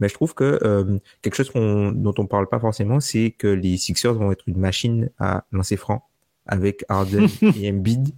[0.00, 4.14] Mais je trouve que quelque chose dont on parle pas forcément, c'est que les Sixers
[4.14, 6.06] vont être une machine à lancer franc
[6.46, 7.26] avec Harden
[7.60, 8.14] et Embiid.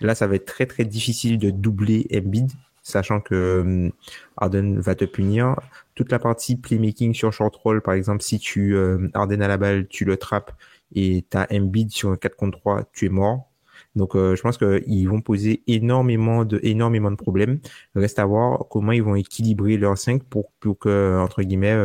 [0.00, 2.50] Là, ça va être très très difficile de doubler Embiid,
[2.82, 3.90] sachant que euh,
[4.36, 5.56] Harden va te punir.
[5.94, 9.56] Toute la partie playmaking sur short roll, par exemple, si tu euh, Harden à la
[9.56, 10.52] balle, tu le trappes
[10.94, 13.48] et tu as Embiid sur un 4 contre 3, tu es mort.
[13.94, 17.60] Donc euh, je pense qu'ils vont poser énormément de énormément de problèmes.
[17.94, 21.76] Reste à voir comment ils vont équilibrer leurs 5 pour, pour que entre guillemets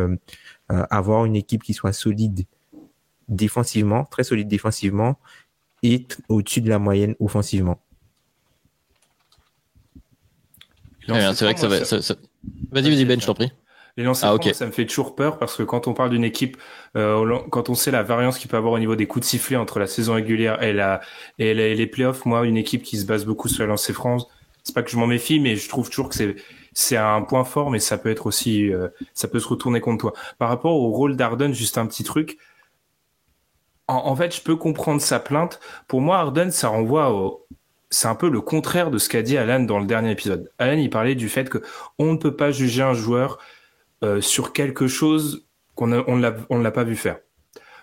[0.68, 2.46] avoir une équipe qui soit solide
[3.28, 5.18] défensivement, très solide défensivement
[5.82, 7.78] et au-dessus de la moyenne offensivement.
[11.08, 11.78] C'est vrai que ça va.
[12.70, 13.52] Vas-y, vas-y, Ben, je t'en prie.
[13.96, 16.56] Les lancers ah, ça me fait toujours peur parce que quand on parle d'une équipe,
[16.94, 19.56] euh, quand on sait la variance qu'il peut avoir au niveau des coups de sifflet
[19.56, 21.00] entre la saison régulière et, la,
[21.40, 24.22] et les, playoffs, moi, une équipe qui se base beaucoup sur les lancers francs,
[24.62, 26.36] c'est pas que je m'en méfie, mais je trouve toujours que c'est
[26.72, 29.98] c'est un point fort, mais ça peut être aussi, euh, ça peut se retourner contre
[29.98, 30.12] toi.
[30.38, 32.38] Par rapport au rôle d'Arden, juste un petit truc.
[33.88, 35.58] En, en, fait, je peux comprendre sa plainte.
[35.88, 37.48] Pour moi, Arden, ça renvoie au,
[37.90, 40.50] c'est un peu le contraire de ce qu'a dit Alan dans le dernier épisode.
[40.58, 41.58] Alan, il parlait du fait que
[41.98, 43.38] on ne peut pas juger un joueur
[44.04, 47.18] euh, sur quelque chose qu'on on ne l'a pas vu faire.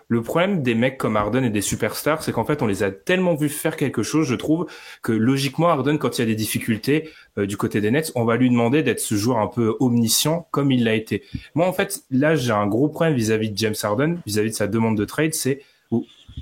[0.07, 2.91] Le problème des mecs comme Harden et des superstars, c'est qu'en fait, on les a
[2.91, 4.67] tellement vu faire quelque chose, je trouve,
[5.01, 8.23] que logiquement, Harden, quand il y a des difficultés euh, du côté des Nets, on
[8.23, 11.23] va lui demander d'être ce joueur un peu omniscient comme il l'a été.
[11.55, 14.67] Moi, en fait, là, j'ai un gros problème vis-à-vis de James Harden, vis-à-vis de sa
[14.67, 15.61] demande de trade, c'est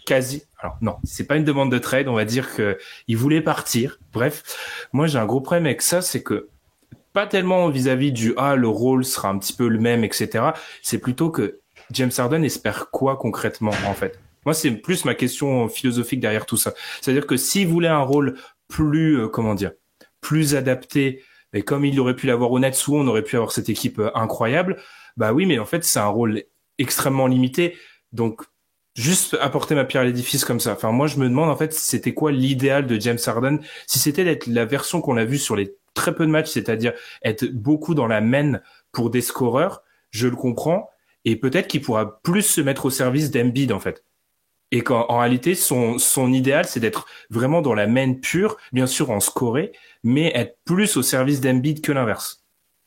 [0.06, 0.44] quasi.
[0.60, 2.08] Alors non, c'est pas une demande de trade.
[2.08, 2.78] On va dire que
[3.08, 4.00] il voulait partir.
[4.12, 6.50] Bref, moi j'ai un gros problème avec ça, c'est que
[7.14, 10.46] pas tellement vis-à-vis du ah le rôle sera un petit peu le même, etc.
[10.82, 11.60] C'est plutôt que
[11.92, 14.20] James Harden espère quoi concrètement en fait?
[14.46, 16.74] Moi c'est plus ma question philosophique derrière tout ça.
[17.02, 18.36] C'est-à-dire que s'il voulait un rôle
[18.68, 19.72] plus euh, comment dire,
[20.22, 21.24] plus adapté,
[21.54, 24.10] et comme il aurait pu l'avoir au Nets on aurait pu avoir cette équipe euh,
[24.16, 24.78] incroyable,
[25.18, 26.44] bah oui, mais en fait c'est un rôle
[26.80, 27.78] extrêmement limité.
[28.12, 28.44] Donc
[28.96, 30.74] juste apporter ma pierre à l'édifice comme ça.
[30.74, 34.24] Enfin, moi, je me demande en fait, c'était quoi l'idéal de James Harden Si c'était
[34.24, 36.94] d'être la version qu'on a vue sur les très peu de matchs, c'est-à-dire
[37.24, 38.60] être beaucoup dans la main
[38.92, 40.90] pour des scoreurs, je le comprends.
[41.26, 44.04] Et peut-être qu'il pourra plus se mettre au service d'Embiid en fait.
[44.72, 48.88] et qu'en en réalité son son idéal c'est d'être vraiment dans la main pure, bien
[48.88, 49.72] sûr en scorer,
[50.04, 52.44] mais être plus au service d'Embiid que l'inverse.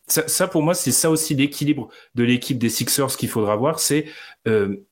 [0.09, 3.81] Ça, ça, pour moi c'est ça aussi l'équilibre de l'équipe des Sixers qu'il faudra voir,
[3.81, 4.07] c'est
[4.49, 4.86] euh,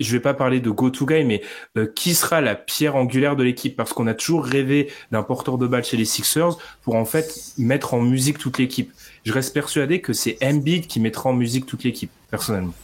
[0.00, 1.42] je vais pas parler de go-to guy, mais
[1.76, 3.76] euh, qui sera la pierre angulaire de l'équipe?
[3.76, 7.52] Parce qu'on a toujours rêvé d'un porteur de balle chez les Sixers pour en fait
[7.58, 8.92] mettre en musique toute l'équipe.
[9.24, 12.74] Je reste persuadé que c'est Embiid qui mettra en musique toute l'équipe, personnellement.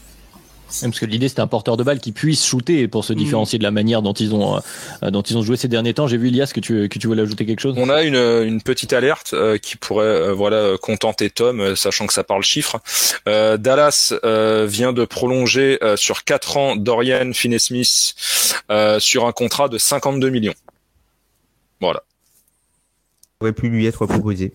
[0.66, 3.16] Parce que l'idée c'était un porteur de balle qui puisse shooter pour se Mm.
[3.16, 4.60] différencier de la manière dont ils ont
[5.02, 6.08] euh, dont ils ont joué ces derniers temps.
[6.08, 7.74] J'ai vu Elias que tu que tu voulais ajouter quelque chose?
[7.78, 11.76] On a une, une petite alerte euh, qui pourrait euh, voilà euh, contenter Tom, euh,
[11.76, 12.80] sachant que ça parle chiffres.
[13.28, 18.14] Euh, Dallas euh, vient de prolonger euh, sur 4 ans Dorian Finney-Smith
[18.70, 20.54] euh, sur un contrat de 52 millions.
[21.80, 22.02] Voilà.
[23.40, 24.54] aurait pu lui être proposé.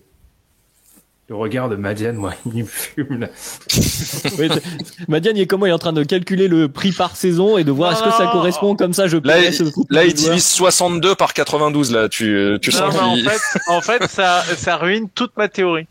[1.30, 3.28] Le regard de Madiane, moi, il me fume là.
[4.36, 4.48] Oui,
[5.06, 7.62] Madiane, il est comment Il est en train de calculer le prix par saison et
[7.62, 9.06] de voir est-ce que ça correspond comme ça.
[9.06, 11.92] Je Là, il- ce Là, il divise 62 par 92.
[11.92, 15.86] Là, tu, tu Non, sens en fait, en fait, ça, ça ruine toute ma théorie.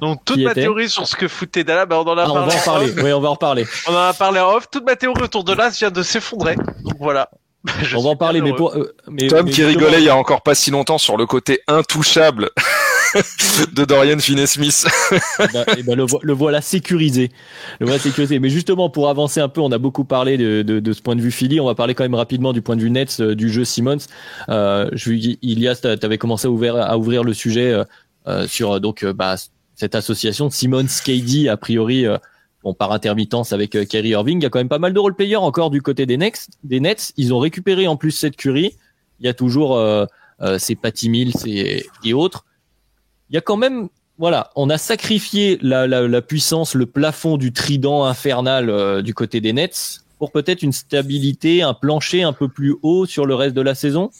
[0.00, 2.30] Donc toute ma était théorie sur ce que foutait Dallas, ben, on en a Ah,
[2.30, 2.56] on va parlé.
[2.56, 2.92] en parler.
[3.02, 3.66] Oui, on va en reparler.
[3.88, 4.70] On en a parlé en off.
[4.70, 6.54] Toute ma théorie autour de Dallas vient de s'effondrer.
[6.54, 7.28] Donc voilà.
[7.82, 10.06] Je on va en parler, mais pour euh, mais, Tom mais qui justement- rigolait il
[10.06, 12.50] y a encore pas si longtemps sur le côté intouchable
[13.72, 14.86] de Dorian Finney-Smith.
[15.12, 17.30] Eh ben, eh ben, le, vo- le voilà sécurisé.
[17.80, 18.38] Le voilà sécurisé.
[18.38, 21.16] Mais justement, pour avancer un peu, on a beaucoup parlé de, de, de ce point
[21.16, 21.60] de vue Philly.
[21.60, 23.98] On va parler quand même rapidement du point de vue Nets, euh, du jeu Simmons.
[24.48, 25.12] Euh, je,
[25.42, 27.84] Ilias, tu avais commencé à ouvrir, à ouvrir le sujet euh,
[28.28, 29.34] euh, sur euh, donc euh, bah,
[29.74, 32.06] cette association Simmons KD a priori.
[32.62, 34.98] Bon, par intermittence avec euh, Kyrie Irving, il y a quand même pas mal de
[34.98, 36.48] role-players encore du côté des Nets.
[36.62, 38.76] Des Nets, ils ont récupéré en plus cette Curie.
[39.18, 40.04] Il y a toujours euh,
[40.42, 42.44] euh, ces Patty Mills et, et autres.
[43.30, 43.88] Il y a quand même
[44.18, 49.14] voilà, on a sacrifié la, la, la puissance, le plafond du trident infernal euh, du
[49.14, 53.34] côté des Nets pour peut-être une stabilité, un plancher un peu plus haut sur le
[53.34, 54.10] reste de la saison.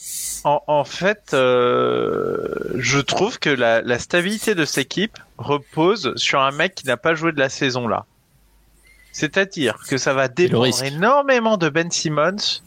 [0.44, 6.40] En, en fait, euh, je trouve que la, la stabilité de cette équipe repose sur
[6.40, 8.06] un mec qui n'a pas joué de la saison là.
[9.12, 12.60] C'est-à-dire que ça va dépendre énormément de Ben Simmons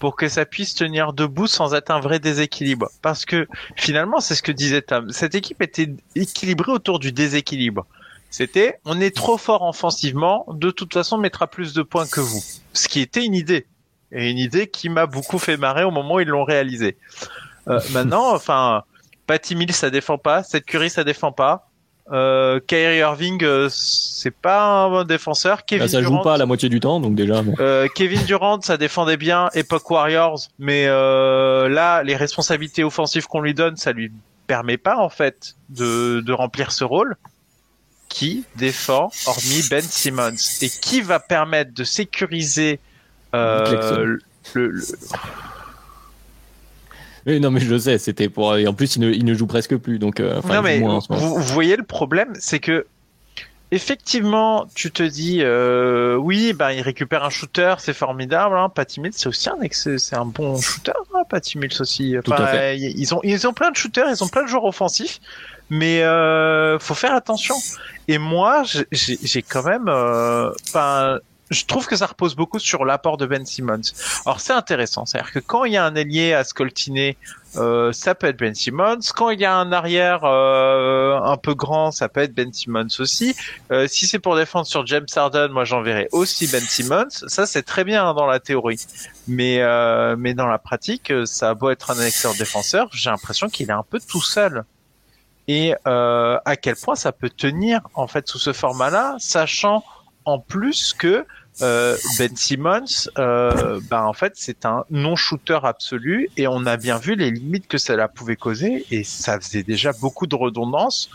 [0.00, 2.88] pour que ça puisse tenir debout sans être un vrai déséquilibre.
[3.02, 3.46] Parce que
[3.76, 5.10] finalement, c'est ce que disait Tom.
[5.10, 7.86] Cette équipe était équilibrée autour du déséquilibre.
[8.30, 12.20] C'était, on est trop fort offensivement, de toute façon, on mettra plus de points que
[12.20, 12.42] vous.
[12.74, 13.66] Ce qui était une idée.
[14.12, 16.96] Et une idée qui m'a beaucoup fait marrer au moment où ils l'ont réalisé.
[17.68, 18.84] Euh, maintenant, enfin,
[19.26, 20.42] Patty Mills, ça défend pas.
[20.42, 21.70] Cette Curry, ça défend pas.
[22.12, 25.64] Euh, Kyrie Irving, euh, c'est pas un bon défenseur.
[25.64, 27.42] Kevin Bah, ça joue Durant, pas à la moitié du temps, donc déjà.
[27.58, 33.40] euh, Kevin Durant, ça défendait bien Epoch Warriors, mais euh, là, les responsabilités offensives qu'on
[33.40, 34.12] lui donne, ça lui
[34.46, 37.16] permet pas en fait de, de remplir ce rôle.
[38.08, 40.36] Qui défend hormis Ben Simmons?
[40.62, 42.78] Et qui va permettre de sécuriser
[43.34, 44.16] euh,
[44.54, 44.80] le-
[47.26, 48.56] Oui, non, mais je le sais, c'était pour.
[48.56, 50.20] Et en plus, il ne, il ne joue presque plus, donc.
[50.20, 52.86] euh, non mais moins vous, vous voyez le problème, c'est que
[53.72, 58.56] effectivement, tu te dis euh, oui, ben il récupère un shooter, c'est formidable.
[58.56, 58.68] Hein.
[58.68, 62.14] Patty Mills, c'est aussi un ex- c'est un bon shooter, hein, Patty Mills aussi.
[62.24, 62.78] Tout à fait.
[62.78, 65.20] Ils ont ils ont plein de shooters, ils ont plein de joueurs offensifs,
[65.68, 67.56] mais euh, faut faire attention.
[68.08, 68.62] Et moi,
[68.92, 71.18] j'ai- quand même, euh, enfin.
[71.50, 73.80] Je trouve que ça repose beaucoup sur l'apport de Ben Simmons.
[74.24, 77.16] Alors c'est intéressant, c'est-à-dire que quand il y a un ailier à scoltiner,
[77.56, 78.98] euh, ça peut être Ben Simmons.
[79.14, 82.88] Quand il y a un arrière euh, un peu grand, ça peut être Ben Simmons
[82.98, 83.34] aussi.
[83.70, 87.08] Euh, si c'est pour défendre sur James Harden, moi j'enverrai aussi Ben Simmons.
[87.10, 88.80] Ça c'est très bien hein, dans la théorie,
[89.28, 93.48] mais euh, mais dans la pratique, ça a beau être un excellent défenseur, j'ai l'impression
[93.48, 94.64] qu'il est un peu tout seul.
[95.48, 99.84] Et euh, à quel point ça peut tenir en fait sous ce format-là, sachant
[100.26, 101.24] en plus que
[101.62, 106.98] euh, Ben Simmons, euh, ben en fait c'est un non-shooter absolu et on a bien
[106.98, 111.08] vu les limites que cela pouvait causer et ça faisait déjà beaucoup de redondance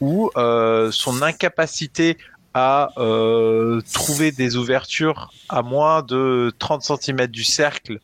[0.00, 2.18] où euh, son incapacité
[2.54, 8.00] à euh, trouver des ouvertures à moins de 30 cm du cercle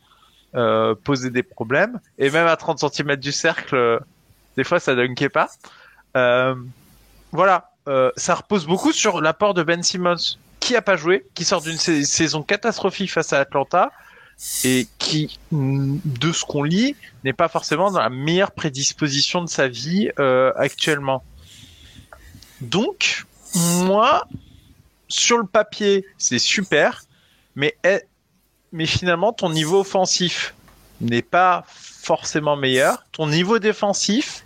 [0.55, 3.99] euh, posait des problèmes et même à 30 cm du cercle euh,
[4.55, 5.49] des fois ça dunkait pas.
[7.33, 10.15] Voilà euh, ça repose beaucoup sur l'apport de Ben Simmons
[10.59, 13.91] qui a pas joué, qui sort d'une sa- saison catastrophique face à Atlanta
[14.63, 19.49] et qui, mm, de ce qu'on lit, n'est pas forcément dans la meilleure prédisposition de
[19.49, 21.23] sa vie euh, actuellement.
[22.61, 23.25] Donc,
[23.55, 24.27] moi,
[25.07, 27.03] sur le papier, c'est super,
[27.55, 27.77] mais
[28.71, 30.53] mais finalement, ton niveau offensif
[30.99, 33.05] n'est pas forcément meilleur.
[33.13, 34.43] Ton niveau défensif,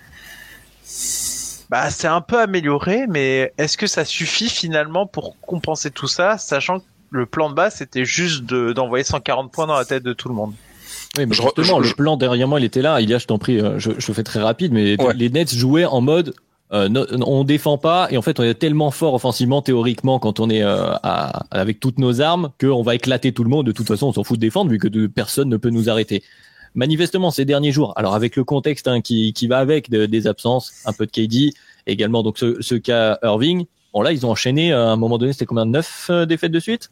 [1.70, 6.38] bah, c'est un peu amélioré, mais est-ce que ça suffit finalement pour compenser tout ça,
[6.38, 6.80] sachant
[7.12, 10.30] le plan de base c'était juste de- d'envoyer 140 points dans la tête de tout
[10.30, 10.54] le monde?
[11.18, 13.02] Oui, mais justement, je- le plan derrière moi, il était là.
[13.02, 15.14] Il y a, je t'en prie, euh, je, je fais très rapide, mais Ouais.
[15.16, 16.34] les Nets jouaient en mode
[16.72, 20.40] euh, no- on défend pas et en fait on est tellement fort offensivement théoriquement quand
[20.40, 23.66] on est euh, à- avec toutes nos armes qu'on va éclater tout le monde.
[23.66, 25.90] De toute façon, on s'en fout de défendre vu que de, personne ne peut nous
[25.90, 26.22] arrêter.
[26.76, 30.28] Manifestement, ces derniers jours, alors avec le contexte hein, qui, qui va avec de- des
[30.28, 31.52] absences, un peu de KD,
[31.88, 33.66] également donc ce, ce cas Irving.
[33.94, 36.52] Bon là, ils ont enchaîné euh, à un moment donné, c'était combien neuf euh, défaites
[36.52, 36.90] de suite?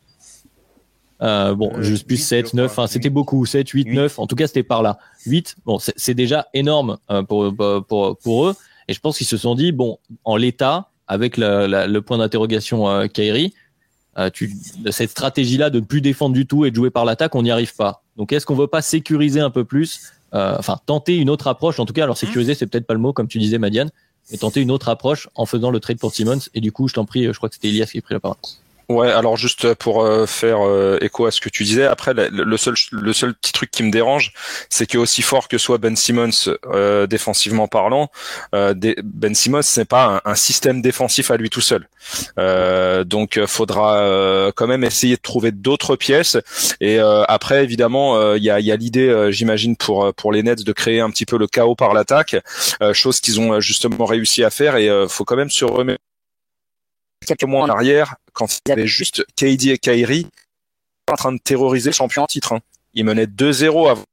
[1.21, 2.83] Euh, bon, Euh, juste plus huit, 7, je 9, crois.
[2.83, 3.93] enfin, c'était beaucoup, 7, 8, Huit.
[3.95, 4.99] 9, en tout cas, c'était par là.
[5.25, 7.51] 8, bon, c'est c'est déjà énorme euh, pour,
[7.87, 8.55] pour, pour eux.
[8.87, 12.17] Et je pense qu'ils se sont dit, bon, en l'état, avec la- la- le point
[12.19, 13.53] d'interrogation euh, Kairi,
[14.17, 14.29] euh,
[14.91, 17.51] cette stratégie-là de ne plus défendre du tout et de jouer par l'attaque, on n'y
[17.51, 18.03] arrive pas.
[18.17, 20.01] Donc, est-ce qu'on veut pas sécuriser un peu plus,
[20.33, 22.99] euh, enfin, tenter une autre approche, en tout cas, alors sécuriser, c'est peut-être pas le
[22.99, 23.91] mot, comme tu disais, Madiane,
[24.31, 26.39] mais tenter une autre approche en faisant le trade pour Simmons.
[26.53, 28.19] Et du coup, je t'en prie, je crois que c'était Elias qui a pris la
[28.19, 28.37] parole.
[28.89, 32.55] Ouais, alors juste pour euh, faire euh, écho à ce que tu disais, après le,
[32.55, 34.31] seul le seul petit truc qui me dérange,
[34.69, 36.29] c'est que aussi fort que soit Ben Simmons
[36.67, 38.09] euh, défensivement parlant,
[38.55, 38.73] euh,
[39.03, 41.89] Ben Simmons c'est pas un, un système défensif à lui tout seul.
[42.39, 46.37] Euh, donc faudra quand même essayer de trouver d'autres pièces.
[46.79, 50.71] Et après évidemment il y a, y a l'idée, j'imagine pour pour les Nets de
[50.71, 52.37] créer un petit peu le chaos par l'attaque,
[52.93, 54.77] chose qu'ils ont justement réussi à faire.
[54.77, 56.01] Et faut quand même se remettre
[57.25, 60.27] quelques mois en arrière, quand il y avait juste KD et Kyrie
[61.11, 62.53] en train de terroriser le champion en titre.
[62.53, 62.59] hein.
[62.93, 64.03] Ils menaient 2-0 avant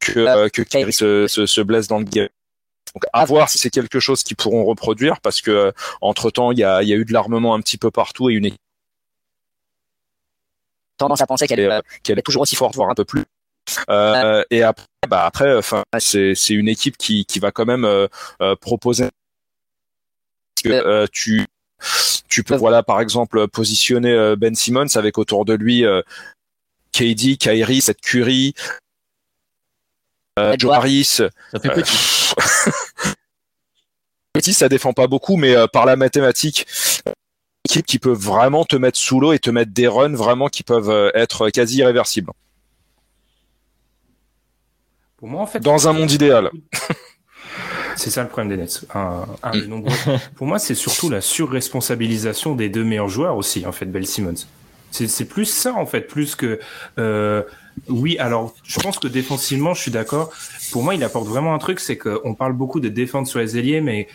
[0.00, 2.28] que, euh, que Kyrie se, se, se blesse dans le game.
[2.94, 6.58] Donc à voir si c'est quelque chose qu'ils pourront reproduire parce que entre temps il
[6.58, 8.60] y a, il y a eu de l'armement un petit peu partout et une équipe
[10.96, 13.24] tendance à penser qu'elle est, euh, qu'elle est toujours aussi forte, voire un peu plus.
[13.88, 17.84] Euh, et après, bah après, enfin, c'est c'est une équipe qui qui va quand même
[17.84, 18.06] euh,
[18.42, 19.08] euh, proposer
[20.54, 21.46] parce que euh, tu
[22.28, 26.02] tu peux voilà par exemple positionner euh, Ben Simmons avec autour de lui euh,
[26.92, 28.54] KD, Kyrie, cette Curry,
[30.38, 31.04] euh, Joe Harris.
[31.04, 31.30] Ça
[31.60, 32.34] fait Euh, petit.
[34.32, 36.66] petit, ça défend pas beaucoup, mais euh, par la mathématique,
[37.64, 40.62] équipe qui peut vraiment te mettre sous l'eau et te mettre des runs vraiment qui
[40.62, 42.32] peuvent euh, être quasi irréversibles.
[45.16, 46.50] Pour moi, en fait, Dans un monde idéal.
[47.96, 48.84] C'est ça le problème des Nets.
[48.94, 49.94] Un, un des nombreux.
[50.36, 54.34] Pour moi, c'est surtout la surresponsabilisation des deux meilleurs joueurs aussi, en fait, Bell Simmons.
[54.90, 56.60] C'est c'est plus ça, en fait, plus que.
[56.98, 57.42] Euh,
[57.88, 60.30] oui, alors, je pense que défensivement, je suis d'accord.
[60.70, 63.58] Pour moi, il apporte vraiment un truc, c'est qu'on parle beaucoup de défense sur les
[63.58, 64.06] ailiers, mais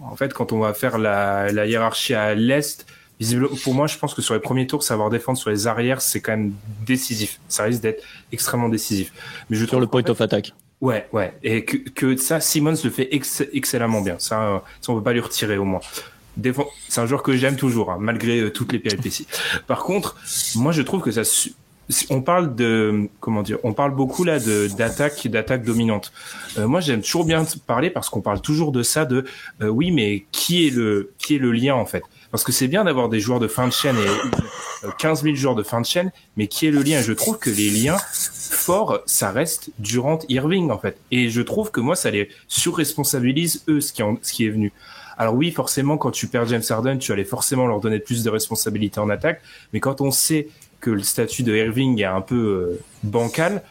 [0.00, 2.86] en fait, quand on va faire la, la hiérarchie à l'est,
[3.18, 6.00] visiblement, pour moi, je pense que sur les premiers tours, savoir défendre sur les arrières,
[6.00, 6.52] c'est quand même
[6.86, 7.40] décisif.
[7.48, 9.12] Ça risque d'être extrêmement décisif.
[9.50, 10.52] Mais je Sur le point fait- of attack.
[10.80, 11.32] Ouais, ouais.
[11.42, 14.16] Et que, que ça, Simmons le fait ex- excellemment bien.
[14.18, 15.80] Ça, euh, ça, on peut pas lui retirer au moins.
[16.88, 19.26] C'est un joueur que j'aime toujours, hein, malgré euh, toutes les péripéties.
[19.66, 20.16] Par contre,
[20.54, 21.22] moi, je trouve que ça.
[22.10, 26.12] On parle de comment dire On parle beaucoup là de d'attaque, d'attaque dominante.
[26.58, 29.04] Euh, moi, j'aime toujours bien parler parce qu'on parle toujours de ça.
[29.04, 29.24] De
[29.62, 32.02] euh, oui, mais qui est le qui est le lien en fait?
[32.30, 35.34] Parce que c'est bien d'avoir des joueurs de fin de chaîne et euh, 15 000
[35.34, 37.00] joueurs de fin de chaîne, mais qui est le lien?
[37.00, 37.96] Je trouve que les liens
[38.54, 40.98] forts, ça reste Durant, Irving en fait.
[41.10, 44.72] Et je trouve que moi, ça les surresponsabilise eux ce qui ce qui est venu.
[45.18, 48.30] Alors oui, forcément, quand tu perds James Harden, tu allais forcément leur donner plus de
[48.30, 49.42] responsabilités en attaque.
[49.72, 50.48] Mais quand on sait
[50.80, 53.62] que le statut de Irving est un peu euh, bancal,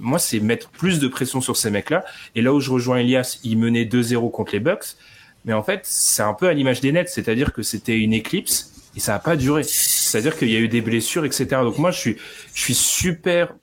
[0.00, 2.04] moi, c'est mettre plus de pression sur ces mecs-là.
[2.34, 4.96] Et là où je rejoins Elias, ils menaient 2-0 contre les Bucks.
[5.44, 8.72] Mais en fait, c'est un peu à l'image des Nets, c'est-à-dire que c'était une éclipse
[8.96, 9.62] et ça n'a pas duré.
[9.62, 11.46] C'est-à-dire qu'il y a eu des blessures, etc.
[11.62, 12.16] Donc moi, je suis,
[12.54, 13.54] je suis super.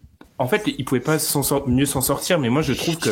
[0.42, 1.18] En fait, ils pouvaient pas
[1.68, 3.12] mieux s'en sortir, mais moi, je trouve que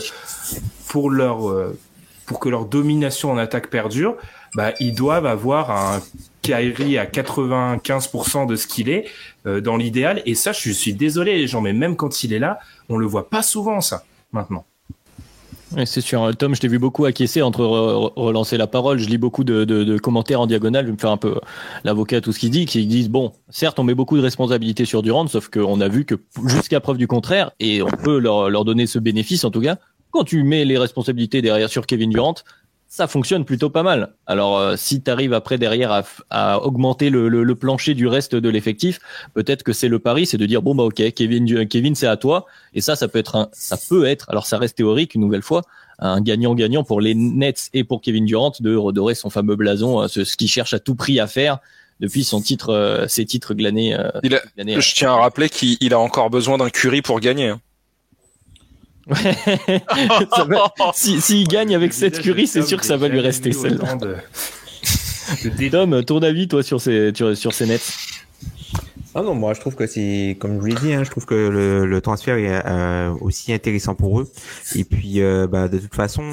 [0.88, 1.78] pour leur, euh,
[2.26, 4.16] pour que leur domination en attaque perdure,
[4.56, 6.02] bah, ils doivent avoir un
[6.42, 9.06] Kyrie à 95% de ce qu'il est
[9.46, 10.24] euh, dans l'idéal.
[10.26, 13.06] Et ça, je suis désolé, les gens, mais même quand il est là, on le
[13.06, 14.66] voit pas souvent ça maintenant.
[15.86, 16.36] C'est sûr.
[16.36, 18.98] Tom, je t'ai vu beaucoup acquiescer entre re- relancer la parole.
[18.98, 20.86] Je lis beaucoup de, commentaires en diagonale.
[20.86, 21.40] Je vais me faire un peu
[21.84, 24.86] l'avocat à tout ce qu'il dit, qui disent bon, certes, on met beaucoup de responsabilités
[24.86, 26.16] sur Durant, sauf qu'on a vu que
[26.46, 29.78] jusqu'à preuve du contraire, et on peut leur donner ce bénéfice en tout cas,
[30.12, 32.36] quand tu mets les responsabilités derrière sur Kevin Durant,
[32.92, 34.14] ça fonctionne plutôt pas mal.
[34.26, 38.08] Alors, euh, si tu arrives après derrière à, à augmenter le, le- le plancher du
[38.08, 39.00] reste de l'effectif,
[39.36, 42.18] peut-être que c'est le pari, c'est de dire bon bah ok, Kevin, Kevin, c'est à
[42.18, 42.48] toi.
[42.74, 44.26] Et ça, ça peut être un, ça peut être.
[44.30, 45.62] Alors, ça reste théorique une nouvelle fois,
[46.00, 50.08] un gagnant-gagnant pour les Nets et pour Kevin Durant de redorer son fameux blason, euh,
[50.08, 51.60] ce, ce qu'il cherche à tout prix à faire
[52.00, 53.94] depuis son titre, euh, ses titres glanés.
[53.94, 57.02] euh, Il a- glanés, je tiens à rappeler qu'il il a encore besoin d'un Curry
[57.04, 57.50] pour gagner.
[57.50, 57.62] hein.
[60.48, 63.96] Va- si, s'il gagne avec cette curie, c'est sûr que ça va lui rester celle-là.
[63.96, 64.16] De-
[65.70, 67.94] Tom, ton avis toi sur ces sur, ces Nets?
[69.16, 71.26] Ah non, moi je trouve que c'est, comme je vous l'ai dit, hein, je trouve
[71.26, 74.30] que le, le transfert est euh, aussi intéressant pour eux.
[74.76, 76.32] Et puis, euh, bah, de toute façon,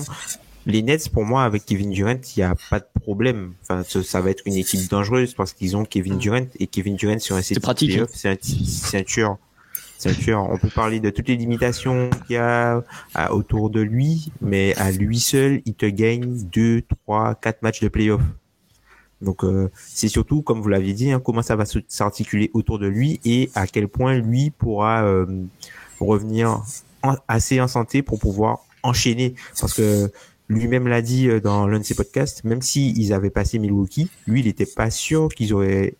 [0.67, 3.53] les Nets, pour moi, avec Kevin Durant, il n'y a pas de problème.
[3.63, 6.97] Enfin, ça, ça va être une équipe dangereuse parce qu'ils ont Kevin Durant et Kevin
[6.97, 7.97] Durant sur un C'est pratique.
[7.99, 8.07] hein.
[8.13, 9.39] c'est un, un tueur.
[9.99, 10.51] C'est un tueur.
[10.51, 12.83] On peut parler de toutes les limitations qu'il y a
[13.31, 17.89] autour de lui, mais à lui seul, il te gagne deux, trois, quatre matchs de
[17.89, 18.21] playoff.
[19.23, 22.87] Donc euh, c'est surtout, comme vous l'aviez dit, hein, comment ça va s'articuler autour de
[22.87, 25.25] lui et à quel point lui pourra euh,
[25.99, 26.63] revenir
[27.03, 29.35] en- assez en santé pour pouvoir enchaîner.
[29.59, 30.13] Parce que
[30.51, 34.11] lui-même l'a dit euh, dans l'un de ses podcasts, même si ils avaient passé Milwaukee,
[34.27, 35.95] lui, il n'était pas sûr qu'ils auraient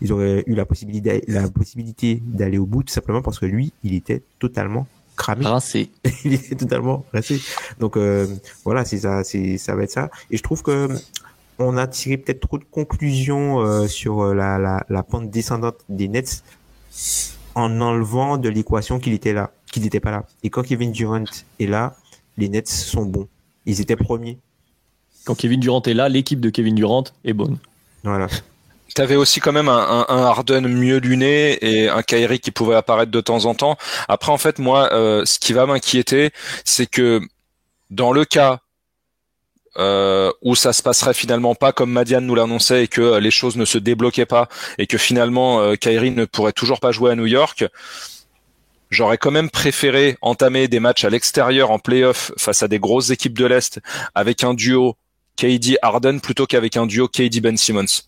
[0.00, 3.72] ils auraient eu la possibilité la possibilité d'aller au bout tout simplement parce que lui,
[3.82, 4.86] il était totalement
[5.16, 5.90] cramé Rincé.
[6.24, 7.40] il est totalement rincé.
[7.80, 8.26] Donc euh,
[8.64, 10.10] voilà, c'est ça, c'est ça va être ça.
[10.30, 10.88] Et je trouve que
[11.58, 15.76] on a tiré peut-être trop de conclusions euh, sur euh, la, la, la pente descendante
[15.88, 16.44] des Nets
[17.54, 20.26] en enlevant de l'équation qu'il était là, qu'il n'était pas là.
[20.42, 21.24] Et quand Kevin Durant
[21.58, 21.96] est là,
[22.36, 23.28] les Nets sont bons.
[23.64, 24.38] Ils étaient premiers.
[25.24, 27.58] Quand Kevin Durant est là, l'équipe de Kevin Durant est bonne.
[28.04, 28.28] Voilà.
[28.96, 33.12] T'avais aussi quand même un, un, Harden mieux luné et un Kyrie qui pouvait apparaître
[33.12, 33.76] de temps en temps.
[34.08, 36.30] Après, en fait, moi, euh, ce qui va m'inquiéter,
[36.64, 37.20] c'est que
[37.90, 38.60] dans le cas
[39.76, 43.30] euh, où ça se passerait finalement pas comme Madiane nous l'annonçait et que euh, les
[43.30, 44.48] choses ne se débloquaient pas
[44.78, 47.66] et que finalement euh, Kyrie ne pourrait toujours pas jouer à New York,
[48.88, 53.10] j'aurais quand même préféré entamer des matchs à l'extérieur en playoff face à des grosses
[53.10, 53.78] équipes de l'Est
[54.14, 54.96] avec un duo
[55.36, 58.06] KD Harden plutôt qu'avec un duo KD Ben Simmons.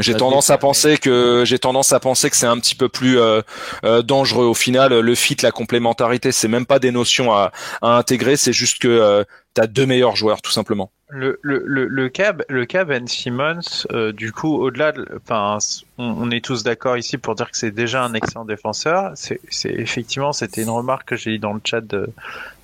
[0.00, 3.18] J'ai tendance à penser que j'ai tendance à penser que c'est un petit peu plus
[3.18, 3.42] euh,
[3.84, 4.46] euh, dangereux.
[4.46, 8.52] Au final, le fit, la complémentarité, c'est même pas des notions à, à intégrer, c'est
[8.52, 9.22] juste que euh,
[9.54, 10.90] t'as deux meilleurs joueurs, tout simplement.
[11.10, 13.60] Le, le, le, le cas, le cas Ben Simmons,
[13.92, 15.58] euh, du coup, au-delà de, enfin,
[15.98, 19.12] on, on est tous d'accord ici pour dire que c'est déjà un excellent défenseur.
[19.14, 22.08] C'est, c'est effectivement, c'était une remarque que j'ai eue dans le chat de,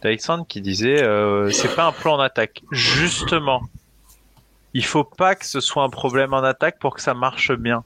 [0.02, 2.62] d'Alexandre qui disait, euh, c'est pas un plan en attaque.
[2.72, 3.62] Justement,
[4.74, 7.84] il faut pas que ce soit un problème en attaque pour que ça marche bien.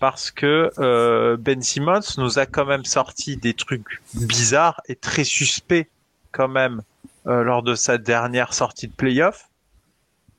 [0.00, 5.24] Parce que euh, Ben Simmons nous a quand même sorti des trucs bizarres et très
[5.24, 5.88] suspects
[6.32, 6.82] quand même
[7.26, 9.48] euh, lors de sa dernière sortie de playoff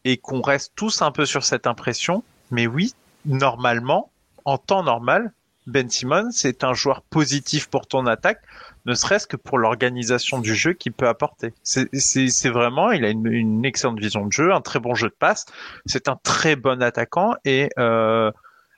[0.04, 2.24] et qu'on reste tous un peu sur cette impression.
[2.52, 2.94] Mais oui,
[3.26, 4.12] normalement,
[4.44, 5.32] en temps normal,
[5.66, 8.42] Ben Simmons, c'est un joueur positif pour ton attaque,
[8.86, 11.54] ne serait-ce que pour l'organisation du jeu qu'il peut apporter.
[11.64, 15.16] C'est vraiment, il a une, une excellente vision de jeu, un très bon jeu de
[15.18, 15.46] passe,
[15.86, 18.32] c'est un très bon attaquant et euh,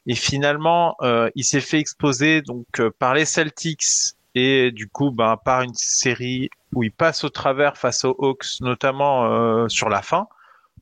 [0.07, 5.11] et finalement, euh, il s'est fait exposer donc euh, par les Celtics et du coup,
[5.11, 9.89] ben, par une série où il passe au travers face aux Hawks, notamment euh, sur
[9.89, 10.27] la fin.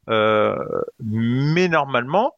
[0.09, 0.55] Euh,
[0.99, 2.35] mais normalement,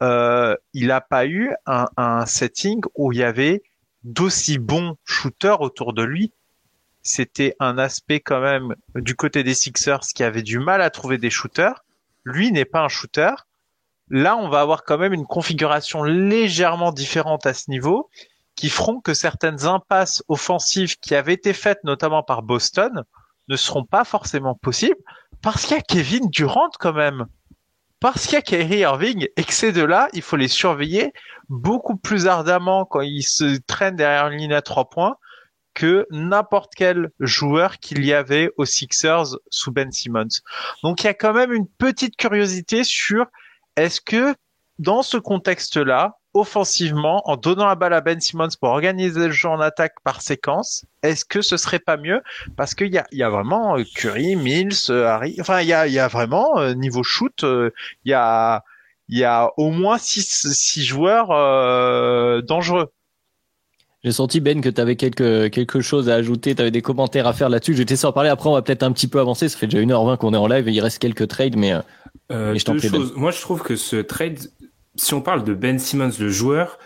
[0.00, 3.62] il n'a pas eu un, un setting où il y avait
[4.04, 6.32] d'aussi bons shooters autour de lui.
[7.02, 11.18] C'était un aspect quand même du côté des Sixers qui avait du mal à trouver
[11.18, 11.84] des shooters.
[12.24, 13.32] Lui n'est pas un shooter.
[14.10, 18.10] Là, on va avoir quand même une configuration légèrement différente à ce niveau
[18.54, 23.04] qui feront que certaines impasses offensives qui avaient été faites notamment par Boston
[23.48, 25.00] ne seront pas forcément possibles
[25.42, 27.26] parce qu'il y a Kevin Durant quand même.
[28.00, 31.12] Parce qu'il y a Kyrie Irving et que ces deux-là, il faut les surveiller
[31.48, 35.16] beaucoup plus ardemment quand ils se traînent derrière une ligne à trois points
[35.74, 40.42] que n'importe quel joueur qu'il y avait aux Sixers sous Ben Simmons.
[40.82, 43.26] Donc il y a quand même une petite curiosité sur
[43.76, 44.34] est-ce que
[44.78, 49.48] dans ce contexte-là, offensivement, en donnant la balle à Ben Simmons pour organiser le jeu
[49.48, 52.20] en attaque par séquence, est-ce que ce serait pas mieux?
[52.56, 55.68] Parce qu'il y a, il y a vraiment euh, Curry, Mills, euh, Harry, enfin il
[55.68, 57.70] y a, il y a vraiment euh, niveau shoot, euh,
[58.04, 58.62] il y a,
[59.08, 62.90] il y a au moins six, six joueurs euh, dangereux.
[64.04, 67.26] J'ai senti Ben que tu avais quelque, quelque chose à ajouter, tu avais des commentaires
[67.26, 67.72] à faire là-dessus.
[67.72, 68.30] Je vais te laisser en parler.
[68.30, 69.48] Après, on va peut-être un petit peu avancer.
[69.48, 71.74] Ça fait déjà 1h20 qu'on est en live et il reste quelques trades, mais
[72.30, 73.00] euh, je t'en deux prie, Ben.
[73.00, 73.14] choses.
[73.16, 74.38] Moi, je trouve que ce trade,
[74.98, 76.78] si on parle de Ben Simmons, le joueur,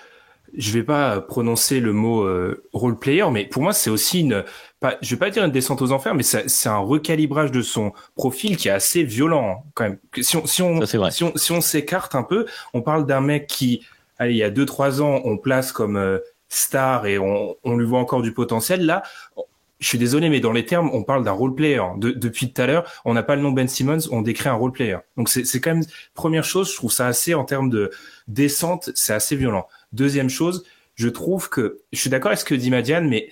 [0.56, 4.44] je vais pas prononcer le mot euh, role player, mais pour moi, c'est aussi une,
[4.80, 7.92] pas, je vais pas dire une descente aux enfers, mais c'est un recalibrage de son
[8.14, 9.98] profil qui est assez violent quand même.
[10.20, 13.22] Si on, si on, Ça, si on, si on s'écarte un peu, on parle d'un
[13.22, 13.84] mec qui,
[14.18, 16.18] allez, il y a deux trois ans, on place comme euh,
[16.48, 18.84] star et on, on lui voit encore du potentiel.
[18.84, 19.02] Là,
[19.82, 21.82] je suis désolé, mais dans les termes, on parle d'un role player.
[21.96, 24.54] De- depuis tout à l'heure, on n'a pas le nom Ben Simmons, on décrit un
[24.54, 24.98] role player.
[25.16, 25.84] Donc c'est quand même
[26.14, 27.90] première chose, je trouve ça assez en termes de
[28.28, 29.66] descente, c'est assez violent.
[29.92, 30.64] Deuxième chose,
[30.94, 33.28] je trouve que je suis d'accord avec ce que dit Madiane, mais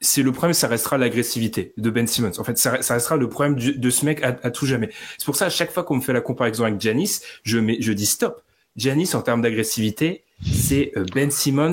[0.00, 2.38] c'est le problème, ça restera l'agressivité de Ben Simmons.
[2.38, 4.90] En fait, ça, restera le problème de ce mec à, à tout jamais.
[5.18, 7.78] C'est pour ça, à chaque fois qu'on me fait la comparaison avec Janis, je, mets,
[7.80, 8.42] je dis stop.
[8.76, 11.72] Giannis en termes d'agressivité, c'est euh, Ben Simmons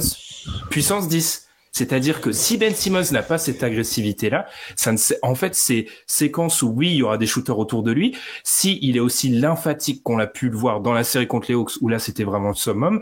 [0.70, 1.50] puissance 10.
[1.72, 4.46] C'est-à-dire que si Ben Simmons n'a pas cette agressivité-là,
[4.76, 7.92] ça ne en fait, c'est séquences où oui, il y aura des shooters autour de
[7.92, 8.18] lui.
[8.44, 11.56] Si il est aussi lymphatique qu'on l'a pu le voir dans la série contre les
[11.56, 13.02] Hawks, où là c'était vraiment le summum,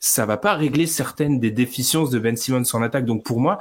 [0.00, 3.04] ça va pas régler certaines des déficiences de Ben Simmons en attaque.
[3.04, 3.58] Donc pour moi,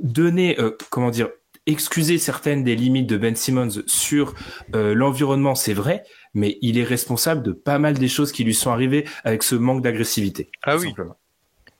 [0.00, 1.30] donner, euh, comment dire,
[1.66, 4.34] excuser certaines des limites de Ben Simmons sur
[4.74, 6.02] euh, l'environnement, c'est vrai,
[6.34, 9.54] mais il est responsable de pas mal des choses qui lui sont arrivées avec ce
[9.54, 10.50] manque d'agressivité.
[10.64, 10.88] Ah oui.
[10.88, 11.16] Simplement.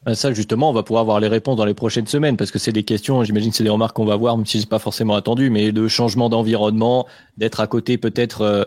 [0.05, 2.59] Ben, Ça, justement, on va pouvoir avoir les réponses dans les prochaines semaines parce que
[2.59, 4.81] c'est des questions, j'imagine que c'est des remarques qu'on va voir, même si c'est pas
[4.81, 7.07] forcément attendu, mais de changement d'environnement,
[7.37, 8.67] d'être à côté peut-être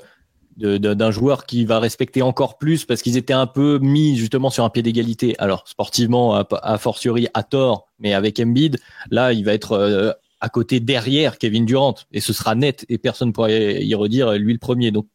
[0.57, 4.49] euh, d'un joueur qui va respecter encore plus parce qu'ils étaient un peu mis justement
[4.49, 5.35] sur un pied d'égalité.
[5.37, 8.77] Alors, sportivement, a, a fortiori à tort, mais avec Embiid,
[9.11, 12.97] là, il va être euh, à côté derrière Kevin Durant et ce sera net et
[12.97, 14.91] personne ne pourra y redire lui le premier.
[14.91, 15.07] Donc,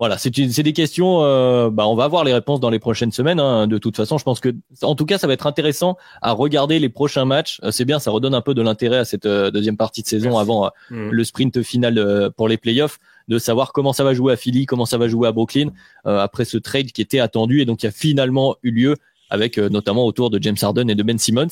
[0.00, 1.22] voilà, c'est des questions.
[1.22, 3.38] euh, bah, on va avoir les réponses dans les prochaines semaines.
[3.38, 4.48] hein, de toute façon, je pense que,
[4.82, 7.60] en tout cas, ça va être intéressant à regarder les prochains matchs.
[7.62, 10.08] Euh, C'est bien, ça redonne un peu de l'intérêt à cette euh, deuxième partie de
[10.08, 10.40] saison Merci.
[10.40, 11.10] avant euh, Mm.
[11.10, 12.98] le sprint final pour les playoffs,
[13.28, 15.68] de savoir comment ça va jouer à Philly, comment ça va jouer à Brooklyn
[16.06, 18.96] euh, après ce trade qui était attendu et donc qui a finalement eu lieu
[19.28, 21.46] avec euh, notamment autour de James Harden et de Ben Simmons.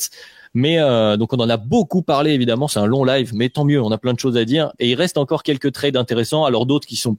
[0.54, 3.64] Mais euh, donc on en a beaucoup parlé évidemment, c'est un long live, mais tant
[3.64, 6.44] mieux, on a plein de choses à dire et il reste encore quelques trades intéressants.
[6.46, 7.16] Alors d'autres qui sont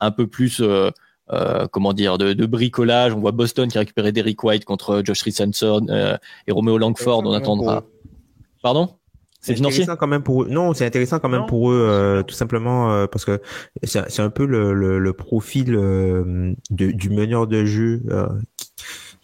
[0.00, 0.90] un peu plus euh,
[1.32, 3.12] euh, comment dire de, de bricolage.
[3.14, 6.16] On voit Boston qui a récupéré Derrick White contre Josh Richardson euh,
[6.46, 7.22] et Romeo Langford.
[7.24, 7.84] On attendra.
[8.62, 8.94] Pardon?
[9.40, 9.82] C'est financier?
[9.82, 10.48] intéressant quand même pour eux.
[10.48, 13.40] Non, c'est intéressant quand même Non, pour eux, euh, tout simplement euh, parce que
[13.84, 18.26] c'est c'est un peu le, le, le profil euh, de, du meneur de jeu, euh,
[18.56, 18.72] qui-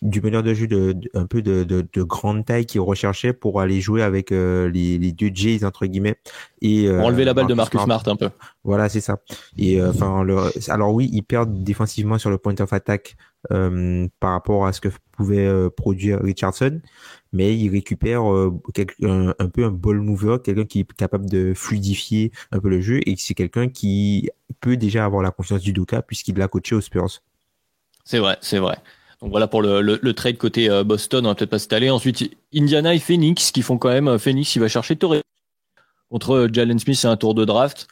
[0.04, 3.32] du meneur de jeu de, de- un peu de, de, de grande taille qui recherchait
[3.32, 6.16] pour aller jouer avec euh, les, les deux Jays entre guillemets
[6.60, 8.30] et euh, enlever la balle de Marcus Smart un peu.
[8.64, 9.18] Voilà, c'est ça.
[9.56, 13.16] Et euh, enfin, le- alors oui, ils perdent défensivement sur le point of attack
[13.50, 16.80] euh, par rapport à ce que pouvait euh, produire Richardson,
[17.32, 18.52] mais ils récupèrent euh,
[19.02, 22.80] un, un peu un ball mover, quelqu'un qui est capable de fluidifier un peu le
[22.80, 26.74] jeu et c'est quelqu'un qui peut déjà avoir la confiance du Doka puisqu'il l'a coaché
[26.74, 27.22] aux Spurs.
[28.04, 28.76] C'est vrai, c'est vrai.
[29.24, 31.88] Donc voilà pour le, le, le trade côté euh, Boston, on va peut-être pas s'étaler.
[31.88, 34.06] Ensuite, Indiana et Phoenix qui font quand même.
[34.06, 35.22] euh, Phoenix, il va chercher Torrey
[36.10, 37.88] contre euh, Jalen Smith, c'est un tour de draft.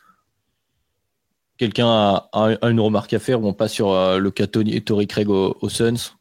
[1.56, 4.46] Quelqu'un a, a- a une remarque à faire ou on passe sur euh, le cas
[4.46, 6.12] Tony- Torrey Craig aux, aux Suns?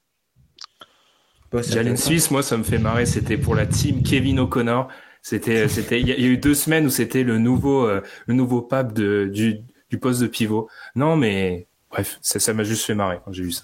[1.61, 3.05] Jalen Smith, moi, ça me fait marrer.
[3.05, 4.87] C'était pour la team Kevin O'Connor.
[5.21, 8.33] C'était, c'était, il y, y a eu deux semaines où c'était le nouveau, euh, le
[8.33, 9.59] nouveau pape de, du,
[9.89, 10.69] du poste de pivot.
[10.95, 13.63] Non, mais bref, ça, ça m'a juste fait marrer quand j'ai vu ça.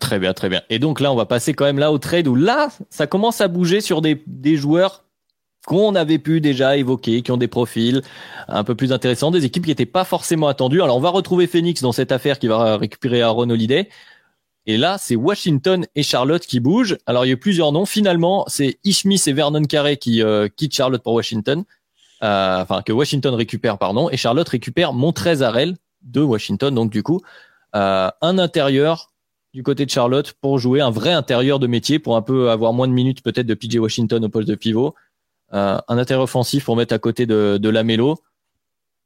[0.00, 0.62] Très bien, très bien.
[0.68, 3.40] Et donc là, on va passer quand même là au trade où là, ça commence
[3.40, 4.20] à bouger sur des,
[4.56, 5.04] joueurs
[5.66, 8.02] qu'on avait pu déjà évoquer, qui ont des profils
[8.48, 10.82] un peu plus intéressants, des équipes qui n'étaient pas forcément attendues.
[10.82, 13.88] Alors on va retrouver Phoenix dans cette affaire qui va récupérer Aaron Holiday.
[14.66, 16.98] Et là, c'est Washington et Charlotte qui bougent.
[17.06, 17.86] Alors il y a eu plusieurs noms.
[17.86, 21.64] Finalement, c'est Ishmis et Vernon Carey qui euh, quittent Charlotte pour Washington.
[22.22, 24.10] Euh, enfin, que Washington récupère, pardon.
[24.10, 25.36] Et Charlotte récupère Montrez
[26.02, 26.74] de Washington.
[26.74, 27.22] Donc du coup,
[27.74, 29.10] euh, un intérieur
[29.54, 32.72] du côté de Charlotte pour jouer un vrai intérieur de métier, pour un peu avoir
[32.72, 34.94] moins de minutes peut-être de PJ Washington au poste de pivot.
[35.54, 38.18] Euh, un intérieur offensif pour mettre à côté de, de Lamelo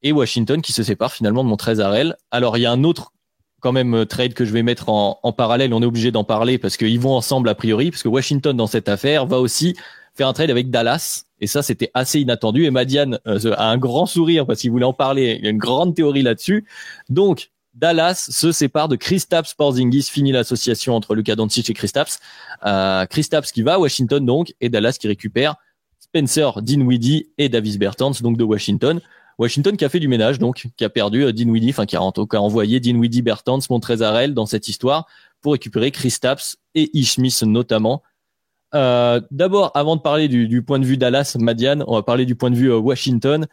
[0.03, 2.17] et Washington qui se sépare finalement de Montrez Harrell.
[2.33, 3.13] Alors il y a un autre
[3.61, 6.25] quand même euh, trade que je vais mettre en, en parallèle, on est obligé d'en
[6.25, 9.77] parler parce qu'ils vont ensemble a priori, parce que Washington dans cette affaire va aussi
[10.15, 11.25] faire un trade avec Dallas.
[11.41, 12.65] Et ça, c'était assez inattendu.
[12.65, 15.37] Et Madiane euh, a un grand sourire parce qu'il voulait en parler.
[15.39, 16.67] Il y a une grande théorie là-dessus.
[17.09, 22.19] Donc, Dallas se sépare de Kristaps Porzingis, fini l'association entre Luka Doncic et Kristaps.
[22.65, 25.57] Euh, Kristaps qui va à Washington donc, et Dallas qui récupère
[25.99, 29.01] Spencer Dinwiddie et Davis Bertans donc de Washington.
[29.39, 32.03] Washington qui a fait du ménage donc, qui a perdu euh, Dinwiddie, enfin qui a
[32.03, 35.07] en tout cas envoyé Dinwiddie, Bertans, Montrezarel dans cette histoire
[35.41, 38.03] pour récupérer Kristaps et Ishmis notamment.
[38.75, 42.27] Euh, D'abord, avant de parler du, du, point de vue Dallas, Madiane, on va parler
[42.27, 43.47] du point de vue euh, Washington.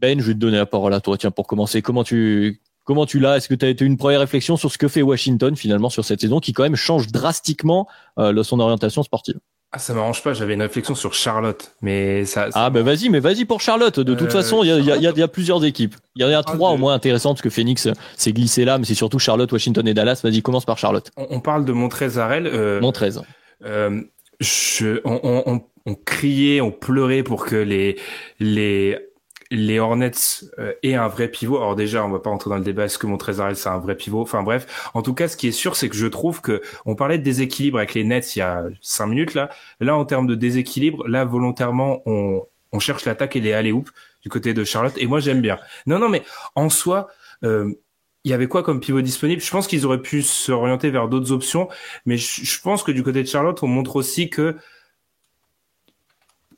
[0.00, 1.16] Ben, je vais te donner la parole à toi.
[1.18, 3.36] Tiens, pour commencer, comment tu comment tu l'as?
[3.36, 6.04] Est-ce que tu as été une première réflexion sur ce que fait Washington finalement sur
[6.04, 7.86] cette saison, qui quand même change drastiquement
[8.18, 9.38] euh, son orientation sportive?
[9.70, 10.32] Ah, ça m'arrange pas.
[10.32, 12.50] J'avais une réflexion sur Charlotte, mais ça.
[12.50, 14.00] ça ah, ben vas-y, mais vas-y pour Charlotte.
[14.00, 15.94] De toute Euh, façon, il y a, y, a, y a, plusieurs équipes.
[16.16, 16.76] Il y en a trois de...
[16.76, 19.92] au moins intéressantes parce que Phoenix s'est glissé là, mais c'est surtout Charlotte, Washington et
[19.92, 20.20] Dallas.
[20.24, 21.10] Vas-y, commence par Charlotte.
[21.18, 22.46] On, on parle de Montrezarel.
[22.46, 23.10] Euh, Montrez.
[23.66, 24.00] Euh,
[24.40, 27.98] je, on, on, on, criait, on pleurait pour que les
[28.40, 28.96] les
[29.50, 30.10] les Hornets
[30.58, 31.56] euh, un vrai pivot.
[31.56, 33.96] Alors déjà, on va pas rentrer dans le débat est-ce que Montrezarel c'est un vrai
[33.96, 34.20] pivot?
[34.20, 36.94] Enfin bref, en tout cas, ce qui est sûr, c'est que je trouve que on
[36.94, 39.50] parlait de déséquilibre avec les Nets il y a cinq minutes là.
[39.80, 42.42] Là, en termes de déséquilibre, là volontairement, on
[42.72, 44.94] on cherche l'attaque et les alley du côté de Charlotte.
[44.98, 45.58] Et moi, j'aime bien.
[45.86, 46.22] Non, non, mais
[46.54, 47.08] en soi.
[47.44, 47.72] Euh,
[48.24, 49.40] il y avait quoi comme pivot disponible?
[49.40, 51.68] Je pense qu'ils auraient pu s'orienter vers d'autres options,
[52.04, 54.56] mais je, pense que du côté de Charlotte, on montre aussi que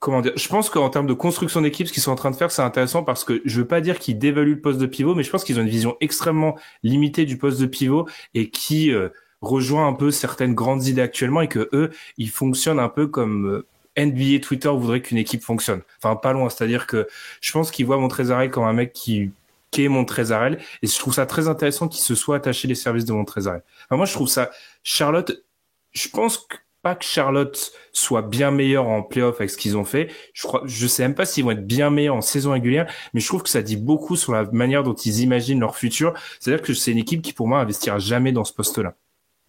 [0.02, 2.62] Je pense qu'en termes de construction d'équipe, ce qu'ils sont en train de faire, c'est
[2.62, 5.30] intéressant parce que je veux pas dire qu'ils dévaluent le poste de pivot, mais je
[5.30, 9.10] pense qu'ils ont une vision extrêmement limitée du poste de pivot et qui euh,
[9.42, 13.46] rejoint un peu certaines grandes idées actuellement et que eux, ils fonctionnent un peu comme
[13.46, 13.66] euh,
[13.98, 15.82] NBA Twitter voudrait qu'une équipe fonctionne.
[15.98, 16.48] Enfin, pas loin.
[16.48, 17.06] C'est-à-dire que
[17.42, 19.32] je pense qu'ils voient Montrezarel comme un mec qui
[19.70, 23.12] qu'est Montrezarel et je trouve ça très intéressant qu'il se soit attaché les services de
[23.12, 23.62] Montrezarel.
[23.84, 24.50] Enfin, moi, je trouve ça
[24.82, 25.44] Charlotte.
[25.92, 26.48] Je pense
[26.82, 30.10] pas que Charlotte soit bien meilleur en playoff avec ce qu'ils ont fait.
[30.32, 33.20] Je crois, je sais même pas s'ils vont être bien meilleurs en saison régulière, mais
[33.20, 36.14] je trouve que ça dit beaucoup sur la manière dont ils imaginent leur futur.
[36.38, 38.94] C'est-à-dire que c'est une équipe qui, pour moi, investira jamais dans ce poste-là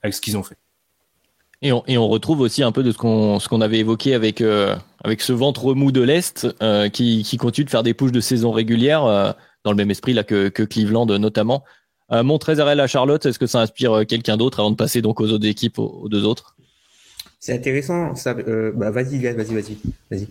[0.04, 0.58] avec ce qu'ils ont fait.
[1.62, 4.76] Et on, et on retrouve aussi un peu de ce qu'on avait évoqué avec euh,
[5.04, 8.52] avec ce ventre mou de l'est euh, qui continue de faire des pushes de saison
[8.52, 9.32] régulière euh,
[9.64, 11.64] dans le même esprit là que que Cleveland notamment.
[12.12, 15.30] Euh, Montrezarel à Charlotte, est-ce que ça inspire quelqu'un d'autre avant de passer donc aux
[15.30, 16.56] autres équipes, aux, deux autres?
[17.42, 18.16] C'est intéressant.
[18.16, 19.78] Ça, bah, vas-y, vas-y, vas-y,
[20.10, 20.28] vas-y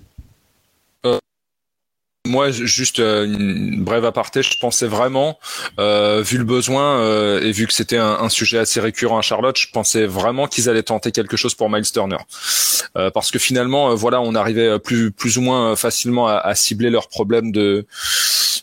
[2.31, 5.39] moi, juste euh, une brève aparté, je pensais vraiment,
[5.78, 9.59] euh, vu le besoin euh, et vu que c'était un, sujet assez récurrent à Charlotte,
[9.59, 12.19] je pensais vraiment qu'ils allaient tenter quelque chose pour Miles Turner,
[12.95, 17.51] parce que finalement, voilà, on arrivait plus plus ou moins facilement à, cibler leurs problèmes
[17.51, 17.87] de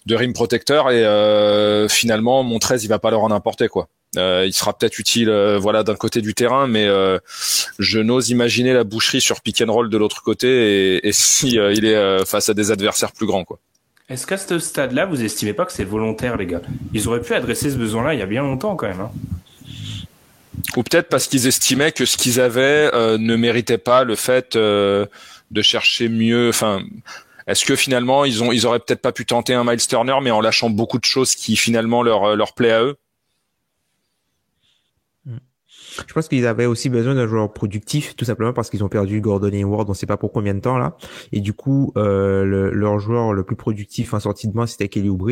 [0.05, 3.89] de rim protecteur et finalement, mon 13, il va pas leur en importer quoi.
[4.15, 7.19] Euh, il sera peut-être utile, euh, voilà, d'un côté du terrain, mais euh,
[7.77, 10.47] je n'ose imaginer la boucherie sur pick and roll de l'autre côté
[10.95, 13.59] et, et si il est face à des adversaires plus grands, quoi.
[14.09, 16.61] Est-ce qu'à ce stade-là, vous estimez pas que c'est volontaire, les gars?
[16.93, 19.01] Ils auraient pu adresser ce besoin-là il y a bien longtemps, quand même.
[19.01, 19.11] Hein.
[20.77, 25.61] Ou peut-être parce qu'ils estimaient que ce qu'ils avaient ne méritait pas le fait de
[25.61, 26.47] chercher mieux.
[26.47, 26.83] Enfin,
[27.47, 30.31] est-ce que finalement ils ont, ils auraient peut-être pas pu tenter un Miles Turner, mais
[30.31, 32.95] en lâchant beaucoup de choses qui finalement leur leur plaît à eux?
[36.05, 39.21] Je pense qu'ils avaient aussi besoin d'un joueur productif, tout simplement parce qu'ils ont perdu
[39.21, 40.97] Gordon Hayward, on sait pas pour combien de temps là.
[41.31, 45.09] Et du coup, euh, leur joueur le plus productif en sortie de main, c'était Kelly
[45.09, 45.31] Oubre,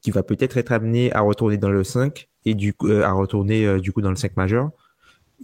[0.00, 3.12] qui va peut-être être amené à retourner dans le 5 et du coup, euh, à
[3.12, 4.70] retourner euh, du coup dans le 5 majeur.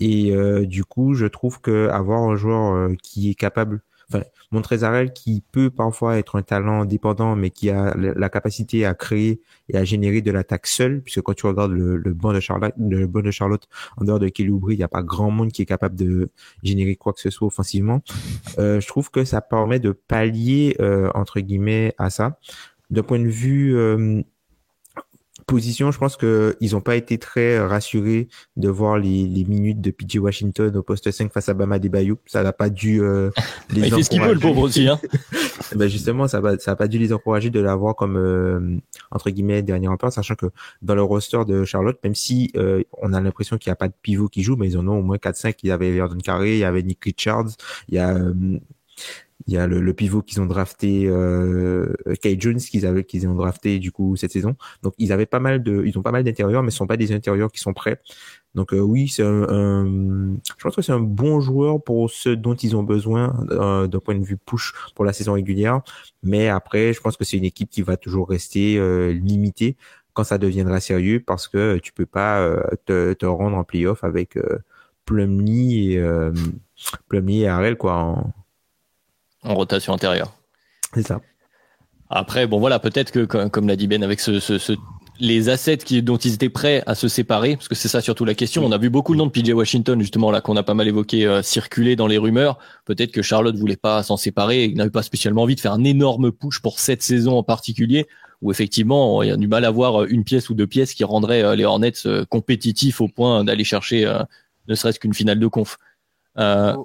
[0.01, 0.35] Et
[0.67, 5.71] du coup, je trouve que avoir un joueur qui est capable enfin, Montrezarel qui peut
[5.71, 10.23] parfois être un talent dépendant, mais qui a la capacité à créer et à générer
[10.23, 13.31] de l'attaque seul, puisque quand tu regardes le, le banc de Charlotte, le banc de
[13.31, 16.31] Charlotte en dehors de Kelly il n'y a pas grand monde qui est capable de
[16.63, 18.03] générer quoi que ce soit offensivement.
[18.59, 22.39] Euh, je trouve que ça permet de pallier euh, entre guillemets à ça.
[22.91, 24.23] D'un point de vue euh,
[25.45, 29.81] position, je pense que ils ont pas été très rassurés de voir les, les minutes
[29.81, 32.19] de PJ Washington au poste 5 face à Bama Bayou.
[32.27, 33.31] Ça n'a pas dû euh,
[33.71, 34.89] les Il fait ce qu'il veut le pauvre aussi.
[34.89, 34.99] Hein.
[35.77, 38.79] ben justement, ça va, ça a pas dû les encourager de l'avoir comme euh,
[39.11, 40.47] entre guillemets dernier rempart, sachant que
[40.83, 43.89] dans le roster de Charlotte, même si euh, on a l'impression qu'il n'y a pas
[43.89, 45.55] de pivot qui joue, mais ils en ont au moins 4-5.
[45.63, 47.51] Il y avait Vernon Carré, il y avait Nick Richards,
[47.89, 48.59] il y a euh,
[49.47, 51.93] il y a le, le pivot qu'ils ont drafté, euh,
[52.23, 54.57] Kay Jones qu'ils avaient, qu'ils ont drafté du coup cette saison.
[54.83, 56.97] Donc ils avaient pas mal de, ils ont pas mal d'intérieurs, mais ce sont pas
[56.97, 58.01] des intérieurs qui sont prêts.
[58.55, 59.85] Donc euh, oui, c'est un,
[60.47, 63.99] je pense que c'est un bon joueur pour ce dont ils ont besoin euh, d'un
[63.99, 65.83] point de vue push pour la saison régulière.
[66.23, 69.77] Mais après, je pense que c'est une équipe qui va toujours rester euh, limitée
[70.13, 74.05] quand ça deviendra sérieux parce que tu peux pas euh, te, te, rendre en playoff
[74.05, 74.59] avec euh,
[75.05, 76.03] Plumlee et
[77.09, 78.25] Plumlee et Harrell quoi.
[79.45, 80.33] En rotation intérieure.
[80.95, 81.21] C'est ça.
[82.11, 84.77] Après, bon voilà, peut-être que comme, l'a dit Ben, avec ce, ce,
[85.19, 88.25] les assets qui, dont ils étaient prêts à se séparer, parce que c'est ça surtout
[88.25, 88.65] la question.
[88.65, 90.87] On a vu beaucoup le nom de PJ Washington justement là qu'on a pas mal
[90.87, 92.59] évoqué euh, circuler dans les rumeurs.
[92.85, 95.85] Peut-être que Charlotte voulait pas s'en séparer et n'avait pas spécialement envie de faire un
[95.85, 98.07] énorme push pour cette saison en particulier,
[98.43, 101.05] où effectivement il y a du mal à voir une pièce ou deux pièces qui
[101.05, 104.05] rendraient euh, les Hornets euh, compétitifs au point d'aller chercher
[104.69, 105.79] ne serait-ce qu'une finale de conf.
[106.39, 106.77] Euh,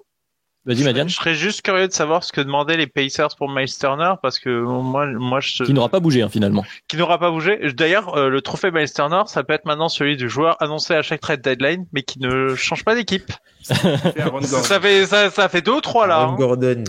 [0.70, 1.10] Vas-y, Madiane.
[1.10, 4.38] Je, serais juste curieux de savoir ce que demandaient les Pacers pour Miles Turner parce
[4.38, 5.64] que moi, moi, je.
[5.64, 6.64] Qui n'aura pas bougé hein, finalement.
[6.88, 7.60] Qui n'aura pas bougé.
[7.76, 11.02] D'ailleurs, euh, le trophée Miles Turner, ça peut être maintenant celui du joueur annoncé à
[11.02, 13.32] chaque trade deadline, mais qui ne change pas d'équipe.
[13.64, 16.18] ça fait ça, ça fait deux ou trois là.
[16.18, 16.38] Aaron hein.
[16.38, 16.84] Gordon.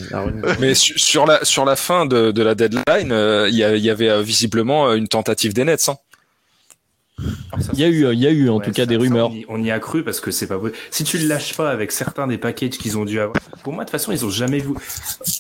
[0.61, 4.11] mais sur la sur la fin de, de la deadline, euh, il y, y, avait
[4.11, 5.89] euh, visiblement une tentative des Nets.
[5.89, 5.97] Hein.
[7.73, 9.31] Il y a eu, il y a eu en tout cas des rumeurs.
[9.49, 10.61] On y, a cru parce que c'est pas
[10.91, 13.37] Si tu le lâches pas avec certains des packages qu'ils ont dû avoir.
[13.63, 14.71] Pour moi, de toute façon, ils ont jamais vu.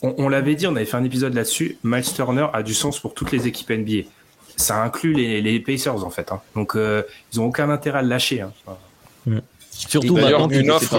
[0.03, 1.79] On, l'avait dit, on avait fait un épisode là-dessus.
[1.85, 4.09] Miles Turner a du sens pour toutes les équipes NBA.
[4.57, 6.33] Ça inclut les, les Pacers en fait.
[6.33, 6.41] Hein.
[6.55, 7.03] Donc, euh,
[7.33, 8.43] ils ont aucun intérêt à le lâcher.
[8.43, 8.53] Hein.
[9.71, 10.95] Surtout maintenant une offre,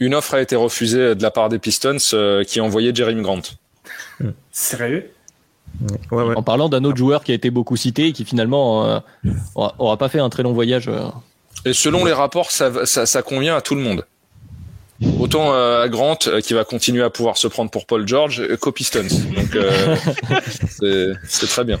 [0.00, 3.22] une offre a été refusée de la part des Pistons euh, qui ont envoyé Jeremy
[3.22, 3.42] Grant.
[4.50, 5.10] Sérieux?
[6.10, 6.36] Ouais, ouais.
[6.36, 8.98] En parlant d'un autre joueur qui a été beaucoup cité et qui finalement euh,
[9.54, 10.88] aura, aura pas fait un très long voyage.
[10.88, 11.08] euh.
[11.64, 14.04] Et selon les rapports, ça, va- ça, ça convient à tout le monde.
[15.18, 18.40] Autant euh, à Grant euh, qui va continuer à pouvoir se prendre pour Paul George
[18.42, 19.00] euh, qu'aux Pistons.
[19.34, 19.96] Donc euh,
[21.24, 21.78] c'est- très bien.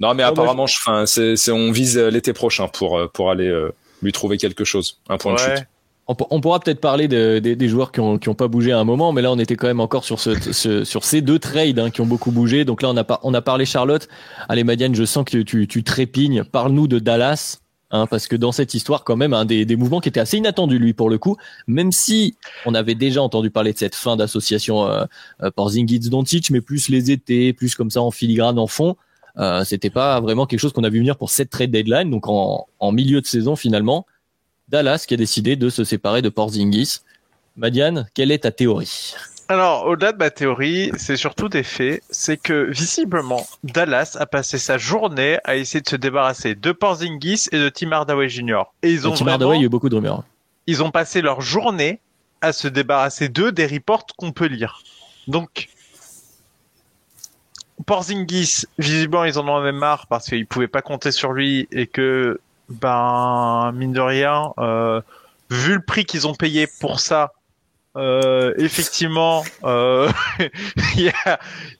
[0.00, 0.76] Non mais moi, apparemment, je...
[0.84, 3.72] enfin, c'est, c'est- on vise l'été prochain pour pour aller euh,
[4.02, 5.66] lui trouver quelque chose, un point de chute.
[6.08, 8.72] On, pour- on pourra peut-être parler de- des- joueurs qui ont, qui ont pas bougé
[8.72, 11.20] à un moment, mais là on était quand même encore sur, ce, ce- sur ces
[11.20, 12.64] deux trades hein, qui ont beaucoup bougé.
[12.64, 14.08] Donc là on a, pas, on a parlé Charlotte.
[14.48, 16.44] Allez Madiane, je sens que tu, tu trépignes.
[16.44, 17.58] Parle-nous de Dallas.
[17.90, 20.36] Hein, parce que dans cette histoire, quand même, un des, des mouvements qui était assez
[20.36, 21.36] inattendu, lui, pour le coup,
[21.66, 22.36] même si
[22.66, 25.04] on avait déjà entendu parler de cette fin d'association euh,
[25.42, 28.96] euh, Porzingis Doncic, mais plus les étés, plus comme ça en filigrane en fond,
[29.38, 32.28] euh, c'était pas vraiment quelque chose qu'on a vu venir pour cette trade deadline, donc
[32.28, 34.04] en, en milieu de saison finalement.
[34.68, 37.00] Dallas qui a décidé de se séparer de Porzingis.
[37.56, 39.14] Madiane, quelle est ta théorie?
[39.50, 42.02] Alors, au-delà de ma théorie, c'est surtout des faits.
[42.10, 47.46] C'est que, visiblement, Dallas a passé sa journée à essayer de se débarrasser de Porzingis
[47.50, 48.64] et de Tim Hardaway Jr.
[48.82, 50.22] Et ils ont Tim Hardaway, il y a eu beaucoup de rumeurs.
[50.66, 51.98] ils ont passé leur journée
[52.42, 54.82] à se débarrasser d'eux des reports qu'on peut lire.
[55.28, 55.70] Donc,
[57.86, 61.86] Porzingis, visiblement, ils en ont même marre parce qu'ils pouvaient pas compter sur lui et
[61.86, 62.38] que,
[62.68, 65.00] ben, mine de rien, euh,
[65.50, 67.32] vu le prix qu'ils ont payé pour ça,
[67.96, 70.08] euh, effectivement, euh,
[70.96, 71.12] il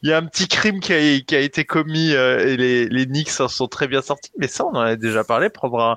[0.03, 3.47] y, a, un petit crime qui a, été commis euh, et les, les Knicks s'en
[3.47, 4.33] sont très bien sortis.
[4.37, 5.49] Mais ça, on en a déjà parlé.
[5.49, 5.97] Prendre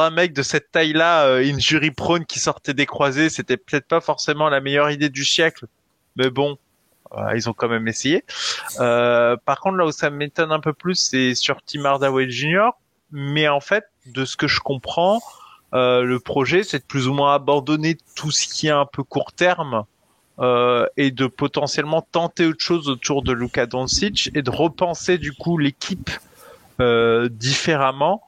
[0.00, 3.88] un, mec de cette taille-là, euh, une jury prône qui sortait des croisés, c'était peut-être
[3.88, 5.66] pas forcément la meilleure idée du siècle.
[6.14, 6.56] Mais bon,
[7.16, 8.24] euh, ils ont quand même essayé.
[8.80, 12.70] Euh, par contre, là où ça m'étonne un peu plus, c'est sur Tim Hardaway Jr.
[13.10, 15.20] Mais en fait, de ce que je comprends,
[15.74, 19.02] euh, le projet, c'est de plus ou moins abandonner tout ce qui est un peu
[19.02, 19.84] court terme
[20.38, 25.32] euh, et de potentiellement tenter autre chose autour de Luka Doncic et de repenser du
[25.32, 26.10] coup l'équipe
[26.80, 28.22] euh, différemment.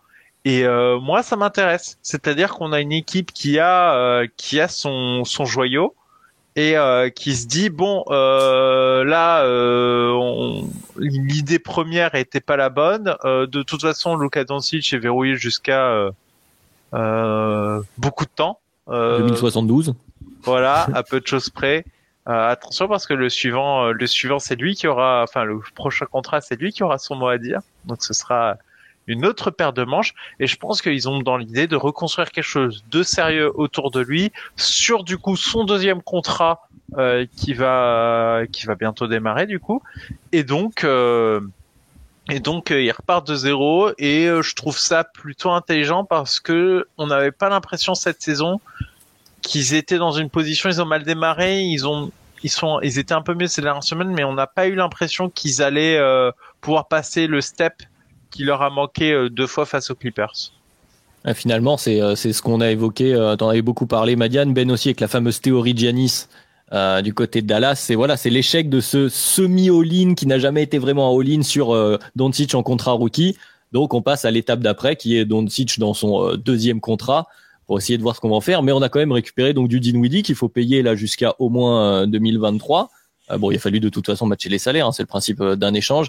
[0.44, 1.98] Et euh, moi, ça m'intéresse.
[2.02, 5.94] C'est-à-dire qu'on a une équipe qui a euh, qui a son son joyau
[6.61, 10.69] et euh, qui se dit bon euh, là euh, on-
[10.99, 13.15] l'idée première était pas la bonne.
[13.24, 16.11] Euh, de toute façon, Luka Doncic est verrouillé jusqu'à euh,
[16.95, 18.59] euh, beaucoup de temps.
[18.89, 19.95] Euh, 2072.
[20.43, 21.85] voilà, à peu de choses près.
[22.28, 26.07] Euh, attention parce que le suivant, le suivant, c'est lui qui aura, enfin le prochain
[26.07, 27.61] contrat, c'est lui qui aura son mot à dire.
[27.87, 28.57] Donc ce sera
[29.07, 30.15] une autre paire de manches.
[30.39, 34.01] Et je pense qu'ils ont dans l'idée de reconstruire quelque chose de sérieux autour de
[34.01, 36.69] lui sur du coup son deuxième contrat
[36.99, 39.83] euh, qui va qui va bientôt démarrer du coup.
[40.33, 41.41] Et donc euh,
[42.31, 46.39] et donc euh, ils repartent de zéro et euh, je trouve ça plutôt intelligent parce
[46.39, 48.61] que on n'avait pas l'impression cette saison
[49.43, 52.13] qu'ils étaient dans une position, ils ont mal démarré, ils ont,
[52.43, 54.75] ils sont, ils étaient un peu mieux ces dernières semaines, mais on n'a pas eu
[54.75, 57.83] l'impression qu'ils allaient euh, pouvoir passer le step
[58.31, 60.52] qui leur a manqué euh, deux fois face aux Clippers.
[61.24, 63.15] Ah, finalement, c'est euh, c'est ce qu'on a évoqué.
[63.15, 66.28] Euh, T'en avais beaucoup parlé, Madiane, Ben aussi avec la fameuse théorie Giannis
[66.73, 67.77] euh, du côté de Dallas.
[67.77, 71.43] C'est voilà, c'est l'échec de ce semi all-in qui n'a jamais été vraiment un all-in
[71.43, 73.36] sur euh, Doncic en contrat rookie.
[73.73, 77.27] Donc on passe à l'étape d'après qui est Doncic dans son deuxième contrat
[77.70, 78.65] pour essayer de voir ce qu'on va en faire.
[78.65, 81.51] Mais on a quand même récupéré donc du Dinwiddie qu'il faut payer là jusqu'à au
[81.51, 82.90] moins euh, 2023.
[83.31, 85.40] Euh, bon, il a fallu de toute façon matcher les salaires, hein, c'est le principe
[85.40, 86.09] d'un échange.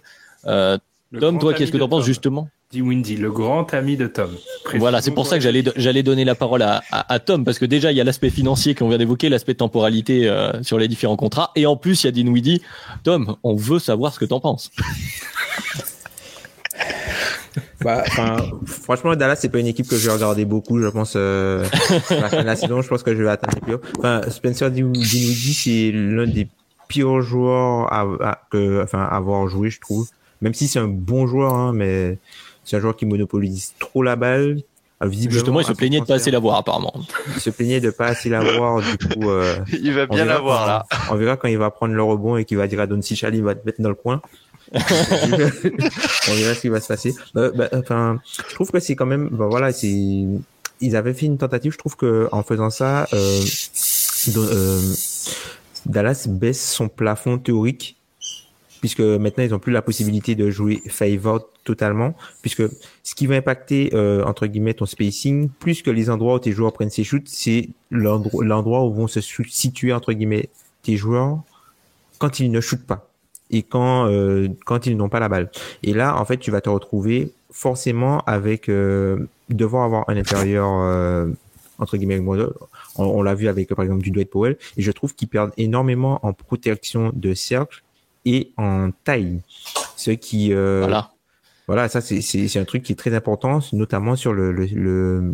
[1.11, 4.07] Le Tom, toi, qu'est-ce que de t'en penses justement Dit Windy, le grand ami de
[4.07, 4.29] Tom.
[4.75, 7.59] Voilà, c'est pour ça que j'allais j'allais donner la parole à, à, à Tom parce
[7.59, 10.87] que déjà il y a l'aspect financier qu'on vient d'évoquer, l'aspect temporalité euh, sur les
[10.87, 12.61] différents contrats et en plus il y a Dinwiddie.
[13.03, 14.71] Tom, on veut savoir ce que t'en penses.
[17.83, 18.03] Bah,
[18.65, 21.65] franchement, Dallas, c'est pas une équipe que je vais regarder beaucoup, je pense, euh,
[22.11, 23.81] à la fin de la saison, je pense que je vais atteindre les plus haut.
[23.97, 26.47] Enfin, Spencer Din- Dinwiddie, c'est l'un des
[26.87, 30.07] pires joueurs à, à- que, enfin, à avoir joué, je trouve.
[30.41, 32.17] Même si c'est un bon joueur, hein, mais
[32.63, 34.61] c'est un joueur qui monopolise trop la balle.
[34.99, 36.93] Ah, Justement, il se plaignait de pas assez l'avoir apparemment.
[37.33, 40.85] Il se plaignait de pas assez l'avoir, du coup, euh, Il va bien l'avoir là.
[41.09, 43.43] On verra quand il va prendre le rebond et qu'il va dire à Doncic, il
[43.43, 44.21] va te mettre dans le coin.
[44.73, 47.15] on verra ce qui va se passer.
[47.33, 49.87] Bah, bah, enfin, je trouve que c'est quand même, bah, voilà, c'est,
[50.81, 51.71] ils avaient fait une tentative.
[51.71, 53.41] Je trouve que en faisant ça, euh,
[54.37, 54.93] euh,
[55.87, 57.97] Dallas baisse son plafond théorique
[58.81, 62.63] puisque maintenant ils ont plus la possibilité de jouer favor totalement, puisque
[63.03, 66.51] ce qui va impacter euh, entre guillemets ton spacing, plus que les endroits où tes
[66.51, 70.49] joueurs prennent ses shoots, c'est l'endroit où vont se situer entre guillemets
[70.81, 71.39] tes joueurs
[72.17, 73.07] quand ils ne shootent pas
[73.51, 75.51] et quand euh, quand ils n'ont pas la balle.
[75.83, 80.67] Et là, en fait, tu vas te retrouver forcément avec euh, devoir avoir un intérieur
[80.71, 81.27] euh,
[81.77, 82.19] entre guillemets.
[82.19, 85.51] On, on l'a vu avec par exemple du Dwight Powell et je trouve qu'ils perdent
[85.57, 87.83] énormément en protection de cercle
[88.25, 89.41] et en taille.
[89.97, 91.11] Ce qui, euh, Voilà.
[91.67, 95.31] voilà, ça c'est un truc qui est très important, notamment sur le le- le-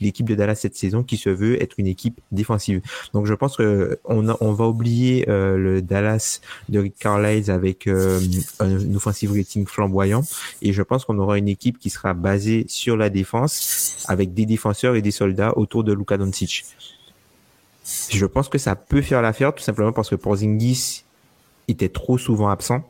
[0.00, 2.80] l'équipe de Dallas cette saison qui se veut être une équipe défensive.
[3.14, 7.50] Donc je pense que on a- on va oublier euh, le Dallas de Rick Carlisle
[7.50, 8.20] avec euh,
[8.60, 10.22] un offensive rating flamboyant
[10.62, 14.46] et je pense qu'on aura une équipe qui sera basée sur la défense avec des
[14.46, 16.64] défenseurs et des soldats autour de Luka Doncic.
[18.10, 21.04] Je pense que ça peut faire l'affaire tout simplement parce que Porzingis
[21.68, 22.82] était trop souvent absent.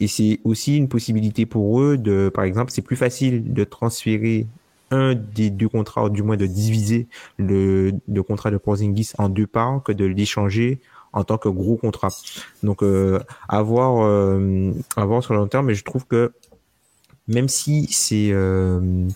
[0.00, 4.46] Et c'est aussi une possibilité pour eux de, par exemple, c'est plus facile de transférer
[4.90, 9.28] un des deux contrats, ou du moins de diviser le, le contrat de Porzingis en
[9.28, 10.80] deux parts que de l'échanger
[11.12, 12.10] en tant que gros contrat.
[12.62, 16.32] Donc, euh, à voir, euh, à voir sur le long terme, mais je trouve que
[17.28, 19.08] même si c'est, euh,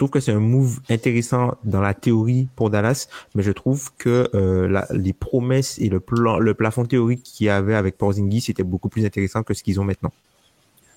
[0.00, 4.28] trouve que c'est un move intéressant dans la théorie pour Dallas, mais je trouve que
[4.34, 8.46] euh, la- les promesses et le plan, le plafond théorique qu'il y avait avec Porzingis
[8.48, 10.10] était beaucoup plus intéressant que ce qu'ils ont maintenant.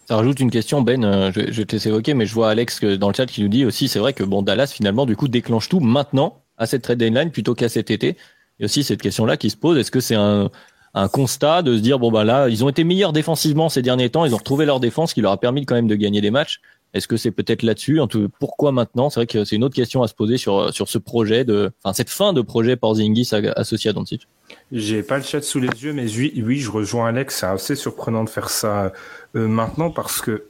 [0.06, 2.80] Ça rajoute une question, Ben, euh, je, je te laisser évoquer, mais je vois Alex
[2.80, 5.16] que dans le chat qui nous dit aussi, c'est vrai que bon, Dallas finalement du
[5.16, 8.18] coup déclenche tout maintenant à cette trade deadline plutôt qu'à cet été.
[8.60, 10.50] Et aussi cette question-là qui se pose, est-ce que c'est un,
[10.94, 14.10] un constat de se dire bon bah là, ils ont été meilleurs défensivement ces derniers
[14.10, 16.32] temps, ils ont retrouvé leur défense qui leur a permis quand même de gagner des
[16.32, 16.60] matchs.
[16.94, 18.00] Est-ce que c'est peut-être là-dessus?
[18.00, 19.10] En tout, pourquoi maintenant?
[19.10, 21.72] C'est vrai que c'est une autre question à se poser sur sur ce projet de,
[21.84, 24.28] enfin cette fin de projet Porzingis associé à Doncic.
[24.72, 27.40] J'ai pas le chat sous les yeux, mais oui, oui, je rejoins Alex.
[27.40, 28.94] C'est assez surprenant de faire ça
[29.36, 30.44] euh, maintenant parce que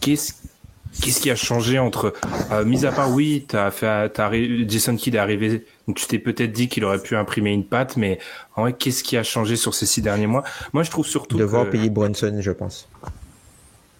[0.00, 0.32] qu'est-ce
[1.02, 2.14] qu'est-ce qui a changé entre,
[2.50, 4.32] euh, mis à part oui, t'as fait, t'as
[4.66, 7.96] Jason Kidd est arrivé, donc tu t'es peut-être dit qu'il aurait pu imprimer une patte,
[7.96, 8.18] mais
[8.56, 10.42] en vrai, qu'est-ce qui a changé sur ces six derniers mois?
[10.72, 12.88] Moi, je trouve surtout Devoir que- payer Brunson, je pense.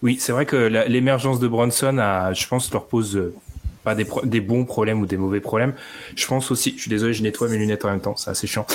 [0.01, 0.55] Oui, c'est vrai que
[0.87, 3.33] l'émergence de Bronson a, je pense, leur pose euh,
[3.83, 5.73] pas des, des bons problèmes ou des mauvais problèmes.
[6.15, 8.47] Je pense aussi, je suis désolé, je nettoie mes lunettes en même temps, c'est assez
[8.47, 8.65] chiant.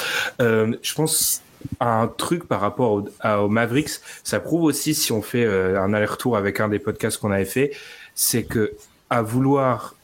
[0.40, 1.42] Euh, je pense
[1.80, 5.80] à un truc par rapport au, aux Mavericks, ça prouve aussi si on fait euh,
[5.80, 7.72] un aller-retour avec un des podcasts qu'on avait fait,
[8.14, 8.72] c'est que
[9.08, 9.94] à vouloir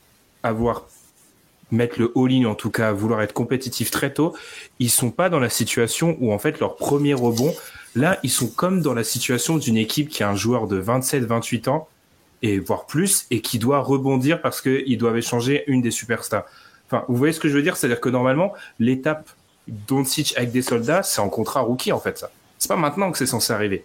[0.42, 0.86] avoir
[1.70, 4.34] mettre le all-in, en tout cas à vouloir être compétitif très tôt,
[4.78, 7.54] ils sont pas dans la situation où en fait leur premier rebond,
[7.94, 11.68] là ils sont comme dans la situation d'une équipe qui a un joueur de 27-28
[11.68, 11.88] ans
[12.42, 16.44] et voire plus et qui doit rebondir parce qu'ils doivent échanger une des superstars.
[16.86, 19.28] Enfin, vous voyez ce que je veux dire, c'est-à-dire que normalement l'étape
[19.68, 22.30] Doncic avec des soldats, c'est en contrat rookie en fait ça.
[22.58, 23.84] C'est pas maintenant que c'est censé arriver.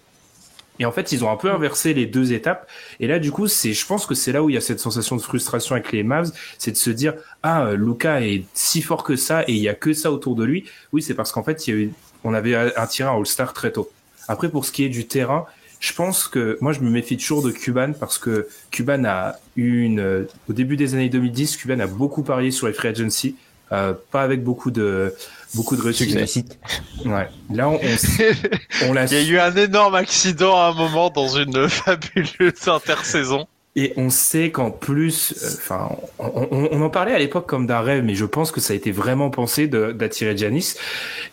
[0.80, 2.69] Et en fait, ils ont un peu inversé les deux étapes.
[2.99, 4.80] Et là, du coup, c'est, je pense que c'est là où il y a cette
[4.80, 7.14] sensation de frustration avec les Mavs, c'est de se dire,
[7.44, 10.36] ah, euh, Luca est si fort que ça et il y a que ça autour
[10.36, 10.65] de lui.
[10.91, 11.94] Oui, c'est parce qu'en fait, il y a eu,
[12.26, 13.90] on avait attiré un All-Star très tôt.
[14.28, 15.46] Après, pour ce qui est du terrain,
[15.80, 19.84] je pense que moi, je me méfie toujours de Cuban parce que Cuban a eu
[19.84, 23.36] une, euh, au début des années 2010, Cuban a beaucoup parié sur les free agency,
[23.72, 25.14] euh, pas avec beaucoup de,
[25.54, 26.58] beaucoup de réussite.
[27.06, 27.30] Ouais.
[27.54, 31.12] Là, on, on, on l'a Il y a eu un énorme accident à un moment
[31.12, 33.48] dans une fabuleuse intersaison.
[33.78, 35.90] Et on sait qu'en plus, euh, enfin,
[36.20, 38.72] on, on- on en parlait à l'époque comme d'un rêve, mais je pense que ça
[38.74, 40.76] a été vraiment pensé d'attirer Janis.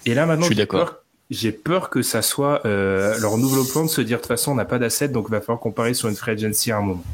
[0.07, 0.97] Et là maintenant, j'ai peur-
[1.31, 4.51] J'ai peur que ça soit euh, leur nouveau plan de se dire de toute façon
[4.53, 6.83] on n'a pas d'assets, donc il va falloir comparer sur une free agency à un
[6.83, 7.05] moment.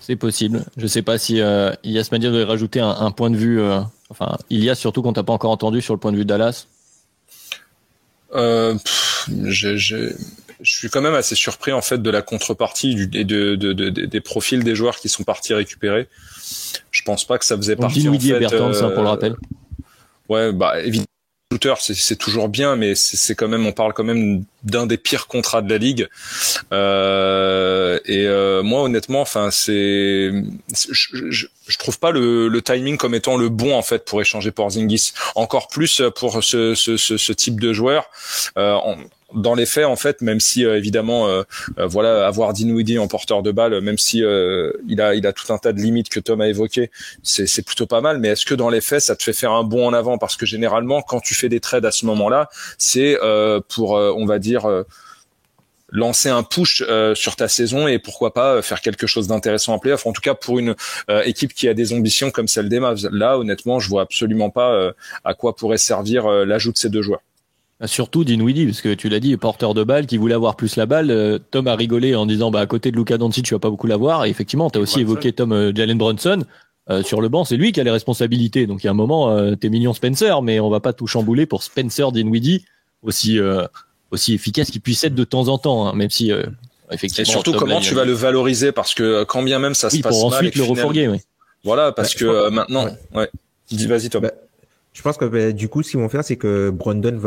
[0.00, 0.64] C'est possible.
[0.76, 3.60] Je sais pas si euh, Ilias Madia devrait rajouter un, un point de vue.
[3.60, 6.28] euh, enfin, Ilias surtout qu'on t'a pas encore entendu sur le point de vue de
[6.28, 6.66] Dallas.
[8.34, 9.28] Euh, pff,
[10.62, 13.72] je suis quand même assez surpris en fait de la contrepartie du, et de, de-
[13.72, 16.08] de- de- des profils des joueurs qui sont partis récupérer.
[16.90, 18.36] Je pense pas que ça faisait Donc partie en Dinwiddie fait.
[18.36, 19.36] et Bertans, hein, pour le euh, rappel.
[20.28, 21.04] Ouais, bah évidemment,
[21.52, 25.26] shooter, c'est toujours bien, mais c'est quand même, on parle quand même d'un des pires
[25.28, 26.08] contrats de la ligue.
[26.72, 30.32] Euh, et euh, moi, honnêtement, enfin, c'est,
[30.90, 34.20] je, je, je trouve pas le, le timing comme étant le bon en fait pour
[34.20, 35.12] échanger Porzingis.
[35.36, 38.10] Encore plus pour ce, ce, ce, ce type de joueur.
[38.58, 38.96] Euh, en-
[39.34, 41.42] dans les faits, en fait, même si euh, évidemment, euh,
[41.78, 45.32] euh, voilà, avoir Dinwiddie en porteur de balle, même si euh, il a, il a
[45.32, 46.90] tout un tas de limites que Tom a évoquées,
[47.22, 48.18] c'est c'est plutôt pas mal.
[48.18, 50.18] Mais est-ce que dans les faits, ça te fait faire un bond en avant?
[50.18, 52.48] Parce que généralement, quand tu fais des trades à ce moment-là,
[52.78, 54.66] c'est euh, pour, on va dire.
[55.92, 59.78] lancer un push euh, sur ta saison et pourquoi pas faire quelque chose d'intéressant en
[59.78, 60.04] playoff.
[60.04, 60.74] En tout cas, pour une
[61.10, 63.08] euh, équipe qui a des ambitions comme celle des Mavs.
[63.12, 64.92] Là, honnêtement, je vois absolument pas euh,
[65.24, 67.22] à quoi pourrait servir l'ajout de ces deux joueurs.
[67.80, 70.76] Bah, Surtout Dinwiddie, parce que tu l'as dit, porteur de balle qui voulait avoir plus
[70.76, 71.10] la balle.
[71.10, 73.70] Euh, Tom a rigolé en disant bah à côté de Luka Doncic, tu vas pas
[73.70, 74.24] beaucoup l'avoir.
[74.24, 75.10] Et effectivement, tu as aussi Brunson.
[75.12, 76.42] évoqué Tom euh, Jalen Brunson.
[76.88, 78.66] Euh, sur le banc, c'est lui qui a les responsabilités.
[78.66, 81.06] Donc il y a un moment, euh, t'es mignon Spencer, mais on va pas tout
[81.08, 82.64] chambouler pour Spencer Dinwiddie,
[83.02, 83.66] aussi euh,
[84.12, 86.44] aussi efficace qu'il puisse être de temps en temps, hein, même si euh,
[86.90, 87.28] Et effectivement.
[87.30, 90.02] surtout, Tom comment tu vas le valoriser Parce que quand bien même ça se oui,
[90.02, 91.08] passe pour mal, et ensuite le finalement- refourguer.
[91.08, 91.18] Oui.
[91.64, 92.92] Voilà, parce Ouais, que euh, maintenant, ouais.
[93.16, 93.30] ouais.
[93.68, 94.22] Dis, vas-y Tom.
[94.22, 94.30] Bah,
[94.96, 97.18] Je pense que bah, du coup, ce qu'ils vont faire, c'est que euh, Brunson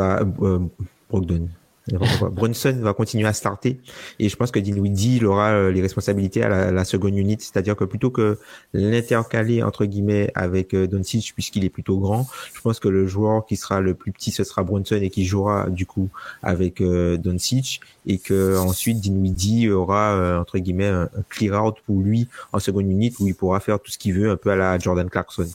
[2.82, 3.80] va continuer à starter.
[4.18, 7.76] Et je pense que Dinwiddie il aura euh, les responsabilités à la, seconde unité, c'est-à-dire
[7.76, 8.40] que plutôt que
[8.74, 13.46] l'intercaler entre guillemets avec euh, Doncic puisqu'il est plutôt grand, je pense que le joueur
[13.46, 16.10] qui sera le plus petit ce sera Brunson et qui jouera du coup
[16.42, 17.82] avec euh, Doncic.
[18.08, 23.18] Et que ensuite Dinwiddie aura entre guillemets un, clear out pour lui en seconde unité
[23.20, 25.48] où il pourra faire tout ce qu'il veut un peu à la Jordan Clarkson.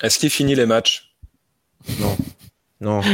[0.00, 1.11] Est-ce qu'il finit les matchs?
[2.00, 2.16] Non.
[2.80, 3.00] Non.